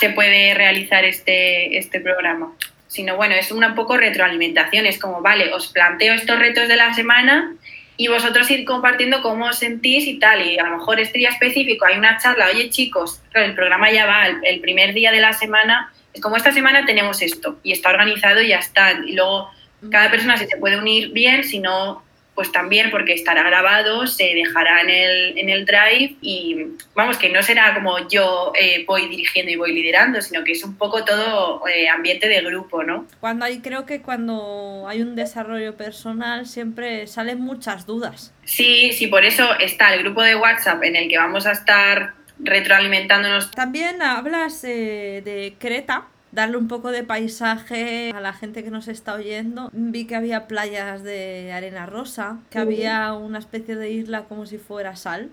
se 0.00 0.10
puede 0.10 0.54
realizar 0.54 1.04
este, 1.04 1.76
este 1.76 2.00
programa. 2.00 2.52
Sino, 2.86 3.16
bueno, 3.16 3.34
es 3.34 3.50
una 3.50 3.74
poco 3.74 3.96
retroalimentación. 3.96 4.86
Es 4.86 4.98
como, 4.98 5.20
vale, 5.20 5.52
os 5.52 5.68
planteo 5.68 6.14
estos 6.14 6.38
retos 6.38 6.68
de 6.68 6.76
la 6.76 6.94
semana 6.94 7.52
y 7.96 8.08
vosotros 8.08 8.50
ir 8.50 8.64
compartiendo 8.64 9.22
cómo 9.22 9.46
os 9.46 9.58
sentís 9.58 10.06
y 10.06 10.18
tal. 10.18 10.42
Y 10.42 10.58
a 10.58 10.64
lo 10.64 10.78
mejor 10.78 11.00
este 11.00 11.18
día 11.18 11.30
específico 11.30 11.86
hay 11.86 11.96
una 11.96 12.18
charla, 12.18 12.48
oye 12.52 12.70
chicos, 12.70 13.22
el 13.34 13.54
programa 13.54 13.90
ya 13.90 14.06
va, 14.06 14.26
el, 14.26 14.60
primer 14.60 14.94
día 14.94 15.12
de 15.12 15.20
la 15.20 15.32
semana, 15.32 15.92
es 16.12 16.20
como 16.20 16.36
esta 16.36 16.52
semana 16.52 16.84
tenemos 16.86 17.22
esto 17.22 17.58
y 17.62 17.72
está 17.72 17.90
organizado 17.90 18.40
y 18.40 18.48
ya 18.48 18.58
está. 18.58 18.92
Y 18.92 19.12
luego 19.12 19.50
cada 19.90 20.10
persona 20.10 20.36
si 20.36 20.46
se 20.46 20.56
puede 20.56 20.78
unir 20.78 21.10
bien, 21.12 21.44
si 21.44 21.58
no, 21.60 22.02
pues 22.34 22.50
también 22.50 22.90
porque 22.90 23.12
estará 23.12 23.44
grabado, 23.44 24.06
se 24.06 24.24
dejará 24.34 24.80
en 24.80 24.90
el, 24.90 25.38
en 25.38 25.48
el 25.48 25.64
drive 25.64 26.16
y 26.20 26.66
vamos, 26.94 27.16
que 27.16 27.28
no 27.28 27.42
será 27.42 27.74
como 27.74 28.08
yo 28.08 28.52
eh, 28.60 28.84
voy 28.86 29.08
dirigiendo 29.08 29.52
y 29.52 29.56
voy 29.56 29.72
liderando, 29.72 30.20
sino 30.20 30.42
que 30.42 30.52
es 30.52 30.64
un 30.64 30.76
poco 30.76 31.04
todo 31.04 31.66
eh, 31.68 31.88
ambiente 31.88 32.28
de 32.28 32.40
grupo, 32.40 32.82
¿no? 32.82 33.06
Cuando 33.20 33.44
hay, 33.44 33.60
creo 33.60 33.86
que 33.86 34.02
cuando 34.02 34.86
hay 34.88 35.02
un 35.02 35.14
desarrollo 35.14 35.76
personal 35.76 36.46
siempre 36.46 37.06
salen 37.06 37.40
muchas 37.40 37.86
dudas. 37.86 38.34
Sí, 38.44 38.92
sí, 38.92 39.06
por 39.06 39.24
eso 39.24 39.48
está 39.60 39.94
el 39.94 40.02
grupo 40.02 40.22
de 40.22 40.34
WhatsApp 40.34 40.82
en 40.82 40.96
el 40.96 41.08
que 41.08 41.18
vamos 41.18 41.46
a 41.46 41.52
estar 41.52 42.14
retroalimentándonos. 42.40 43.52
También 43.52 44.02
hablas 44.02 44.64
eh, 44.64 45.22
de 45.24 45.54
Creta, 45.58 46.08
darle 46.34 46.56
un 46.56 46.68
poco 46.68 46.90
de 46.90 47.04
paisaje 47.04 48.10
a 48.14 48.20
la 48.20 48.32
gente 48.32 48.64
que 48.64 48.70
nos 48.70 48.88
está 48.88 49.14
oyendo. 49.14 49.70
Vi 49.72 50.06
que 50.06 50.16
había 50.16 50.46
playas 50.46 51.02
de 51.02 51.52
arena 51.52 51.86
rosa, 51.86 52.38
que 52.50 52.58
había 52.58 53.12
una 53.14 53.38
especie 53.38 53.76
de 53.76 53.90
isla 53.90 54.24
como 54.24 54.46
si 54.46 54.58
fuera 54.58 54.96
sal, 54.96 55.30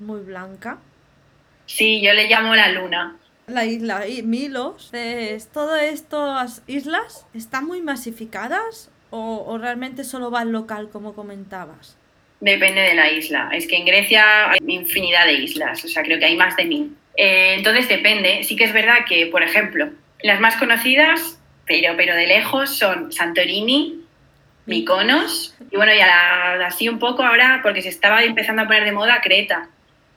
muy 0.00 0.20
blanca. 0.20 0.78
Sí, 1.66 2.02
yo 2.02 2.12
le 2.12 2.28
llamo 2.28 2.54
la 2.54 2.68
luna. 2.68 3.16
La 3.46 3.64
isla 3.64 4.04
Milos. 4.22 4.92
¿Todo 5.52 5.76
estas 5.76 6.62
islas 6.66 7.26
están 7.34 7.66
muy 7.66 7.82
masificadas 7.82 8.90
o, 9.10 9.44
o 9.46 9.58
realmente 9.58 10.04
solo 10.04 10.30
va 10.30 10.40
al 10.40 10.52
local 10.52 10.90
como 10.90 11.14
comentabas? 11.14 11.96
Depende 12.40 12.82
de 12.82 12.94
la 12.94 13.10
isla. 13.10 13.50
Es 13.52 13.66
que 13.66 13.76
en 13.76 13.86
Grecia 13.86 14.50
hay 14.50 14.58
infinidad 14.66 15.24
de 15.26 15.34
islas, 15.34 15.82
o 15.84 15.88
sea, 15.88 16.02
creo 16.02 16.18
que 16.18 16.26
hay 16.26 16.36
más 16.36 16.56
de 16.56 16.66
mil. 16.66 16.96
Eh, 17.16 17.54
entonces 17.56 17.88
depende. 17.88 18.42
Sí 18.44 18.56
que 18.56 18.64
es 18.64 18.72
verdad 18.72 19.06
que, 19.08 19.26
por 19.26 19.42
ejemplo, 19.42 19.90
las 20.24 20.40
más 20.40 20.56
conocidas, 20.56 21.38
pero, 21.66 21.94
pero 21.98 22.14
de 22.14 22.26
lejos, 22.26 22.78
son 22.78 23.12
Santorini, 23.12 24.00
Mykonos 24.64 25.54
y 25.70 25.76
bueno, 25.76 25.92
ya 25.94 26.64
así 26.66 26.88
un 26.88 26.98
poco 26.98 27.22
ahora, 27.22 27.60
porque 27.62 27.82
se 27.82 27.90
estaba 27.90 28.22
empezando 28.22 28.62
a 28.62 28.64
poner 28.64 28.84
de 28.84 28.92
moda 28.92 29.20
Creta. 29.20 29.68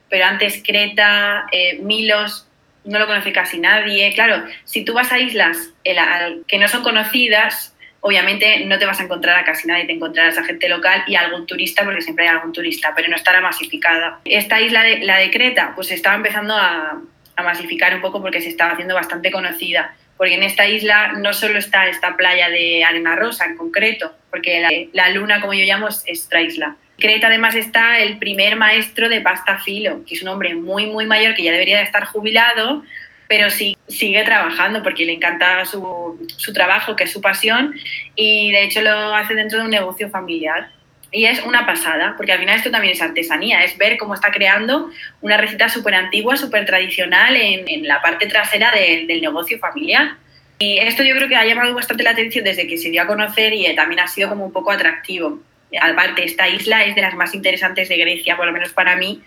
Pero 0.08 0.24
antes 0.24 0.62
Creta, 0.66 1.46
eh, 1.52 1.78
Milos, 1.82 2.48
no 2.84 2.98
lo 2.98 3.06
conoce 3.06 3.32
casi 3.32 3.58
nadie. 3.58 4.10
Claro, 4.14 4.44
si 4.64 4.82
tú 4.82 4.94
vas 4.94 5.12
a 5.12 5.18
islas 5.18 5.74
que 5.84 6.58
no 6.58 6.68
son 6.68 6.82
conocidas, 6.82 7.76
obviamente 8.00 8.64
no 8.64 8.78
te 8.78 8.86
vas 8.86 9.00
a 9.00 9.02
encontrar 9.02 9.38
a 9.38 9.44
casi 9.44 9.68
nadie, 9.68 9.84
te 9.84 9.92
encontrarás 9.92 10.38
a 10.38 10.44
gente 10.44 10.70
local 10.70 11.04
y 11.06 11.16
algún 11.16 11.46
turista, 11.46 11.84
porque 11.84 12.00
siempre 12.00 12.26
hay 12.26 12.34
algún 12.34 12.54
turista, 12.54 12.94
pero 12.96 13.08
no 13.08 13.16
estará 13.16 13.42
masificada. 13.42 14.20
Esta 14.24 14.58
isla, 14.58 14.84
la 15.02 15.18
de 15.18 15.30
Creta, 15.30 15.72
pues 15.74 15.90
estaba 15.90 16.16
empezando 16.16 16.54
a, 16.56 16.98
a 17.38 17.42
masificar 17.42 17.94
un 17.94 18.00
poco 18.00 18.20
porque 18.20 18.42
se 18.42 18.48
estaba 18.48 18.72
haciendo 18.72 18.94
bastante 18.94 19.30
conocida. 19.30 19.94
Porque 20.16 20.34
en 20.34 20.42
esta 20.42 20.66
isla 20.66 21.12
no 21.12 21.32
solo 21.32 21.58
está 21.58 21.86
esta 21.86 22.16
playa 22.16 22.50
de 22.50 22.84
arena 22.84 23.14
rosa 23.14 23.44
en 23.46 23.56
concreto, 23.56 24.12
porque 24.30 24.90
la, 24.92 25.10
luna, 25.10 25.40
como 25.40 25.54
yo 25.54 25.64
llamo, 25.64 25.86
es 25.86 26.02
esta 26.06 26.40
isla. 26.40 26.76
Creta 26.98 27.28
además 27.28 27.54
está 27.54 28.00
el 28.00 28.18
primer 28.18 28.56
maestro 28.56 29.08
de 29.08 29.20
pasta 29.20 29.58
filo, 29.58 30.04
que 30.04 30.16
es 30.16 30.22
un 30.22 30.28
hombre 30.28 30.56
muy, 30.56 30.86
muy 30.86 31.06
mayor 31.06 31.36
que 31.36 31.44
ya 31.44 31.52
debería 31.52 31.78
de 31.78 31.84
estar 31.84 32.04
jubilado, 32.06 32.82
pero 33.28 33.50
sí, 33.50 33.78
sigue 33.86 34.24
trabajando 34.24 34.82
porque 34.82 35.04
le 35.04 35.12
encanta 35.12 35.64
su, 35.64 36.26
su 36.36 36.52
trabajo, 36.52 36.96
que 36.96 37.04
es 37.04 37.12
su 37.12 37.20
pasión, 37.20 37.76
y 38.16 38.50
de 38.50 38.64
hecho 38.64 38.82
lo 38.82 39.14
hace 39.14 39.34
dentro 39.34 39.60
de 39.60 39.66
un 39.66 39.70
negocio 39.70 40.10
familiar. 40.10 40.70
Y 41.10 41.24
es 41.24 41.42
una 41.42 41.64
pasada, 41.64 42.14
porque 42.16 42.32
al 42.32 42.38
final 42.38 42.56
esto 42.56 42.70
también 42.70 42.92
es 42.92 43.00
artesanía, 43.00 43.64
es 43.64 43.78
ver 43.78 43.96
cómo 43.96 44.14
está 44.14 44.30
creando 44.30 44.90
una 45.22 45.38
receta 45.38 45.68
súper 45.68 45.94
antigua, 45.94 46.36
súper 46.36 46.66
tradicional 46.66 47.34
en, 47.34 47.64
en, 47.66 47.88
la 47.88 48.02
parte 48.02 48.26
trasera 48.26 48.70
del 48.72 49.20
negocio 49.20 49.58
familiar. 49.58 50.16
Y 50.58 50.78
esto 50.78 51.02
yo 51.02 51.14
creo 51.14 51.28
que 51.28 51.36
ha 51.36 51.46
llamado 51.46 51.74
bastante 51.74 52.02
la 52.02 52.10
atención 52.10 52.44
desde 52.44 52.66
que 52.66 52.76
se 52.76 52.90
dio 52.90 53.02
a 53.02 53.06
conocer 53.06 53.54
y 53.54 53.74
también 53.74 54.00
ha 54.00 54.08
sido 54.08 54.28
como 54.28 54.44
un 54.44 54.52
poco 54.52 54.70
atractivo. 54.70 55.40
Aparte, 55.80 56.24
esta 56.24 56.48
isla 56.48 56.84
es 56.84 56.94
de 56.94 57.02
las 57.02 57.14
más 57.14 57.34
interesantes 57.34 57.88
de 57.88 57.96
Grecia, 57.96 58.36
por 58.36 58.46
lo 58.46 58.52
menos 58.52 58.72
para 58.72 58.96
mí, 58.96 59.22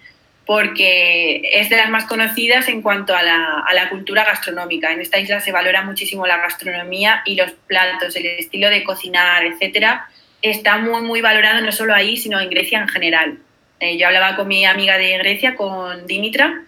porque 0.45 1.41
es 1.53 1.69
de 1.69 1.77
las 1.77 1.89
más 1.89 2.05
conocidas 2.05 2.67
en 2.67 2.81
cuanto 2.81 3.15
a 3.15 3.21
la, 3.21 3.63
a 3.65 3.73
la, 3.73 3.89
cultura 3.89 4.25
gastronómica. 4.25 4.91
En 4.91 4.99
esta 4.99 5.19
isla 5.19 5.39
se 5.39 5.51
valora 5.51 5.83
muchísimo 5.83 6.27
la 6.27 6.37
gastronomía 6.37 7.21
y 7.25 7.35
los 7.35 7.51
platos, 7.51 8.15
el 8.15 8.25
estilo 8.25 8.69
de 8.69 8.83
cocinar, 8.83 9.45
etcétera, 9.45 10.09
está 10.41 10.77
muy, 10.77 11.01
muy 11.01 11.21
valorado 11.21 11.61
no 11.61 11.71
solo 11.71 11.93
ahí, 11.93 12.17
sino 12.17 12.39
en 12.39 12.49
Grecia 12.49 12.79
en 12.79 12.87
general. 12.87 13.37
Eh, 13.79 13.97
yo 13.97 14.07
hablaba 14.07 14.35
con 14.35 14.47
mi 14.47 14.65
amiga 14.65 14.97
de 14.97 15.17
Grecia, 15.17 15.55
con 15.55 16.05
Dimitra, 16.07 16.63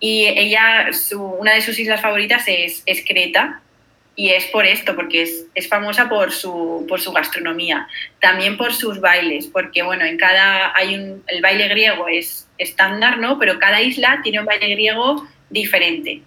y 0.00 0.26
ella, 0.26 0.90
una 1.38 1.54
de 1.54 1.60
sus 1.60 1.78
islas 1.78 2.00
favoritas 2.00 2.44
es, 2.46 2.82
es, 2.86 3.04
Creta, 3.06 3.60
y 4.16 4.30
es 4.30 4.46
por 4.46 4.66
esto, 4.66 4.94
porque 4.94 5.22
es, 5.22 5.46
es, 5.54 5.68
famosa 5.68 6.08
por 6.08 6.32
su, 6.32 6.84
por 6.88 7.00
su 7.00 7.12
gastronomía, 7.12 7.86
también 8.20 8.56
por 8.56 8.74
sus 8.74 9.00
bailes, 9.00 9.46
porque 9.46 9.82
bueno, 9.82 10.04
en 10.04 10.18
cada, 10.18 10.76
hay 10.76 10.96
un, 10.96 11.22
el 11.28 11.40
baile 11.40 11.68
griego 11.68 12.08
es 12.08 12.48
estándar, 12.58 13.18
¿no? 13.18 13.38
Pero 13.38 13.58
cada 13.58 13.80
isla 13.80 14.20
tiene 14.22 14.40
un 14.40 14.46
baile 14.46 14.68
griego 14.68 15.26
diferente 15.48 16.22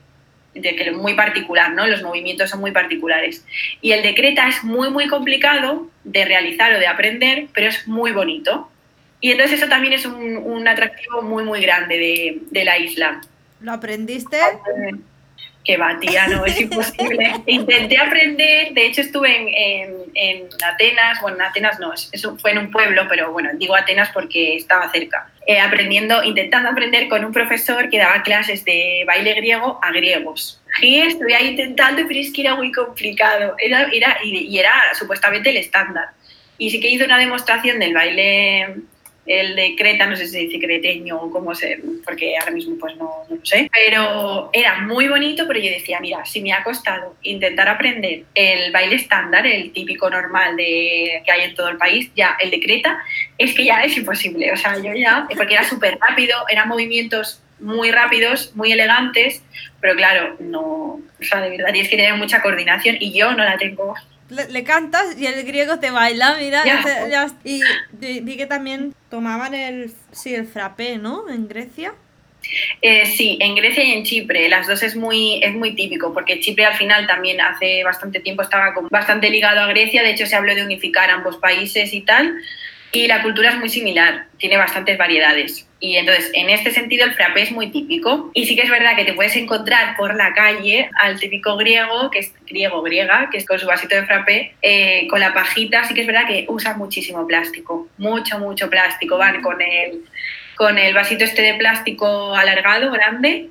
que 0.61 0.91
muy 0.91 1.13
particular, 1.13 1.71
¿no? 1.73 1.85
Los 1.87 2.01
movimientos 2.01 2.49
son 2.49 2.61
muy 2.61 2.71
particulares. 2.71 3.45
Y 3.81 3.91
el 3.91 4.03
de 4.03 4.15
Creta 4.15 4.47
es 4.47 4.63
muy, 4.63 4.89
muy 4.89 5.07
complicado 5.07 5.89
de 6.03 6.25
realizar 6.25 6.73
o 6.73 6.79
de 6.79 6.87
aprender, 6.87 7.47
pero 7.53 7.67
es 7.67 7.87
muy 7.87 8.11
bonito. 8.11 8.69
Y 9.21 9.31
entonces 9.31 9.59
eso 9.59 9.69
también 9.69 9.93
es 9.93 10.05
un, 10.05 10.37
un 10.37 10.67
atractivo 10.67 11.21
muy, 11.21 11.43
muy 11.43 11.61
grande 11.61 11.97
de, 11.97 12.39
de, 12.51 12.65
la 12.65 12.77
isla. 12.77 13.21
¿Lo 13.61 13.71
aprendiste? 13.73 14.37
Que 15.65 15.77
va, 15.77 15.97
tía, 15.99 16.27
no, 16.27 16.45
es 16.45 16.61
imposible. 16.61 17.33
Intenté 17.47 17.97
aprender, 17.97 18.71
de 18.73 18.85
hecho 18.85 19.01
estuve 19.01 19.35
en, 19.35 19.47
en, 19.47 19.95
en, 20.13 20.47
Atenas, 20.63 21.19
bueno, 21.21 21.37
en 21.37 21.43
Atenas 21.43 21.79
no, 21.79 21.91
eso 21.93 22.37
fue 22.37 22.51
en 22.51 22.59
un 22.59 22.71
pueblo, 22.71 23.07
pero 23.09 23.31
bueno, 23.31 23.49
digo 23.55 23.75
Atenas 23.75 24.09
porque 24.13 24.55
estaba 24.55 24.91
cerca. 24.91 25.29
Eh, 25.47 25.59
aprendiendo, 25.59 26.23
intentando 26.23 26.69
aprender 26.69 27.07
con 27.07 27.23
un 27.23 27.31
profesor 27.31 27.89
que 27.89 27.97
daba 27.97 28.23
clases 28.23 28.63
de 28.65 29.03
baile 29.05 29.33
griego 29.33 29.79
a 29.81 29.91
griegos. 29.91 30.61
Y 30.81 31.01
estuve 31.01 31.35
ahí 31.35 31.49
intentando, 31.49 32.03
pero 32.07 32.19
es 32.19 32.31
que 32.31 32.41
era 32.41 32.55
muy 32.55 32.71
complicado. 32.71 33.55
Era, 33.59 33.89
era, 33.91 34.17
y, 34.23 34.47
y 34.47 34.59
era 34.59 34.73
supuestamente 34.93 35.49
el 35.49 35.57
estándar. 35.57 36.09
Y 36.57 36.69
sí 36.69 36.79
que 36.79 36.89
hice 36.89 37.05
una 37.05 37.17
demostración 37.17 37.79
del 37.79 37.93
baile 37.93 38.75
el 39.25 39.55
de 39.55 39.75
Creta, 39.75 40.05
no 40.05 40.15
sé 40.15 40.25
si 40.25 40.31
se 40.31 40.39
dice 40.39 40.59
creteño 40.59 41.17
o 41.17 41.31
cómo 41.31 41.55
se, 41.55 41.79
porque 42.03 42.37
ahora 42.37 42.51
mismo 42.51 42.75
pues 42.79 42.95
no, 42.95 43.25
no, 43.29 43.35
lo 43.35 43.45
sé, 43.45 43.69
pero 43.73 44.49
era 44.53 44.79
muy 44.81 45.07
bonito, 45.07 45.45
pero 45.47 45.59
yo 45.59 45.71
decía, 45.71 45.99
mira, 45.99 46.23
si 46.25 46.41
me 46.41 46.53
ha 46.53 46.63
costado 46.63 47.15
intentar 47.23 47.67
aprender 47.67 48.23
el 48.35 48.71
baile 48.71 48.95
estándar, 48.95 49.45
el 49.47 49.71
típico 49.71 50.09
normal 50.09 50.55
de, 50.55 51.23
que 51.25 51.31
hay 51.31 51.41
en 51.41 51.55
todo 51.55 51.69
el 51.69 51.77
país, 51.77 52.11
ya 52.15 52.37
el 52.39 52.51
de 52.51 52.59
Creta, 52.59 52.99
es 53.37 53.55
que 53.55 53.65
ya 53.65 53.81
es 53.81 53.97
imposible, 53.97 54.51
o 54.51 54.57
sea, 54.57 54.77
yo 54.77 54.93
ya, 54.93 55.27
porque 55.35 55.55
era 55.55 55.63
súper 55.63 55.97
rápido, 55.99 56.37
eran 56.49 56.67
movimientos 56.67 57.41
muy 57.59 57.91
rápidos, 57.91 58.55
muy 58.55 58.71
elegantes, 58.71 59.43
pero 59.81 59.95
claro, 59.95 60.35
no, 60.39 60.61
o 60.61 61.23
sea, 61.23 61.41
de 61.41 61.49
verdad 61.49 61.71
tienes 61.71 61.89
que 61.89 61.97
tener 61.97 62.13
mucha 62.15 62.41
coordinación 62.41 62.97
y 62.99 63.17
yo 63.17 63.31
no 63.31 63.43
la 63.43 63.57
tengo 63.57 63.95
le, 64.29 64.63
cantas 64.63 65.19
y 65.19 65.25
el 65.27 65.43
griego 65.43 65.79
te 65.79 65.91
baila, 65.91 66.37
mira. 66.39 66.63
y 67.43 67.61
vi 68.21 68.37
que 68.37 68.45
también 68.45 68.93
tomaban 69.09 69.53
el, 69.53 69.91
sí, 70.11 70.33
el 70.33 70.47
frappé, 70.47 70.97
¿no? 70.97 71.29
En 71.29 71.47
Grecia. 71.47 71.93
Eh, 72.81 73.05
sí, 73.05 73.37
en 73.41 73.55
Grecia 73.55 73.83
y 73.83 73.91
en 73.91 74.03
Chipre, 74.03 74.49
las 74.49 74.67
dos 74.67 74.83
es 74.83 74.95
muy, 74.95 75.43
es 75.43 75.53
muy 75.53 75.75
típico, 75.75 76.13
porque 76.13 76.39
Chipre 76.39 76.65
al 76.65 76.75
final 76.75 77.07
también 77.07 77.41
hace 77.41 77.83
bastante 77.83 78.19
tiempo 78.19 78.43
estaba 78.43 78.73
bastante 78.91 79.29
ligado 79.29 79.61
a 79.61 79.67
Grecia, 79.67 80.03
de 80.03 80.11
hecho 80.11 80.25
se 80.25 80.35
habló 80.35 80.53
de 80.53 80.63
unificar 80.63 81.09
ambos 81.09 81.37
países 81.37 81.93
y 81.93 82.01
tal, 82.01 82.35
y 82.95 83.07
la 83.07 83.21
cultura 83.21 83.49
es 83.49 83.57
muy 83.57 83.67
similar, 83.67 84.27
tiene 84.37 84.55
bastantes 84.55 84.97
variedades. 84.97 85.67
Y 85.81 85.97
entonces, 85.97 86.31
en 86.33 86.49
este 86.49 86.71
sentido, 86.71 87.03
el 87.03 87.13
frappé 87.13 87.41
es 87.41 87.51
muy 87.51 87.69
típico. 87.69 88.31
Y 88.33 88.45
sí 88.45 88.55
que 88.55 88.61
es 88.61 88.69
verdad 88.69 88.95
que 88.95 89.03
te 89.03 89.11
puedes 89.11 89.35
encontrar 89.35 89.97
por 89.97 90.15
la 90.15 90.33
calle 90.33 90.89
al 90.97 91.19
típico 91.19 91.57
griego, 91.57 92.09
que 92.09 92.19
es 92.19 92.31
griego, 92.47 92.81
griega, 92.81 93.27
que 93.29 93.37
es 93.37 93.45
con 93.45 93.59
su 93.59 93.67
vasito 93.67 93.95
de 93.95 94.05
frappé, 94.05 94.55
eh, 94.61 95.07
con 95.09 95.19
la 95.19 95.33
pajita. 95.33 95.83
Sí 95.83 95.93
que 95.93 96.01
es 96.01 96.07
verdad 96.07 96.25
que 96.25 96.45
usa 96.47 96.77
muchísimo 96.77 97.27
plástico, 97.27 97.89
mucho, 97.97 98.39
mucho 98.39 98.69
plástico. 98.69 99.17
Van 99.17 99.41
con 99.41 99.61
el, 99.61 100.05
con 100.55 100.77
el 100.77 100.93
vasito 100.93 101.25
este 101.25 101.41
de 101.41 101.55
plástico 101.55 102.33
alargado, 102.33 102.91
grande, 102.91 103.49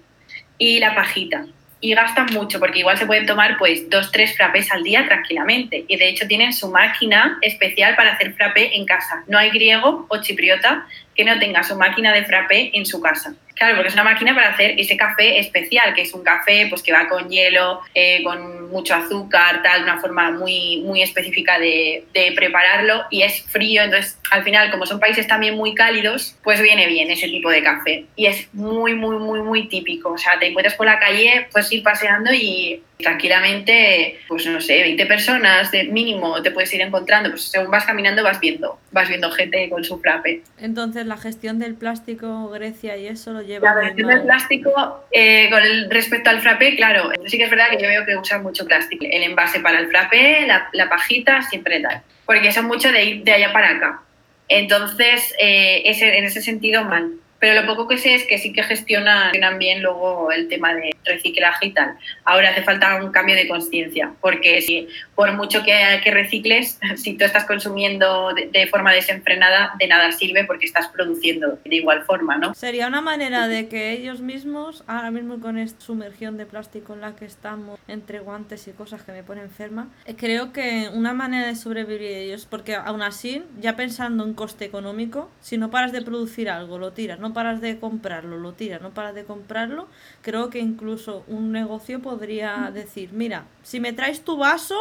y 0.57 0.78
la 0.78 0.95
pajita. 0.95 1.45
Y 1.85 1.95
gastan 1.95 2.26
mucho 2.32 2.59
porque 2.59 2.78
igual 2.78 2.97
se 2.97 3.05
pueden 3.05 3.26
tomar 3.26 3.59
pues 3.59 3.91
dos, 3.91 4.11
tres 4.11 4.35
frappés 4.35 4.72
al 4.72 4.82
día 4.82 5.05
tranquilamente 5.05 5.85
y 5.87 5.97
de 5.99 6.09
hecho 6.09 6.26
tienen 6.26 6.55
su 6.55 6.70
máquina 6.70 7.37
especial 7.43 7.95
para 7.95 8.14
hacer 8.14 8.32
frappé 8.32 8.74
en 8.74 8.87
casa. 8.87 9.22
No 9.26 9.37
hay 9.37 9.51
griego 9.51 10.07
o 10.09 10.16
chipriota 10.16 10.87
que 11.14 11.24
no 11.24 11.38
tenga 11.38 11.62
su 11.62 11.76
máquina 11.76 12.12
de 12.12 12.24
frappé 12.24 12.70
en 12.74 12.86
su 12.86 13.00
casa. 13.00 13.34
Claro, 13.54 13.76
porque 13.76 13.88
es 13.88 13.94
una 13.94 14.04
máquina 14.04 14.34
para 14.34 14.48
hacer 14.48 14.74
ese 14.78 14.96
café 14.96 15.38
especial, 15.38 15.94
que 15.94 16.02
es 16.02 16.12
un 16.12 16.24
café 16.24 16.66
pues, 16.68 16.82
que 16.82 16.92
va 16.92 17.08
con 17.08 17.28
hielo, 17.28 17.80
eh, 17.94 18.22
con 18.24 18.68
mucho 18.68 18.94
azúcar, 18.94 19.62
tal, 19.62 19.84
una 19.84 20.00
forma 20.00 20.32
muy, 20.32 20.82
muy 20.84 21.02
específica 21.02 21.58
de, 21.58 22.04
prepararlo 22.34 23.04
y 23.10 23.22
es 23.22 23.42
frío. 23.42 23.82
Entonces, 23.82 24.18
al 24.30 24.42
final, 24.42 24.70
como 24.72 24.86
son 24.86 24.98
países 24.98 25.28
también 25.28 25.54
muy 25.54 25.74
cálidos, 25.74 26.36
pues 26.42 26.60
viene 26.60 26.86
bien 26.88 27.10
ese 27.10 27.28
tipo 27.28 27.48
de 27.50 27.62
café. 27.62 28.06
Y 28.16 28.26
es 28.26 28.52
muy, 28.52 28.94
muy, 28.94 29.18
muy, 29.18 29.40
muy 29.40 29.68
típico. 29.68 30.12
O 30.12 30.18
sea, 30.18 30.38
te 30.38 30.48
encuentras 30.48 30.74
por 30.74 30.86
la 30.86 30.98
calle, 30.98 31.46
puedes 31.52 31.70
ir 31.70 31.82
paseando 31.82 32.32
y 32.32 32.82
tranquilamente, 32.98 34.18
pues 34.28 34.46
no 34.46 34.60
sé, 34.60 34.80
20 34.80 35.06
personas 35.06 35.70
de 35.70 35.84
mínimo 35.84 36.40
te 36.42 36.50
puedes 36.50 36.72
ir 36.72 36.80
encontrando, 36.80 37.30
pues 37.30 37.44
según 37.44 37.70
vas 37.70 37.84
caminando 37.84 38.22
vas 38.22 38.40
viendo, 38.40 38.78
vas 38.92 39.08
viendo 39.08 39.30
gente 39.30 39.68
con 39.68 39.84
su 39.84 39.98
frappe. 39.98 40.42
Entonces 40.58 41.03
la 41.07 41.16
gestión 41.16 41.59
del 41.59 41.74
plástico, 41.74 42.48
Grecia 42.50 42.96
y 42.96 43.07
eso 43.07 43.32
lo 43.32 43.42
lleva... 43.42 43.74
La 43.74 43.86
gestión 43.86 44.09
del 44.09 44.22
plástico, 44.22 45.05
eh, 45.11 45.48
con 45.50 45.62
el, 45.62 45.90
respecto 45.90 46.30
al 46.30 46.40
frappe, 46.40 46.76
claro, 46.76 47.11
sí 47.26 47.38
que 47.38 47.44
es 47.44 47.50
verdad 47.50 47.70
que 47.70 47.82
yo 47.82 47.88
veo 47.88 48.05
que 48.05 48.16
usan 48.16 48.42
mucho 48.42 48.66
plástico. 48.66 49.05
El 49.09 49.22
envase 49.22 49.61
para 49.61 49.78
el 49.78 49.88
frappe, 49.88 50.46
la, 50.46 50.68
la 50.72 50.88
pajita, 50.88 51.42
siempre 51.42 51.80
tal, 51.80 52.02
porque 52.26 52.52
son 52.52 52.66
mucho 52.66 52.90
de 52.92 53.05
ir 53.05 53.24
de 53.24 53.32
allá 53.32 53.52
para 53.52 53.70
acá. 53.70 54.00
Entonces, 54.48 55.34
eh, 55.38 55.82
ese, 55.86 56.18
en 56.18 56.24
ese 56.24 56.42
sentido, 56.42 56.84
mal. 56.84 57.12
Pero 57.45 57.61
lo 57.61 57.66
poco 57.66 57.86
que 57.86 57.99
sé 57.99 58.14
es 58.14 58.24
que 58.24 58.38
sí 58.38 58.55
que 58.55 58.62
gestionan, 58.62 59.32
bien 59.59 59.82
luego 59.82 60.32
el 60.32 60.49
tema 60.49 60.72
de 60.74 60.97
reciclaje 61.05 61.66
y 61.66 61.72
tal. 61.72 61.95
Ahora 62.24 62.49
hace 62.49 62.62
falta 62.62 62.97
un 63.05 63.12
cambio 63.12 63.34
de 63.34 63.47
conciencia, 63.47 64.14
porque 64.22 64.62
si 64.62 64.88
por 65.14 65.30
mucho 65.34 65.62
que, 65.62 66.01
recicles, 66.11 66.80
si 66.97 67.18
tú 67.18 67.26
estás 67.26 67.45
consumiendo 67.45 68.32
de, 68.32 68.66
forma 68.68 68.95
desenfrenada, 68.95 69.74
de 69.78 69.86
nada 69.88 70.11
sirve 70.12 70.45
porque 70.45 70.64
estás 70.64 70.88
produciendo 70.88 71.59
de 71.62 71.76
igual 71.76 72.05
forma, 72.05 72.38
¿no? 72.38 72.55
Sería 72.55 72.86
una 72.86 73.03
manera 73.03 73.47
de 73.47 73.68
que 73.68 73.92
ellos 73.92 74.22
mismos, 74.22 74.82
ahora 74.86 75.11
mismo 75.11 75.38
con 75.38 75.59
esta 75.59 75.82
sumergión 75.82 76.38
de 76.38 76.47
plástico 76.47 76.95
en 76.95 77.03
la 77.03 77.14
que 77.14 77.26
estamos, 77.26 77.78
entre 77.88 78.20
guantes 78.20 78.66
y 78.68 78.72
cosas 78.72 79.03
que 79.03 79.12
me 79.12 79.22
ponen 79.22 79.45
enferma, 79.45 79.88
eh, 80.07 80.14
creo 80.16 80.55
que 80.55 80.88
una 80.95 81.12
manera 81.12 81.49
de 81.49 81.57
sobrevivir 81.57 82.01
ellos, 82.01 82.47
porque 82.49 82.74
aún 82.74 83.03
así, 83.03 83.45
ya 83.61 83.76
pensando 83.76 84.24
en 84.24 84.32
coste 84.32 84.64
económico, 84.64 85.30
si 85.42 85.59
no 85.59 85.70
paras 85.70 85.92
de 85.92 86.01
producir 86.01 86.49
algo, 86.49 86.78
lo 86.78 86.92
tiras, 86.92 87.18
no 87.18 87.34
paras 87.35 87.61
de 87.61 87.78
comprarlo, 87.78 88.39
lo 88.39 88.53
tiras, 88.53 88.80
no 88.80 88.91
paras 88.91 89.14
de 89.14 89.24
comprarlo, 89.24 89.89
creo 90.22 90.49
que 90.49 90.59
incluso 90.61 91.24
un 91.28 91.53
negocio 91.53 92.01
podría 92.01 92.70
decir, 92.72 93.11
mira, 93.12 93.45
si 93.62 93.80
me 93.80 93.93
traes 93.93 94.24
tu 94.24 94.39
vaso, 94.39 94.76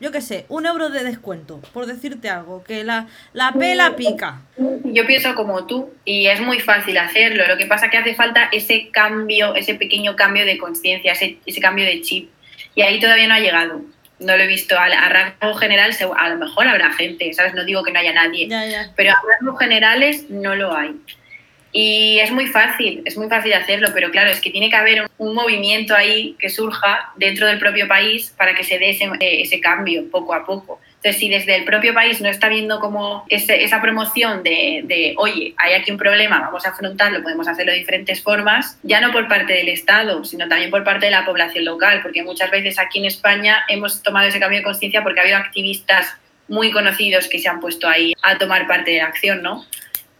yo 0.00 0.10
qué 0.10 0.20
sé, 0.20 0.46
un 0.48 0.64
euro 0.64 0.88
de 0.88 1.04
descuento, 1.04 1.60
por 1.74 1.86
decirte 1.86 2.30
algo, 2.30 2.64
que 2.64 2.82
la, 2.82 3.06
la 3.34 3.52
pela 3.52 3.94
pica. 3.94 4.40
Yo 4.84 5.06
pienso 5.06 5.34
como 5.34 5.66
tú 5.66 5.92
y 6.04 6.26
es 6.26 6.40
muy 6.40 6.58
fácil 6.58 6.96
hacerlo, 6.96 7.46
lo 7.46 7.58
que 7.58 7.66
pasa 7.66 7.86
es 7.86 7.92
que 7.92 7.98
hace 7.98 8.14
falta 8.14 8.48
ese 8.50 8.88
cambio, 8.90 9.54
ese 9.54 9.74
pequeño 9.74 10.16
cambio 10.16 10.46
de 10.46 10.56
conciencia, 10.56 11.12
ese, 11.12 11.38
ese 11.44 11.60
cambio 11.60 11.84
de 11.84 12.00
chip, 12.00 12.30
y 12.74 12.82
ahí 12.82 12.98
todavía 12.98 13.28
no 13.28 13.34
ha 13.34 13.40
llegado 13.40 13.82
no 14.22 14.36
lo 14.36 14.42
he 14.42 14.46
visto. 14.46 14.78
A, 14.78 14.84
a 14.84 15.08
rango 15.08 15.54
general, 15.54 15.94
a 16.16 16.28
lo 16.28 16.36
mejor 16.36 16.66
habrá 16.68 16.92
gente, 16.92 17.32
¿sabes? 17.32 17.54
No 17.54 17.64
digo 17.64 17.82
que 17.82 17.92
no 17.92 18.00
haya 18.00 18.12
nadie, 18.12 18.48
pero 18.96 19.10
a 19.10 19.22
rangos 19.38 19.58
generales 19.58 20.30
no 20.30 20.54
lo 20.54 20.76
hay. 20.76 20.96
Y 21.74 22.18
es 22.18 22.30
muy 22.30 22.46
fácil, 22.48 23.02
es 23.06 23.16
muy 23.16 23.28
fácil 23.28 23.54
hacerlo, 23.54 23.88
pero 23.94 24.10
claro, 24.10 24.30
es 24.30 24.40
que 24.42 24.50
tiene 24.50 24.68
que 24.68 24.76
haber 24.76 25.10
un, 25.16 25.34
movimiento 25.34 25.96
ahí 25.96 26.36
que 26.38 26.50
surja 26.50 27.10
dentro 27.16 27.46
del 27.46 27.58
propio 27.58 27.88
país 27.88 28.34
para 28.36 28.54
que 28.54 28.62
se 28.62 28.78
dé 28.78 28.90
ese, 28.90 29.10
ese 29.18 29.60
cambio 29.60 30.10
poco 30.10 30.34
a 30.34 30.44
poco. 30.44 30.78
Entonces, 30.96 31.18
si 31.18 31.28
desde 31.30 31.56
el 31.56 31.64
propio 31.64 31.94
país 31.94 32.20
no 32.20 32.28
está 32.28 32.48
viendo 32.48 32.78
como 32.78 33.24
esa 33.28 33.80
promoción 33.80 34.42
de, 34.42 34.82
de, 34.84 35.14
oye, 35.16 35.54
hay 35.56 35.72
aquí 35.72 35.90
un 35.90 35.96
problema, 35.96 36.40
vamos 36.40 36.64
a 36.66 36.68
afrontarlo, 36.68 37.22
podemos 37.22 37.48
hacerlo 37.48 37.72
de 37.72 37.78
diferentes 37.78 38.22
formas, 38.22 38.78
ya 38.82 39.00
no 39.00 39.10
por 39.10 39.26
parte 39.26 39.54
del 39.54 39.68
Estado, 39.68 40.22
sino 40.24 40.46
también 40.48 40.70
por 40.70 40.84
parte 40.84 41.06
de 41.06 41.10
la 41.10 41.24
población 41.24 41.64
local, 41.64 42.00
porque 42.02 42.22
muchas 42.22 42.50
veces 42.50 42.78
aquí 42.78 42.98
en 42.98 43.06
España 43.06 43.64
hemos 43.68 44.02
tomado 44.02 44.28
ese 44.28 44.38
cambio 44.38 44.58
de 44.58 44.64
conciencia 44.64 45.02
porque 45.02 45.20
ha 45.20 45.22
habido 45.22 45.38
activistas 45.38 46.14
muy 46.46 46.70
conocidos 46.70 47.28
que 47.28 47.38
se 47.38 47.48
han 47.48 47.60
puesto 47.60 47.88
ahí 47.88 48.12
a 48.22 48.38
tomar 48.38 48.66
parte 48.68 48.90
de 48.92 48.98
la 48.98 49.06
acción, 49.06 49.42
¿no? 49.42 49.64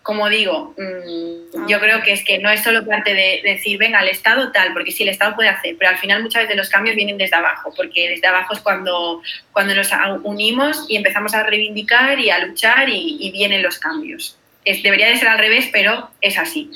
Como 0.03 0.29
digo, 0.29 0.75
mm, 0.77 1.59
ah, 1.59 1.67
yo 1.69 1.81
creo 1.81 2.03
que 2.03 2.13
es 2.13 2.25
que 2.25 2.39
no 2.39 2.51
es 2.51 2.63
solo 2.63 2.85
parte 2.85 3.15
de, 3.15 3.41
decir, 3.45 3.79
venga, 3.79 4.01
el 4.01 4.09
Estado 4.09 4.51
tal, 4.53 4.73
porque 4.73 4.91
sí, 4.91 5.03
el 5.03 5.11
Estado 5.11 5.35
puede 5.35 5.49
hacer, 5.49 5.77
pero 5.79 5.91
al 5.91 5.99
final 5.99 6.23
muchas 6.23 6.43
veces 6.43 6.57
los 6.57 6.69
cambios 6.69 6.97
vienen 6.97 7.19
desde 7.19 7.37
abajo, 7.37 7.73
porque 7.77 8.09
desde 8.09 8.27
abajo 8.27 8.55
es 8.55 8.61
cuando, 8.61 9.23
cuando 9.53 9.75
nos 9.75 9.91
unimos 10.23 10.87
y 10.89 10.97
empezamos 10.97 11.35
a 11.35 11.45
reivindicar 11.45 12.19
y 12.19 12.31
a 12.31 12.45
luchar 12.45 12.89
y, 12.89 13.31
vienen 13.33 13.63
los 13.63 13.79
cambios. 13.79 14.37
Es, 14.65 14.83
debería 14.83 15.09
de 15.09 15.17
ser 15.17 15.29
al 15.29 15.39
revés, 15.39 15.69
pero 15.73 16.11
es 16.21 16.39
así 16.39 16.71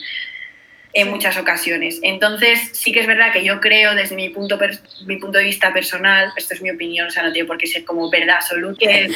en 0.97 1.11
muchas 1.11 1.37
ocasiones. 1.37 2.01
Entonces, 2.03 2.71
sí 2.73 2.91
que 2.91 3.01
es 3.01 3.07
verdad 3.07 3.31
que 3.31 3.45
yo 3.45 3.61
creo, 3.61 3.95
desde 3.95 4.17
mi 4.17 4.31
punto, 4.31 4.59
mi 5.05 5.19
punto 5.19 5.37
de 5.37 5.45
vista 5.45 5.71
personal, 5.71 6.33
esto 6.39 6.55
es 6.55 6.63
mi 6.63 6.71
opinión, 6.71 7.09
o 7.09 7.11
sea, 7.11 7.23
no 7.23 7.33
tiene 7.33 7.47
por 7.47 7.59
qué 7.59 7.67
ser 7.67 7.85
como 7.85 8.09
verdad 8.09 8.37
absoluta, 8.37 8.79
que, 8.79 9.11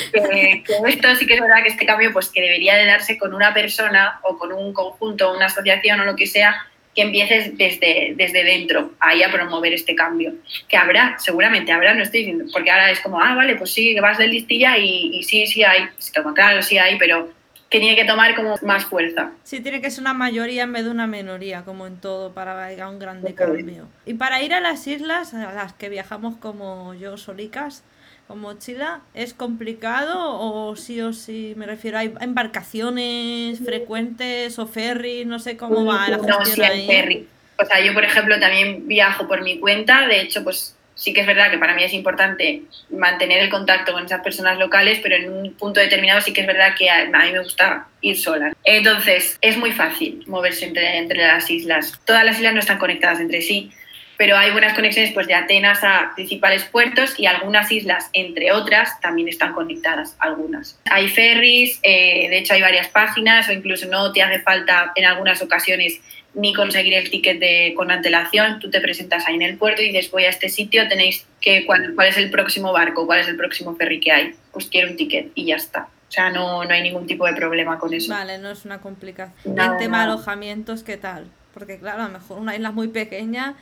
esto 0.89 1.17
sí 1.17 1.27
que 1.27 1.35
es 1.35 1.41
verdad 1.41 1.63
que 1.63 1.71
este 1.71 1.87
cambio, 1.87 2.13
pues 2.13 2.29
que 2.29 2.43
debería 2.43 2.77
de 2.77 2.85
darse 2.85 3.17
con 3.17 3.33
una 3.33 3.55
persona 3.55 4.21
o 4.25 4.37
con 4.37 4.53
un 4.53 4.75
conjunto, 4.75 5.35
una 5.35 5.47
asociación 5.47 6.01
o 6.01 6.05
lo 6.05 6.17
que 6.17 6.27
sea, 6.27 6.67
que 6.95 7.01
empieces 7.01 7.57
desde, 7.57 8.13
desde 8.15 8.45
dentro, 8.45 8.93
ahí 9.01 9.23
a 9.23 9.33
promover 9.33 9.73
este 9.73 9.95
cambio. 9.95 10.35
Que 10.69 10.77
habrá, 10.77 11.17
seguramente 11.19 11.73
habrá, 11.73 11.95
no 11.95 12.03
estoy 12.03 12.21
diciendo, 12.21 12.45
porque 12.53 12.71
ahora 12.71 12.91
es 12.91 13.01
como, 13.01 13.23
ah, 13.23 13.35
vale, 13.35 13.57
pues 13.57 13.73
sí, 13.73 13.99
vas 14.01 14.19
de 14.19 14.29
listilla 14.29 14.77
y, 14.77 15.13
y 15.15 15.23
sí, 15.23 15.47
sí 15.47 15.65
hay, 15.65 15.89
se 15.97 16.13
toma 16.13 16.35
claro, 16.35 16.61
sí 16.61 16.77
hay, 16.77 16.99
pero 16.99 17.33
que 17.71 17.79
tiene 17.79 17.95
que 17.95 18.05
tomar 18.05 18.35
como 18.35 18.57
más 18.63 18.85
fuerza. 18.85 19.31
Sí, 19.45 19.61
tiene 19.61 19.81
que 19.81 19.91
ser 19.91 20.03
una 20.03 20.13
mayoría 20.13 20.65
en 20.65 20.73
vez 20.73 20.85
de 20.85 20.91
una 20.91 21.07
minoría, 21.07 21.63
como 21.63 21.87
en 21.87 21.99
todo, 21.99 22.35
para 22.35 22.67
a 22.67 22.91
un 22.91 22.99
grande 22.99 23.33
cambio. 23.33 23.87
Y 24.05 24.15
para 24.15 24.43
ir 24.43 24.53
a 24.53 24.61
las 24.61 24.85
islas 24.89 25.33
a 25.35 25.53
las 25.53 25.73
que 25.75 25.89
viajamos 25.89 26.37
como 26.37 26.95
yo 26.95 27.17
solicas, 27.17 27.85
con 28.27 28.41
mochila, 28.41 29.03
¿es 29.15 29.35
complicado 29.35 30.17
o 30.19 30.75
sí 30.75 31.01
o 31.01 31.13
sí? 31.13 31.55
Me 31.57 31.67
refiero, 31.67 31.99
¿hay 31.99 32.13
embarcaciones 32.21 33.61
frecuentes 33.65 34.59
o 34.59 34.67
ferry? 34.67 35.25
No 35.25 35.39
sé 35.39 35.57
cómo 35.57 35.85
va 35.85 36.09
la 36.09 36.17
gestión 36.17 36.39
No, 36.41 36.45
sí 36.45 36.63
hay 36.63 36.87
ferry. 36.89 37.29
O 37.57 37.65
sea, 37.65 37.85
yo, 37.85 37.95
por 37.95 38.05
ejemplo, 38.05 38.41
también 38.41 38.89
viajo 38.89 39.29
por 39.29 39.43
mi 39.43 39.61
cuenta. 39.61 40.09
De 40.09 40.21
hecho, 40.21 40.43
pues 40.43 40.77
sí 41.01 41.15
que 41.15 41.23
es 41.23 41.27
verdad 41.27 41.51
que 41.51 41.57
para 41.57 41.75
mí 41.75 41.83
es 41.83 41.95
importante 41.95 42.63
mantener 42.91 43.41
el 43.41 43.49
contacto 43.49 43.93
con 43.93 44.05
esas 44.05 44.21
personas 44.21 44.59
locales, 44.59 45.01
pero 45.03 45.17
en 45.17 45.33
un 45.33 45.55
punto 45.55 45.81
determinado 45.81 46.21
sí 46.21 46.35
que 46.35 46.43
es 46.43 46.47
verdad 46.47 46.75
que 46.77 46.91
a, 46.91 47.07
mí 47.07 47.33
me 47.33 47.43
gusta 47.43 47.87
ir 48.03 48.19
sola. 48.19 48.53
Entonces, 48.65 49.39
es 49.41 49.57
muy 49.57 49.73
fácil 49.73 50.23
moverse 50.27 50.67
entre, 50.67 50.99
entre 50.99 51.27
las 51.27 51.51
islas. 51.51 51.99
Todas 52.05 52.25
las 52.25 52.37
islas 52.37 52.53
no 52.53 52.61
están 52.61 52.79
conectadas 52.79 53.19
entre 53.19 53.41
sí, 53.41 53.73
pero 54.19 54.37
hay 54.37 54.51
buenas 54.51 54.75
conexiones 54.75 55.15
pues, 55.15 55.27
de 55.27 55.33
Atenas 55.33 55.83
a 55.83 56.13
principales 56.15 56.65
puertos 56.65 57.19
y 57.19 57.25
algunas 57.25 57.73
islas, 57.73 58.11
entre 58.13 58.53
otras, 58.53 59.01
también 59.01 59.29
están 59.29 59.55
conectadas, 59.55 60.15
algunas. 60.19 60.79
Hay 60.91 61.09
ferries, 61.09 61.81
eh, 61.83 62.29
de 62.29 62.37
hecho 62.37 62.53
hay 62.53 62.61
varias 62.61 62.89
páginas 62.89 63.49
o 63.49 63.53
incluso 63.53 63.89
no 63.89 64.13
te 64.13 64.23
hace 64.23 64.41
falta 64.41 64.93
en 64.95 65.07
algunas 65.07 65.41
ocasiones 65.41 66.03
ni 66.35 66.55
conseguir 66.55 66.95
el 66.95 67.11
ticket 67.11 67.41
de, 67.41 67.75
con 67.77 67.91
antelación. 67.91 68.61
Tú 68.61 68.71
te 68.71 68.81
presentas 68.81 69.27
ahí 69.27 69.35
en 69.35 69.43
el 69.43 69.57
puerto 69.57 69.83
y 69.83 69.89
dices, 69.89 70.11
voy 70.11 70.25
a 70.25 70.31
este 70.31 70.49
sitio, 70.49 70.89
tenéis 70.89 71.27
que, 71.41 71.67
cuál, 71.67 71.95
cuál 71.95 72.09
es 72.09 72.17
el 72.17 72.31
próximo 72.31 72.73
barco, 72.73 73.07
cuál 73.07 73.21
es 73.21 73.29
el 73.29 73.37
próximo 73.37 73.75
ferry 73.77 74.01
que 74.01 74.13
hay. 74.13 74.35
Pues 74.53 74.67
quiero 74.67 74.91
un 74.91 74.97
ticket 74.97 75.33
y 75.35 75.47
ya 75.47 75.57
está. 75.57 75.89
O 76.09 76.13
sea, 76.13 76.31
no, 76.31 76.65
no 76.65 76.71
hay 76.71 76.83
ningún 76.83 77.07
tipo 77.07 77.25
de 77.27 77.35
problema 77.35 77.79
con 77.79 77.95
eso. 77.95 78.13
Vale, 78.13 78.39
no 78.39 78.51
es 78.51 78.65
una 78.65 78.81
complicación. 78.81 79.59
el 79.59 79.77
tema 79.79 79.99
de 79.99 80.05
alojamientos, 80.13 80.83
¿qué 80.83 80.97
tal? 80.97 81.27
Porque 81.55 81.79
claro, 81.79 82.03
a 82.03 82.07
lo 82.07 82.13
mejor 82.13 82.39
una 82.39 82.55
isla 82.55 82.71
muy 82.71 82.89
pequeña 82.89 83.55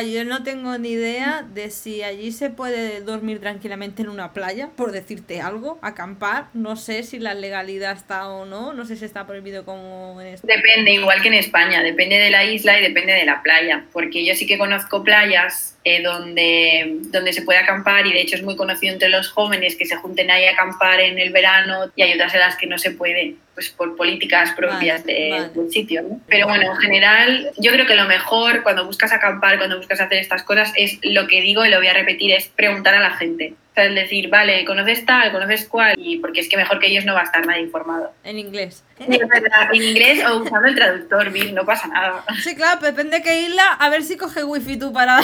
yo 0.00 0.24
no 0.24 0.44
tengo 0.44 0.78
ni 0.78 0.90
idea 0.90 1.44
de 1.52 1.70
si 1.70 2.02
allí 2.02 2.30
se 2.30 2.48
puede 2.48 3.00
dormir 3.00 3.40
tranquilamente 3.40 4.02
en 4.02 4.08
una 4.08 4.32
playa, 4.32 4.70
por 4.76 4.92
decirte 4.92 5.40
algo, 5.40 5.78
acampar. 5.82 6.46
No 6.54 6.76
sé 6.76 7.02
si 7.02 7.18
la 7.18 7.34
legalidad 7.34 7.96
está 7.96 8.28
o 8.28 8.46
no, 8.46 8.72
no 8.72 8.84
sé 8.84 8.96
si 8.96 9.04
está 9.04 9.26
prohibido 9.26 9.64
como 9.64 10.20
en 10.20 10.28
España. 10.28 10.54
Depende, 10.56 10.92
igual 10.92 11.20
que 11.22 11.28
en 11.28 11.34
España, 11.34 11.82
depende 11.82 12.18
de 12.18 12.30
la 12.30 12.44
isla 12.44 12.78
y 12.78 12.82
depende 12.82 13.12
de 13.12 13.24
la 13.24 13.42
playa, 13.42 13.84
porque 13.92 14.24
yo 14.24 14.34
sí 14.34 14.46
que 14.46 14.58
conozco 14.58 15.02
playas 15.02 15.76
eh, 15.82 16.02
donde, 16.02 16.98
donde 17.10 17.32
se 17.32 17.42
puede 17.42 17.58
acampar 17.58 18.06
y 18.06 18.12
de 18.12 18.20
hecho 18.20 18.36
es 18.36 18.42
muy 18.42 18.54
conocido 18.54 18.92
entre 18.92 19.08
los 19.08 19.30
jóvenes 19.30 19.76
que 19.76 19.86
se 19.86 19.96
junten 19.96 20.30
ahí 20.30 20.44
a 20.44 20.52
acampar 20.52 21.00
en 21.00 21.18
el 21.18 21.32
verano 21.32 21.90
y 21.96 22.02
ayudarse 22.02 22.36
a 22.36 22.40
las 22.40 22.56
que 22.56 22.66
no 22.66 22.78
se 22.78 22.92
puede 22.92 23.36
pues 23.60 23.70
por 23.72 23.94
políticas 23.94 24.52
propias 24.52 25.04
del 25.04 25.70
sitio. 25.70 26.02
Pero 26.26 26.46
bueno, 26.46 26.72
en 26.72 26.76
general 26.78 27.50
yo 27.58 27.72
creo 27.72 27.86
que 27.86 27.94
lo 27.94 28.06
mejor 28.06 28.62
cuando 28.62 28.86
buscas 28.86 29.12
acampar, 29.12 29.58
cuando 29.58 29.76
buscas 29.76 30.00
hacer 30.00 30.16
estas 30.18 30.44
cosas 30.44 30.72
es 30.76 30.98
lo 31.02 31.26
que 31.26 31.42
digo 31.42 31.62
y 31.66 31.68
lo 31.68 31.76
voy 31.76 31.88
a 31.88 31.92
repetir, 31.92 32.32
es 32.32 32.48
preguntar 32.48 32.94
a 32.94 33.00
la 33.00 33.10
gente. 33.10 33.52
O 33.70 33.74
sea, 33.74 33.84
es 33.84 33.94
decir, 33.94 34.28
vale, 34.28 34.64
conoces 34.64 35.06
tal, 35.06 35.30
conoces 35.30 35.68
cual, 35.68 35.94
y 35.96 36.18
porque 36.18 36.40
es 36.40 36.48
que 36.48 36.56
mejor 36.56 36.80
que 36.80 36.88
ellos 36.88 37.04
no 37.04 37.14
va 37.14 37.20
a 37.20 37.24
estar 37.24 37.46
nadie 37.46 37.62
informado. 37.62 38.12
En 38.24 38.36
inglés. 38.36 38.82
en 38.98 39.82
inglés 39.82 40.24
o 40.26 40.42
usando 40.42 40.66
el 40.66 40.74
traductor, 40.74 41.30
Bill, 41.30 41.54
no 41.54 41.64
pasa 41.64 41.86
nada. 41.86 42.24
Sí, 42.42 42.56
claro, 42.56 42.80
depende 42.80 43.18
de 43.18 43.22
qué 43.22 43.42
isla, 43.42 43.72
a 43.74 43.88
ver 43.88 44.02
si 44.02 44.16
coge 44.16 44.42
wifi 44.42 44.76
tú 44.76 44.92
para, 44.92 45.20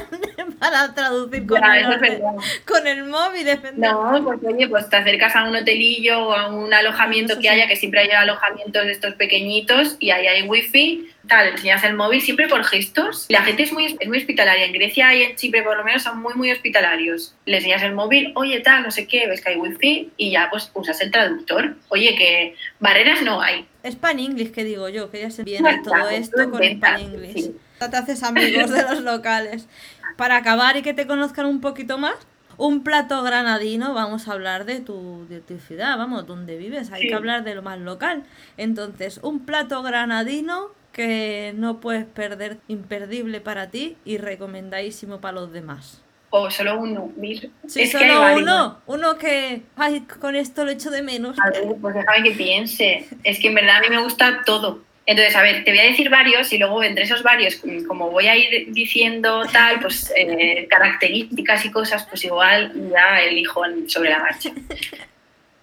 para 0.58 0.94
traducir 0.94 1.46
con, 1.46 1.62
el, 1.62 2.22
con 2.66 2.86
el 2.86 3.04
móvil, 3.04 3.44
depende. 3.44 3.86
No, 3.86 4.20
porque 4.24 4.46
oye, 4.46 4.68
pues 4.68 4.88
te 4.88 4.96
acercas 4.96 5.36
a 5.36 5.44
un 5.44 5.54
hotelillo 5.54 6.28
o 6.28 6.32
a 6.32 6.48
un 6.48 6.72
alojamiento 6.72 7.38
que 7.40 7.50
haya, 7.50 7.68
que 7.68 7.76
siempre 7.76 8.00
haya 8.00 8.20
alojamientos 8.20 8.86
de 8.86 8.92
estos 8.92 9.14
pequeñitos 9.14 9.96
y 9.98 10.10
ahí 10.10 10.26
hay 10.26 10.42
wifi 10.48 11.12
tal, 11.28 11.48
enseñas 11.48 11.84
el 11.84 11.94
móvil 11.94 12.20
siempre 12.20 12.48
por 12.48 12.64
gestos. 12.64 13.26
La 13.28 13.42
gente 13.42 13.62
es 13.62 13.72
muy, 13.72 13.96
es 13.98 14.08
muy 14.08 14.18
hospitalaria. 14.18 14.66
En 14.66 14.72
Grecia 14.72 15.14
y 15.14 15.22
en 15.22 15.36
Chipre, 15.36 15.62
por 15.62 15.76
lo 15.76 15.84
menos, 15.84 16.02
son 16.02 16.20
muy, 16.20 16.34
muy 16.34 16.50
hospitalarios. 16.50 17.34
Le 17.46 17.58
enseñas 17.58 17.81
el 17.82 17.94
móvil, 17.94 18.32
oye, 18.34 18.60
tal, 18.60 18.82
no 18.82 18.90
sé 18.90 19.06
qué, 19.06 19.26
ves 19.26 19.42
que 19.42 19.50
hay 19.50 19.56
wifi 19.56 20.10
y 20.16 20.30
ya 20.30 20.48
pues 20.50 20.70
usas 20.74 21.00
el 21.00 21.10
traductor. 21.10 21.76
Oye, 21.88 22.14
que 22.16 22.54
barreras 22.80 23.22
no 23.22 23.40
hay. 23.40 23.66
Span 23.84 24.18
English, 24.18 24.52
que 24.52 24.64
digo 24.64 24.88
yo, 24.88 25.10
que 25.10 25.20
ya 25.20 25.30
se 25.30 25.44
viene 25.44 25.80
todo 25.82 26.08
esto 26.08 26.50
con 26.50 26.62
Span 26.62 27.00
English. 27.00 27.52
Te 27.78 27.96
haces 27.96 28.22
amigos 28.22 28.70
de 28.70 28.82
los 28.82 29.00
locales. 29.00 29.68
Para 30.16 30.36
acabar 30.36 30.76
y 30.76 30.82
que 30.82 30.94
te 30.94 31.06
conozcan 31.06 31.46
un 31.46 31.60
poquito 31.60 31.98
más, 31.98 32.14
un 32.58 32.84
plato 32.84 33.22
granadino, 33.22 33.94
vamos 33.94 34.28
a 34.28 34.32
hablar 34.32 34.66
de 34.66 34.80
tu, 34.80 35.26
de 35.28 35.40
tu 35.40 35.58
ciudad, 35.58 35.96
vamos, 35.98 36.26
donde 36.26 36.56
vives, 36.56 36.92
hay 36.92 37.08
que 37.08 37.14
hablar 37.14 37.44
de 37.44 37.54
lo 37.54 37.62
más 37.62 37.78
local. 37.78 38.24
Entonces, 38.56 39.18
un 39.22 39.44
plato 39.44 39.82
granadino 39.82 40.70
que 40.92 41.54
no 41.56 41.80
puedes 41.80 42.04
perder, 42.04 42.58
imperdible 42.68 43.40
para 43.40 43.70
ti 43.70 43.96
y 44.04 44.18
recomendadísimo 44.18 45.20
para 45.20 45.40
los 45.40 45.52
demás? 45.52 46.02
O 46.34 46.50
solo 46.50 46.78
uno, 46.78 47.12
mil. 47.14 47.52
Sí, 47.68 47.86
solo 47.86 48.34
uno, 48.36 48.80
uno 48.86 49.18
que, 49.18 49.60
ay, 49.76 50.00
con 50.18 50.34
esto 50.34 50.64
lo 50.64 50.70
echo 50.70 50.90
de 50.90 51.02
menos. 51.02 51.38
A 51.38 51.50
ver, 51.50 51.76
pues 51.78 51.94
déjame 51.94 52.22
que 52.22 52.30
piense. 52.34 53.06
Es 53.22 53.38
que 53.38 53.48
en 53.48 53.54
verdad 53.54 53.76
a 53.76 53.80
mí 53.80 53.90
me 53.90 54.02
gusta 54.02 54.40
todo. 54.46 54.80
Entonces, 55.04 55.36
a 55.36 55.42
ver, 55.42 55.62
te 55.62 55.72
voy 55.72 55.80
a 55.80 55.84
decir 55.84 56.08
varios 56.08 56.50
y 56.54 56.56
luego 56.56 56.82
entre 56.82 57.04
esos 57.04 57.22
varios, 57.22 57.60
como 57.86 58.10
voy 58.10 58.28
a 58.28 58.36
ir 58.36 58.72
diciendo 58.72 59.44
tal, 59.52 59.80
pues 59.80 60.10
eh, 60.16 60.66
características 60.70 61.66
y 61.66 61.70
cosas, 61.70 62.06
pues 62.08 62.24
igual 62.24 62.72
ya 62.90 63.20
elijo 63.20 63.62
sobre 63.88 64.08
la 64.08 64.20
marcha. 64.20 64.52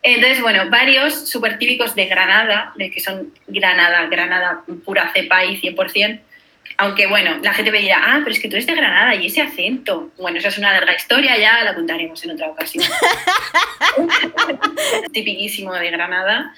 Entonces, 0.04 0.40
bueno, 0.42 0.70
varios 0.70 1.30
súper 1.30 1.58
típicos 1.58 1.96
de 1.96 2.06
Granada, 2.06 2.74
de 2.76 2.92
que 2.92 3.00
son 3.00 3.34
Granada, 3.48 4.06
Granada 4.06 4.62
pura 4.86 5.12
cepa 5.14 5.44
y 5.46 5.60
100%. 5.60 6.20
Aunque 6.82 7.08
bueno, 7.08 7.38
la 7.44 7.54
gente 7.54 7.72
me 7.72 7.80
dirá, 7.80 8.00
ah, 8.02 8.20
pero 8.24 8.32
es 8.32 8.40
que 8.40 8.48
tú 8.48 8.56
eres 8.56 8.66
de 8.66 8.74
Granada 8.74 9.14
y 9.14 9.28
ese 9.28 9.42
acento. 9.42 10.12
Bueno, 10.18 10.38
esa 10.38 10.48
es 10.48 10.58
una 10.58 10.72
larga 10.72 10.96
historia, 10.96 11.38
ya 11.38 11.62
la 11.66 11.76
contaremos 11.76 12.24
en 12.24 12.32
otra 12.32 12.48
ocasión. 12.48 12.86
Tipiquísimo 15.12 15.74
de 15.74 15.92
Granada. 15.92 16.56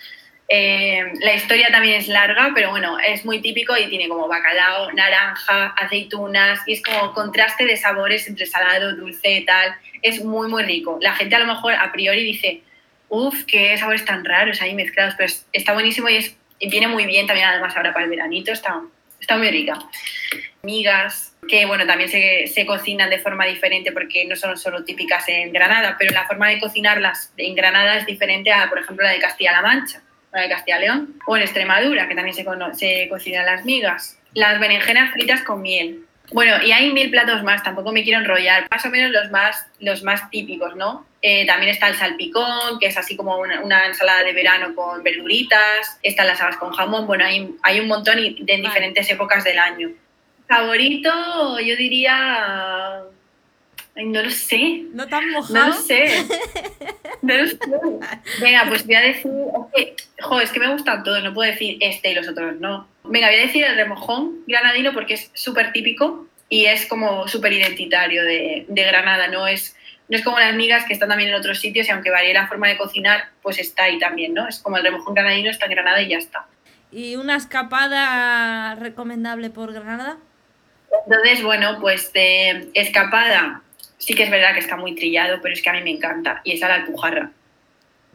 Eh, 0.47 1.11
la 1.22 1.34
historia 1.34 1.72
también 1.72 1.95
es 1.95 2.07
larga, 2.07 2.51
pero 2.53 2.69
bueno, 2.69 2.99
es 2.99 3.26
muy 3.26 3.41
típico 3.41 3.76
y 3.76 3.88
tiene 3.88 4.07
como 4.07 4.28
bacalao, 4.28 4.91
naranja, 4.91 5.74
aceitunas 5.76 6.59
y 6.67 6.74
es 6.74 6.84
como 6.84 7.13
contraste 7.13 7.65
de 7.65 7.76
sabores 7.76 8.28
entre 8.28 8.45
salado, 8.45 8.95
dulce 8.95 9.38
y 9.38 9.45
tal. 9.45 9.74
Es 10.03 10.24
muy, 10.24 10.47
muy 10.49 10.61
rico. 10.61 10.99
La 11.01 11.15
gente 11.15 11.36
a 11.36 11.39
lo 11.39 11.47
mejor 11.47 11.74
a 11.74 11.91
priori 11.91 12.24
dice, 12.24 12.61
uff, 13.09 13.43
qué 13.45 13.76
sabores 13.76 14.05
tan 14.05 14.24
raros 14.24 14.61
ahí 14.61 14.76
mezclados, 14.76 15.15
pero 15.17 15.34
está 15.51 15.74
buenísimo 15.74 16.09
y, 16.09 16.17
es, 16.17 16.38
y 16.59 16.69
viene 16.69 16.88
muy 16.88 17.07
bien 17.07 17.26
también 17.26 17.47
además 17.47 17.76
ahora 17.76 17.91
para 17.91 18.03
el 18.03 18.11
veranito, 18.11 18.51
está, 18.51 18.82
está 19.22 19.38
muy 19.38 19.49
rica. 19.49 19.80
Migas, 20.63 21.36
que 21.47 21.65
bueno, 21.65 21.86
también 21.88 22.09
se, 22.09 22.47
se, 22.47 22.65
cocinan 22.65 23.09
de 23.09 23.19
forma 23.19 23.45
diferente 23.45 23.91
porque 23.91 24.26
no 24.26 24.36
son 24.36 24.57
solo 24.57 24.84
típicas 24.84 25.28
en 25.30 25.53
Granada, 25.53 25.95
pero 25.97 26.11
la 26.13 26.28
forma 26.28 26.49
de 26.49 26.59
cocinarlas 26.59 27.34
en 27.38 27.55
Granada 27.55 27.97
es 27.97 28.05
diferente 28.05 28.51
a, 28.51 28.67
por 28.69 28.80
ejemplo, 28.80 29.05
la 29.05 29.11
de 29.11 29.19
Castilla-La 29.19 29.61
Mancha, 29.61 30.01
la 30.34 30.41
de 30.41 30.49
Castilla-León, 30.49 31.15
o 31.26 31.38
en 31.38 31.43
Extremadura, 31.43 32.07
que 32.07 32.15
también 32.15 32.36
se, 32.36 32.45
se 32.74 33.09
cocinan 33.09 33.45
las 33.45 33.65
migas. 33.65 34.17
Las 34.34 34.59
berenjenas 34.59 35.11
fritas 35.11 35.41
con 35.43 35.61
miel, 35.61 36.05
bueno, 36.32 36.63
y 36.63 36.71
hay 36.71 36.91
mil 36.91 37.09
platos 37.09 37.43
más, 37.43 37.63
tampoco 37.63 37.91
me 37.91 38.03
quiero 38.03 38.19
enrollar, 38.19 38.67
más 38.69 38.86
o 38.86 38.89
menos 38.89 39.11
los 39.11 39.29
más, 39.32 39.67
los 39.79 40.03
más 40.03 40.29
típicos, 40.29 40.75
¿no? 40.75 41.05
Eh, 41.21 41.45
también 41.45 41.71
está 41.71 41.88
el 41.88 41.95
salpicón, 41.95 42.79
que 42.79 42.88
es 42.88 42.97
así 42.97 43.15
como 43.15 43.38
una, 43.38 43.86
ensalada 43.86 44.23
de 44.23 44.34
verano 44.34 44.73
con 44.73 45.03
verduritas, 45.03 45.99
están 46.01 46.27
las 46.27 46.41
habas 46.41 46.57
con 46.57 46.71
jamón, 46.71 47.05
bueno, 47.05 47.25
hay, 47.25 47.53
hay 47.63 47.79
un 47.79 47.88
montón 47.88 48.17
de 48.17 48.57
diferentes 48.57 49.09
épocas 49.09 49.43
del 49.43 49.59
año. 49.59 49.89
Favorito, 50.47 51.59
yo 51.59 51.75
diría... 51.75 53.03
no 53.95 54.21
lo 54.21 54.29
sé. 54.32 54.84
¿No 54.93 55.07
tan 55.07 55.29
mojado? 55.29 55.53
No 55.53 55.67
lo 55.67 55.73
sé. 55.73 56.25
Venga, 58.41 58.65
pues 58.67 58.86
voy 58.86 58.95
a 58.95 59.01
decir... 59.01 59.32
joder, 60.22 60.43
es 60.43 60.51
que 60.51 60.59
me 60.59 60.72
gustan 60.72 61.03
todos, 61.03 61.24
no 61.24 61.34
puedo 61.34 61.51
decir 61.51 61.78
este 61.80 62.11
y 62.11 62.15
los 62.15 62.28
otros 62.28 62.59
no. 62.59 62.88
Venga, 63.03 63.28
voy 63.28 63.38
a 63.38 63.41
decir 63.45 63.63
el 63.63 63.76
remojón 63.76 64.39
granadino 64.47 64.93
porque 64.93 65.15
es 65.15 65.32
súper 65.34 65.72
típico 65.72 66.28
y 66.49 66.65
es 66.65 66.86
como 66.86 67.28
súper 67.28 67.53
identitario 67.53 68.24
de, 68.24 68.65
de, 68.67 68.84
Granada, 68.84 69.28
no 69.28 69.47
es, 69.47 69.76
no 70.09 70.17
es 70.17 70.24
como 70.24 70.39
las 70.39 70.53
migas 70.53 70.86
que 70.86 70.93
están 70.93 71.09
también 71.09 71.30
en 71.30 71.36
otros 71.36 71.59
sitios 71.59 71.88
y 71.88 71.91
aunque 71.91 72.11
varíe 72.11 72.34
la 72.34 72.47
forma 72.47 72.67
de 72.67 72.78
cocinar, 72.78 73.30
pues 73.41 73.57
está 73.57 73.86
ahí 73.86 73.97
también, 73.99 74.34
¿no? 74.34 74.47
Es 74.47 74.59
como 74.59 74.78
el 74.78 74.84
remojón 74.84 75.13
granadino 75.13 75.49
está 75.49 75.65
en 75.65 75.72
Granada 75.72 76.01
y 76.01 76.09
ya 76.09 76.17
está. 76.17 76.45
¿Y 76.91 77.15
una 77.15 77.38
escapada 77.38 78.76
recomendable 78.76 79.49
por 79.49 79.72
Granada? 79.72 80.17
Entonces, 81.05 81.41
bueno, 81.41 81.78
pues 81.80 82.11
de 82.11 82.69
escapada 82.74 83.61
sí 84.02 84.16
que 84.16 84.24
es 84.24 84.32
verdad 84.32 84.54
que 84.54 84.60
está 84.60 84.76
muy 84.76 84.95
trillado, 84.95 85.39
pero 85.41 85.54
es 85.54 85.62
que 85.62 85.70
a 85.70 85.74
mí 85.74 85.82
me 85.82 85.91
encanta 85.91 86.41
y 86.43 86.54
es 86.54 86.64
a 86.64 86.68
la 86.68 86.76
Alpujarra, 86.76 87.32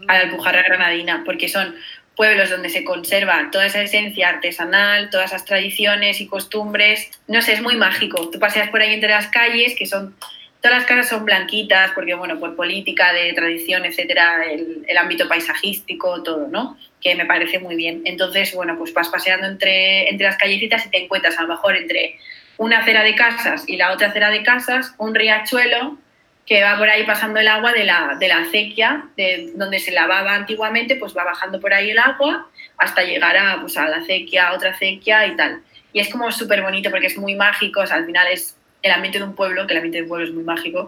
a 0.09 0.14
la 0.14 0.20
Alpujarra 0.24 0.62
granadina, 0.62 1.22
porque 1.24 1.49
son 1.49 1.76
pueblos 2.16 2.51
donde 2.51 2.70
se 2.70 2.82
conserva 2.82 3.51
toda 3.53 3.66
esa 3.66 3.82
esencia 3.82 4.28
artesanal, 4.28 5.11
todas 5.11 5.30
esas 5.30 5.45
tradiciones 5.45 6.20
y 6.20 6.26
costumbres. 6.26 7.11
No 7.28 7.41
sé, 7.41 7.53
es 7.53 7.62
muy 7.62 7.76
mágico. 7.76 8.30
Tú 8.30 8.39
paseas 8.41 8.70
por 8.70 8.80
ahí 8.80 8.95
entre 8.95 9.11
las 9.11 9.28
calles, 9.28 9.76
que 9.76 9.87
son 9.87 10.16
todas 10.61 10.78
las 10.78 10.87
casas 10.87 11.09
son 11.11 11.24
blanquitas, 11.24 11.93
porque 11.93 12.14
bueno, 12.14 12.41
por 12.41 12.57
política, 12.57 13.12
de 13.12 13.32
tradición, 13.34 13.84
etcétera, 13.84 14.43
el, 14.45 14.99
ámbito 14.99 15.28
paisajístico, 15.28 16.24
todo, 16.24 16.49
¿no? 16.49 16.76
Que 17.01 17.14
me 17.14 17.26
parece 17.26 17.61
muy 17.61 17.76
bien. 17.76 18.03
Entonces, 18.05 18.53
bueno, 18.55 18.76
pues 18.76 18.93
vas 18.93 19.09
paseando 19.09 19.47
entre, 19.47 20.09
entre 20.09 20.26
las 20.26 20.37
callecitas 20.37 20.84
y 20.87 20.91
te 20.91 21.05
encuentras 21.05 21.39
a 21.39 21.43
lo 21.43 21.49
mejor 21.49 21.76
entre 21.76 22.18
una 22.59 22.78
acera 22.78 23.02
de 23.02 23.14
casas 23.14 23.64
y 23.66 23.76
la 23.76 23.92
otra 23.92 24.09
acera 24.09 24.30
de 24.30 24.42
casas, 24.42 24.94
un 24.98 25.14
riachuelo 25.14 25.98
que 26.46 26.62
va 26.62 26.78
por 26.78 26.88
ahí 26.88 27.04
pasando 27.04 27.40
el 27.40 27.48
agua 27.48 27.72
de 27.72 27.84
la, 27.84 28.16
de 28.18 28.28
la 28.28 28.38
acequia, 28.38 29.07
de 29.16 29.52
donde 29.57 29.80
se 29.80 29.90
lavaba 29.90 30.34
antiguamente, 30.34 30.94
pues 30.96 31.16
va 31.16 31.24
bajando 31.24 31.61
por 31.61 31.74
ahí 31.74 31.90
el 31.90 31.98
agua 31.98 32.46
hasta 32.78 33.02
llegar 33.02 33.36
a, 33.36 33.61
pues 33.61 33.76
a 33.76 33.88
la 33.88 33.96
acequia, 33.96 34.52
otra 34.52 34.70
acequia 34.70 35.26
y 35.26 35.36
tal. 35.36 35.61
Y 35.92 36.00
es 36.00 36.09
como 36.09 36.30
súper 36.30 36.62
bonito 36.62 36.90
porque 36.90 37.09
es 37.09 37.18
muy 37.18 37.34
mágico, 37.34 37.80
o 37.80 37.86
sea, 37.86 37.96
al 37.96 38.07
final 38.07 38.28
es 38.28 38.57
el 38.82 38.92
ambiente 38.92 39.18
de 39.18 39.24
un 39.24 39.34
pueblo, 39.34 39.66
que 39.66 39.72
el 39.72 39.78
ambiente 39.78 39.98
de 39.98 40.02
un 40.02 40.09
pueblo 40.09 40.26
es 40.26 40.32
muy 40.32 40.44
mágico, 40.44 40.86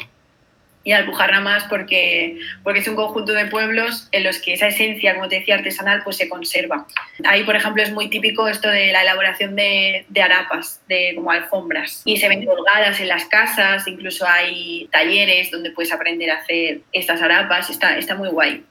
y 0.84 0.92
Alpujarra 0.92 1.40
más 1.40 1.64
porque, 1.64 2.38
porque 2.62 2.80
es 2.80 2.88
un 2.88 2.96
conjunto 2.96 3.32
de 3.32 3.46
pueblos 3.46 4.08
en 4.12 4.24
los 4.24 4.38
que 4.38 4.54
esa 4.54 4.68
esencia, 4.68 5.14
como 5.14 5.28
te 5.28 5.40
decía, 5.40 5.56
artesanal, 5.56 6.02
pues 6.04 6.16
se 6.16 6.28
conserva. 6.28 6.86
Ahí, 7.24 7.44
por 7.44 7.56
ejemplo, 7.56 7.82
es 7.82 7.92
muy 7.92 8.08
típico 8.08 8.48
esto 8.48 8.68
de 8.68 8.92
la 8.92 9.02
elaboración 9.02 9.56
de, 9.56 10.06
de 10.08 10.22
harapas, 10.22 10.80
de 10.88 11.12
como 11.14 11.30
alfombras, 11.30 12.02
y 12.04 12.16
se 12.16 12.28
ven 12.28 12.44
colgadas 12.44 13.00
en 13.00 13.08
las 13.08 13.24
casas, 13.26 13.86
incluso 13.86 14.26
hay 14.26 14.88
talleres 14.90 15.50
donde 15.50 15.70
puedes 15.70 15.92
aprender 15.92 16.30
a 16.30 16.38
hacer 16.38 16.80
estas 16.92 17.20
harapas, 17.20 17.70
está, 17.70 17.98
está 17.98 18.14
muy 18.14 18.28
guay. 18.28 18.64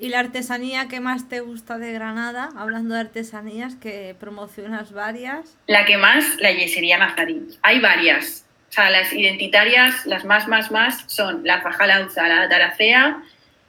¿Y 0.00 0.10
la 0.10 0.20
artesanía 0.20 0.86
que 0.86 1.00
más 1.00 1.28
te 1.28 1.40
gusta 1.40 1.76
de 1.78 1.92
Granada? 1.92 2.50
Hablando 2.56 2.94
de 2.94 3.00
artesanías, 3.00 3.74
que 3.74 4.14
promocionas 4.18 4.92
varias. 4.92 5.56
La 5.66 5.84
que 5.84 5.96
más, 5.96 6.36
la 6.38 6.52
yesería 6.52 6.98
nazarí. 6.98 7.48
Hay 7.62 7.80
varias. 7.80 8.44
O 8.68 8.72
sea, 8.72 8.90
las 8.90 9.12
identitarias, 9.12 10.04
las 10.06 10.24
más, 10.24 10.46
más, 10.46 10.70
más, 10.70 11.04
son 11.06 11.42
la 11.44 11.62
fajalauza, 11.62 12.28
la 12.28 12.48
taracea 12.48 13.22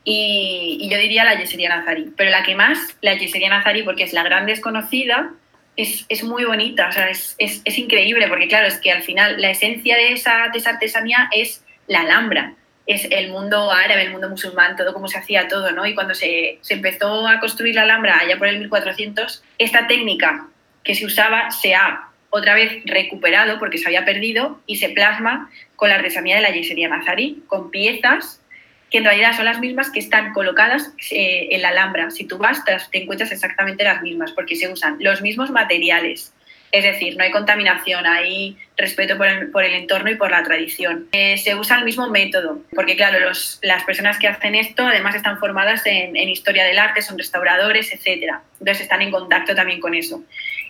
y, 0.03 0.77
y, 0.81 0.89
yo 0.89 0.97
diría 0.97 1.23
la 1.23 1.35
yesería 1.35 1.69
nazarí. 1.69 2.11
Pero 2.17 2.31
la 2.31 2.43
que 2.43 2.55
más, 2.55 2.97
la 3.01 3.13
yesería 3.13 3.49
nazarí, 3.49 3.83
porque 3.83 4.03
es 4.03 4.13
la 4.13 4.23
gran 4.23 4.45
desconocida, 4.45 5.31
es, 5.75 6.05
es 6.09 6.23
muy 6.23 6.43
bonita, 6.43 6.89
o 6.89 6.91
sea, 6.91 7.09
es, 7.09 7.35
es, 7.37 7.61
es, 7.63 7.77
increíble, 7.77 8.27
porque 8.27 8.49
claro, 8.49 8.67
es 8.67 8.77
que 8.79 8.91
al 8.91 9.01
final 9.01 9.41
la 9.41 9.51
esencia 9.51 9.95
de 9.95 10.11
esa, 10.11 10.49
de 10.51 10.59
esa 10.59 10.71
artesanía 10.71 11.29
es 11.33 11.63
la 11.87 12.01
alhambra, 12.01 12.55
es 12.85 13.07
el 13.09 13.29
mundo 13.29 13.71
árabe, 13.71 14.01
el 14.01 14.11
mundo 14.11 14.29
musulmán, 14.29 14.75
todo 14.75 14.93
como 14.93 15.07
se 15.07 15.19
hacía 15.19 15.47
todo, 15.47 15.71
¿no? 15.71 15.85
Y 15.85 15.95
cuando 15.95 16.13
se, 16.13 16.59
se 16.61 16.73
empezó 16.73 17.25
a 17.25 17.39
construir 17.39 17.75
la 17.75 17.83
alhambra 17.83 18.19
allá 18.19 18.37
por 18.37 18.47
el 18.47 18.59
1400, 18.59 19.43
esta 19.57 19.87
técnica 19.87 20.47
que 20.83 20.95
se 20.95 21.05
usaba 21.05 21.49
se 21.51 21.75
ha 21.75 22.08
otra 22.29 22.53
vez 22.53 22.83
recuperado 22.85 23.59
porque 23.59 23.77
se 23.77 23.87
había 23.87 24.05
perdido 24.05 24.59
y 24.65 24.77
se 24.77 24.89
plasma 24.89 25.49
con 25.75 25.89
la 25.89 25.95
artesanía 25.95 26.35
de 26.35 26.41
la 26.41 26.51
yesería 26.51 26.89
nazarí, 26.89 27.43
con 27.47 27.71
piezas 27.71 28.41
que 28.89 28.97
en 28.97 29.05
realidad 29.05 29.35
son 29.35 29.45
las 29.45 29.59
mismas 29.59 29.91
que 29.91 29.99
están 29.99 30.33
colocadas 30.33 30.93
eh, 31.11 31.49
en 31.51 31.61
la 31.61 31.69
Alhambra. 31.69 32.09
Si 32.09 32.25
tú 32.25 32.37
vas, 32.37 32.63
te, 32.65 32.77
encuentras 32.97 33.31
exactamente 33.31 33.83
las 33.83 34.01
mismas 34.01 34.31
porque 34.31 34.55
se 34.55 34.67
usan 34.67 34.97
los 34.99 35.21
mismos 35.21 35.51
materiales, 35.51 36.33
Es 36.71 36.83
decir, 36.83 37.17
no 37.17 37.23
hay 37.23 37.31
contaminación, 37.31 38.05
hay 38.05 38.57
respeto 38.77 39.17
por 39.17 39.63
el, 39.63 39.73
entorno 39.73 40.11
y 40.11 40.15
por 40.15 40.31
la 40.31 40.43
tradición. 40.43 41.07
Eh, 41.11 41.37
se 41.37 41.55
usa 41.55 41.77
el 41.77 41.85
mismo 41.85 42.09
método, 42.09 42.61
porque 42.75 42.95
claro, 42.95 43.17
las 43.61 43.83
personas 43.85 44.17
que 44.19 44.27
hacen 44.27 44.55
esto 44.55 44.85
además 44.85 45.15
están 45.15 45.39
formadas 45.39 45.85
en, 45.85 46.15
en 46.15 46.29
historia 46.29 46.63
del 46.63 46.77
arte, 46.77 47.01
son 47.01 47.17
restauradores, 47.17 47.91
etc. 47.91 48.35
Entonces 48.59 48.81
están 48.81 49.01
en 49.01 49.11
contacto 49.11 49.55
también 49.55 49.79
con 49.79 49.93
eso. 49.93 50.23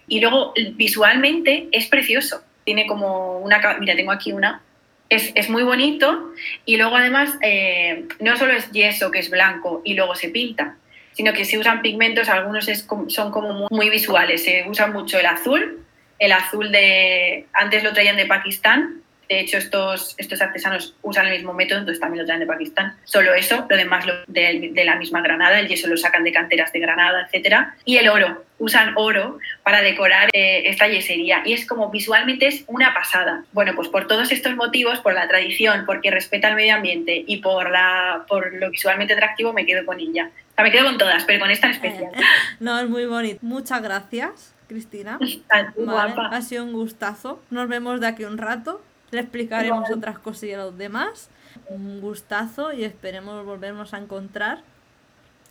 Y 0.10 0.20
luego 0.20 0.54
visualmente 0.74 1.68
es 1.72 1.88
precioso. 1.88 2.42
Tiene 2.66 2.86
como 2.86 3.40
una... 3.40 3.62
Mira, 3.80 3.96
tengo 3.96 4.12
aquí 4.12 4.32
una. 4.32 4.62
Es, 5.08 5.32
es, 5.36 5.50
muy 5.50 5.64
bonito. 5.64 6.34
Y 6.66 6.78
luego 6.78 6.98
además 6.98 7.30
eh, 7.42 8.06
no 8.20 8.36
solo 8.36 8.54
es 8.54 8.70
yeso 8.72 9.12
que 9.12 9.20
es 9.20 9.30
blanco 9.30 9.82
y 9.86 9.94
luego 9.94 10.16
se 10.16 10.30
pinta, 10.30 10.76
sino 11.14 11.34
que 11.34 11.46
se 11.46 11.58
usan 11.58 11.82
pigmentos, 11.82 12.30
algunos 12.30 12.68
es, 12.68 12.88
son 13.08 13.32
como 13.32 13.54
muy, 13.54 13.68
muy, 13.72 13.90
visuales, 13.90 14.44
se 14.44 14.66
usa 14.70 14.88
mucho 14.88 15.20
el 15.20 15.26
azul, 15.26 15.84
el 16.20 16.32
azul 16.32 16.72
de, 16.72 17.48
antes 17.54 17.84
lo 17.84 17.94
traían 17.94 18.18
de 18.18 18.26
Pakistán, 18.26 19.02
de 19.30 19.40
hecho 19.40 19.58
estos, 19.58 20.16
estos 20.18 20.42
artesanos 20.42 20.96
usan 21.04 21.28
el 21.28 21.34
mismo 21.34 21.54
método, 21.54 21.80
entonces 21.80 22.02
también 22.02 22.24
lo 22.24 22.26
traen 22.26 22.42
de 22.42 22.48
Pakistán, 22.48 22.98
solo 23.04 23.34
eso, 23.34 23.66
lo 23.70 23.78
demás 23.78 24.06
lo, 24.06 24.14
de, 24.28 24.72
de, 24.74 24.86
la 24.86 24.96
misma 24.96 25.22
Granada, 25.22 25.60
el 25.60 25.68
yeso 25.68 25.88
lo 25.88 25.96
sacan 25.96 26.24
de 26.24 26.32
canteras 26.32 26.74
de 26.74 26.80
Granada, 26.80 27.28
etc. 27.32 27.68
Y 27.86 27.98
el 27.98 28.10
oro, 28.10 28.44
usan 28.60 28.94
oro 28.96 29.40
para 29.64 29.82
decorar 29.82 30.30
eh, 30.34 30.64
esta 30.66 30.88
yesería 30.88 31.42
y 31.46 31.54
es 31.54 31.66
como 31.66 31.90
visualmente 31.90 32.48
es 32.48 32.64
una 32.68 32.94
pasada. 32.94 33.46
Bueno, 33.54 33.74
pues 33.76 33.88
por 33.88 34.08
todos 34.08 34.32
estos 34.32 34.56
motivos, 34.56 35.00
por 35.00 35.14
la 35.14 35.28
tradición, 35.28 35.86
porque 35.86 36.12
respeta 36.12 36.50
el 36.50 36.56
medio 36.56 36.76
ambiente 36.76 37.24
y 37.26 37.38
por, 37.38 37.72
la, 37.72 38.26
por 38.28 38.54
lo 38.54 38.70
visualmente 38.70 39.14
atractivo, 39.14 39.54
me 39.54 39.66
quedo 39.66 39.86
con 39.86 40.00
ella. 40.00 40.30
O 40.52 40.56
sea, 40.56 40.64
me 40.64 40.72
quedo 40.72 40.86
con 40.86 40.98
todas, 40.98 41.24
pero 41.24 41.40
con 41.40 41.50
esta 41.50 41.68
en 41.68 41.74
especial. 41.74 42.12
No, 42.60 42.80
es 42.80 42.90
muy 42.90 43.06
bonito. 43.06 43.40
Muchas 43.42 43.82
gracias. 43.82 44.54
Cristina. 44.68 45.18
Vale, 45.78 46.14
ha 46.32 46.42
sido 46.42 46.64
un 46.64 46.74
gustazo. 46.74 47.42
Nos 47.50 47.68
vemos 47.68 48.00
de 48.00 48.08
aquí 48.08 48.24
un 48.24 48.38
rato. 48.38 48.82
Le 49.12 49.22
explicaremos 49.22 49.84
vale. 49.84 49.96
otras 49.96 50.20
cosillas 50.20 50.62
a 50.62 50.66
los 50.66 50.78
demás. 50.78 51.30
Un 51.70 52.00
gustazo 52.02 52.74
y 52.74 52.84
esperemos 52.84 53.46
volvernos 53.46 53.94
a 53.94 53.98
encontrar. 53.98 54.62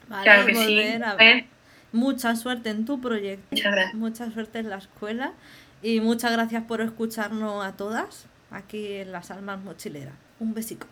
Vale, 0.08 0.22
claro 0.22 0.46
que 0.46 0.54
sí. 0.54 1.02
A 1.02 1.14
ver. 1.14 1.46
Mucha 1.92 2.36
suerte 2.36 2.70
en 2.70 2.84
tu 2.84 3.00
proyecto. 3.00 3.46
Muchas 3.50 3.72
gracias. 3.72 3.94
Mucha 3.94 4.30
suerte 4.30 4.58
en 4.58 4.70
la 4.70 4.76
escuela. 4.76 5.32
Y 5.82 6.00
muchas 6.00 6.32
gracias 6.32 6.64
por 6.64 6.80
escucharnos 6.80 7.64
a 7.64 7.76
todas 7.76 8.26
aquí 8.50 8.94
en 8.94 9.12
Las 9.12 9.30
Almas 9.30 9.60
Mochileras. 9.62 10.14
Un 10.40 10.54
besico. 10.54 10.86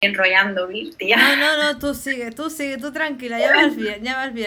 Enrollando, 0.00 0.68
tía. 0.96 1.16
No, 1.16 1.36
no, 1.36 1.62
no, 1.62 1.78
tú 1.78 1.94
sigue, 1.94 2.30
tú 2.30 2.50
sigue, 2.50 2.78
tú 2.78 2.92
tranquila, 2.92 3.38
ya 3.38 3.52
vas 3.54 3.76
bien, 3.76 4.02
ya 4.02 4.16
vas 4.16 4.32
bien. 4.32 4.44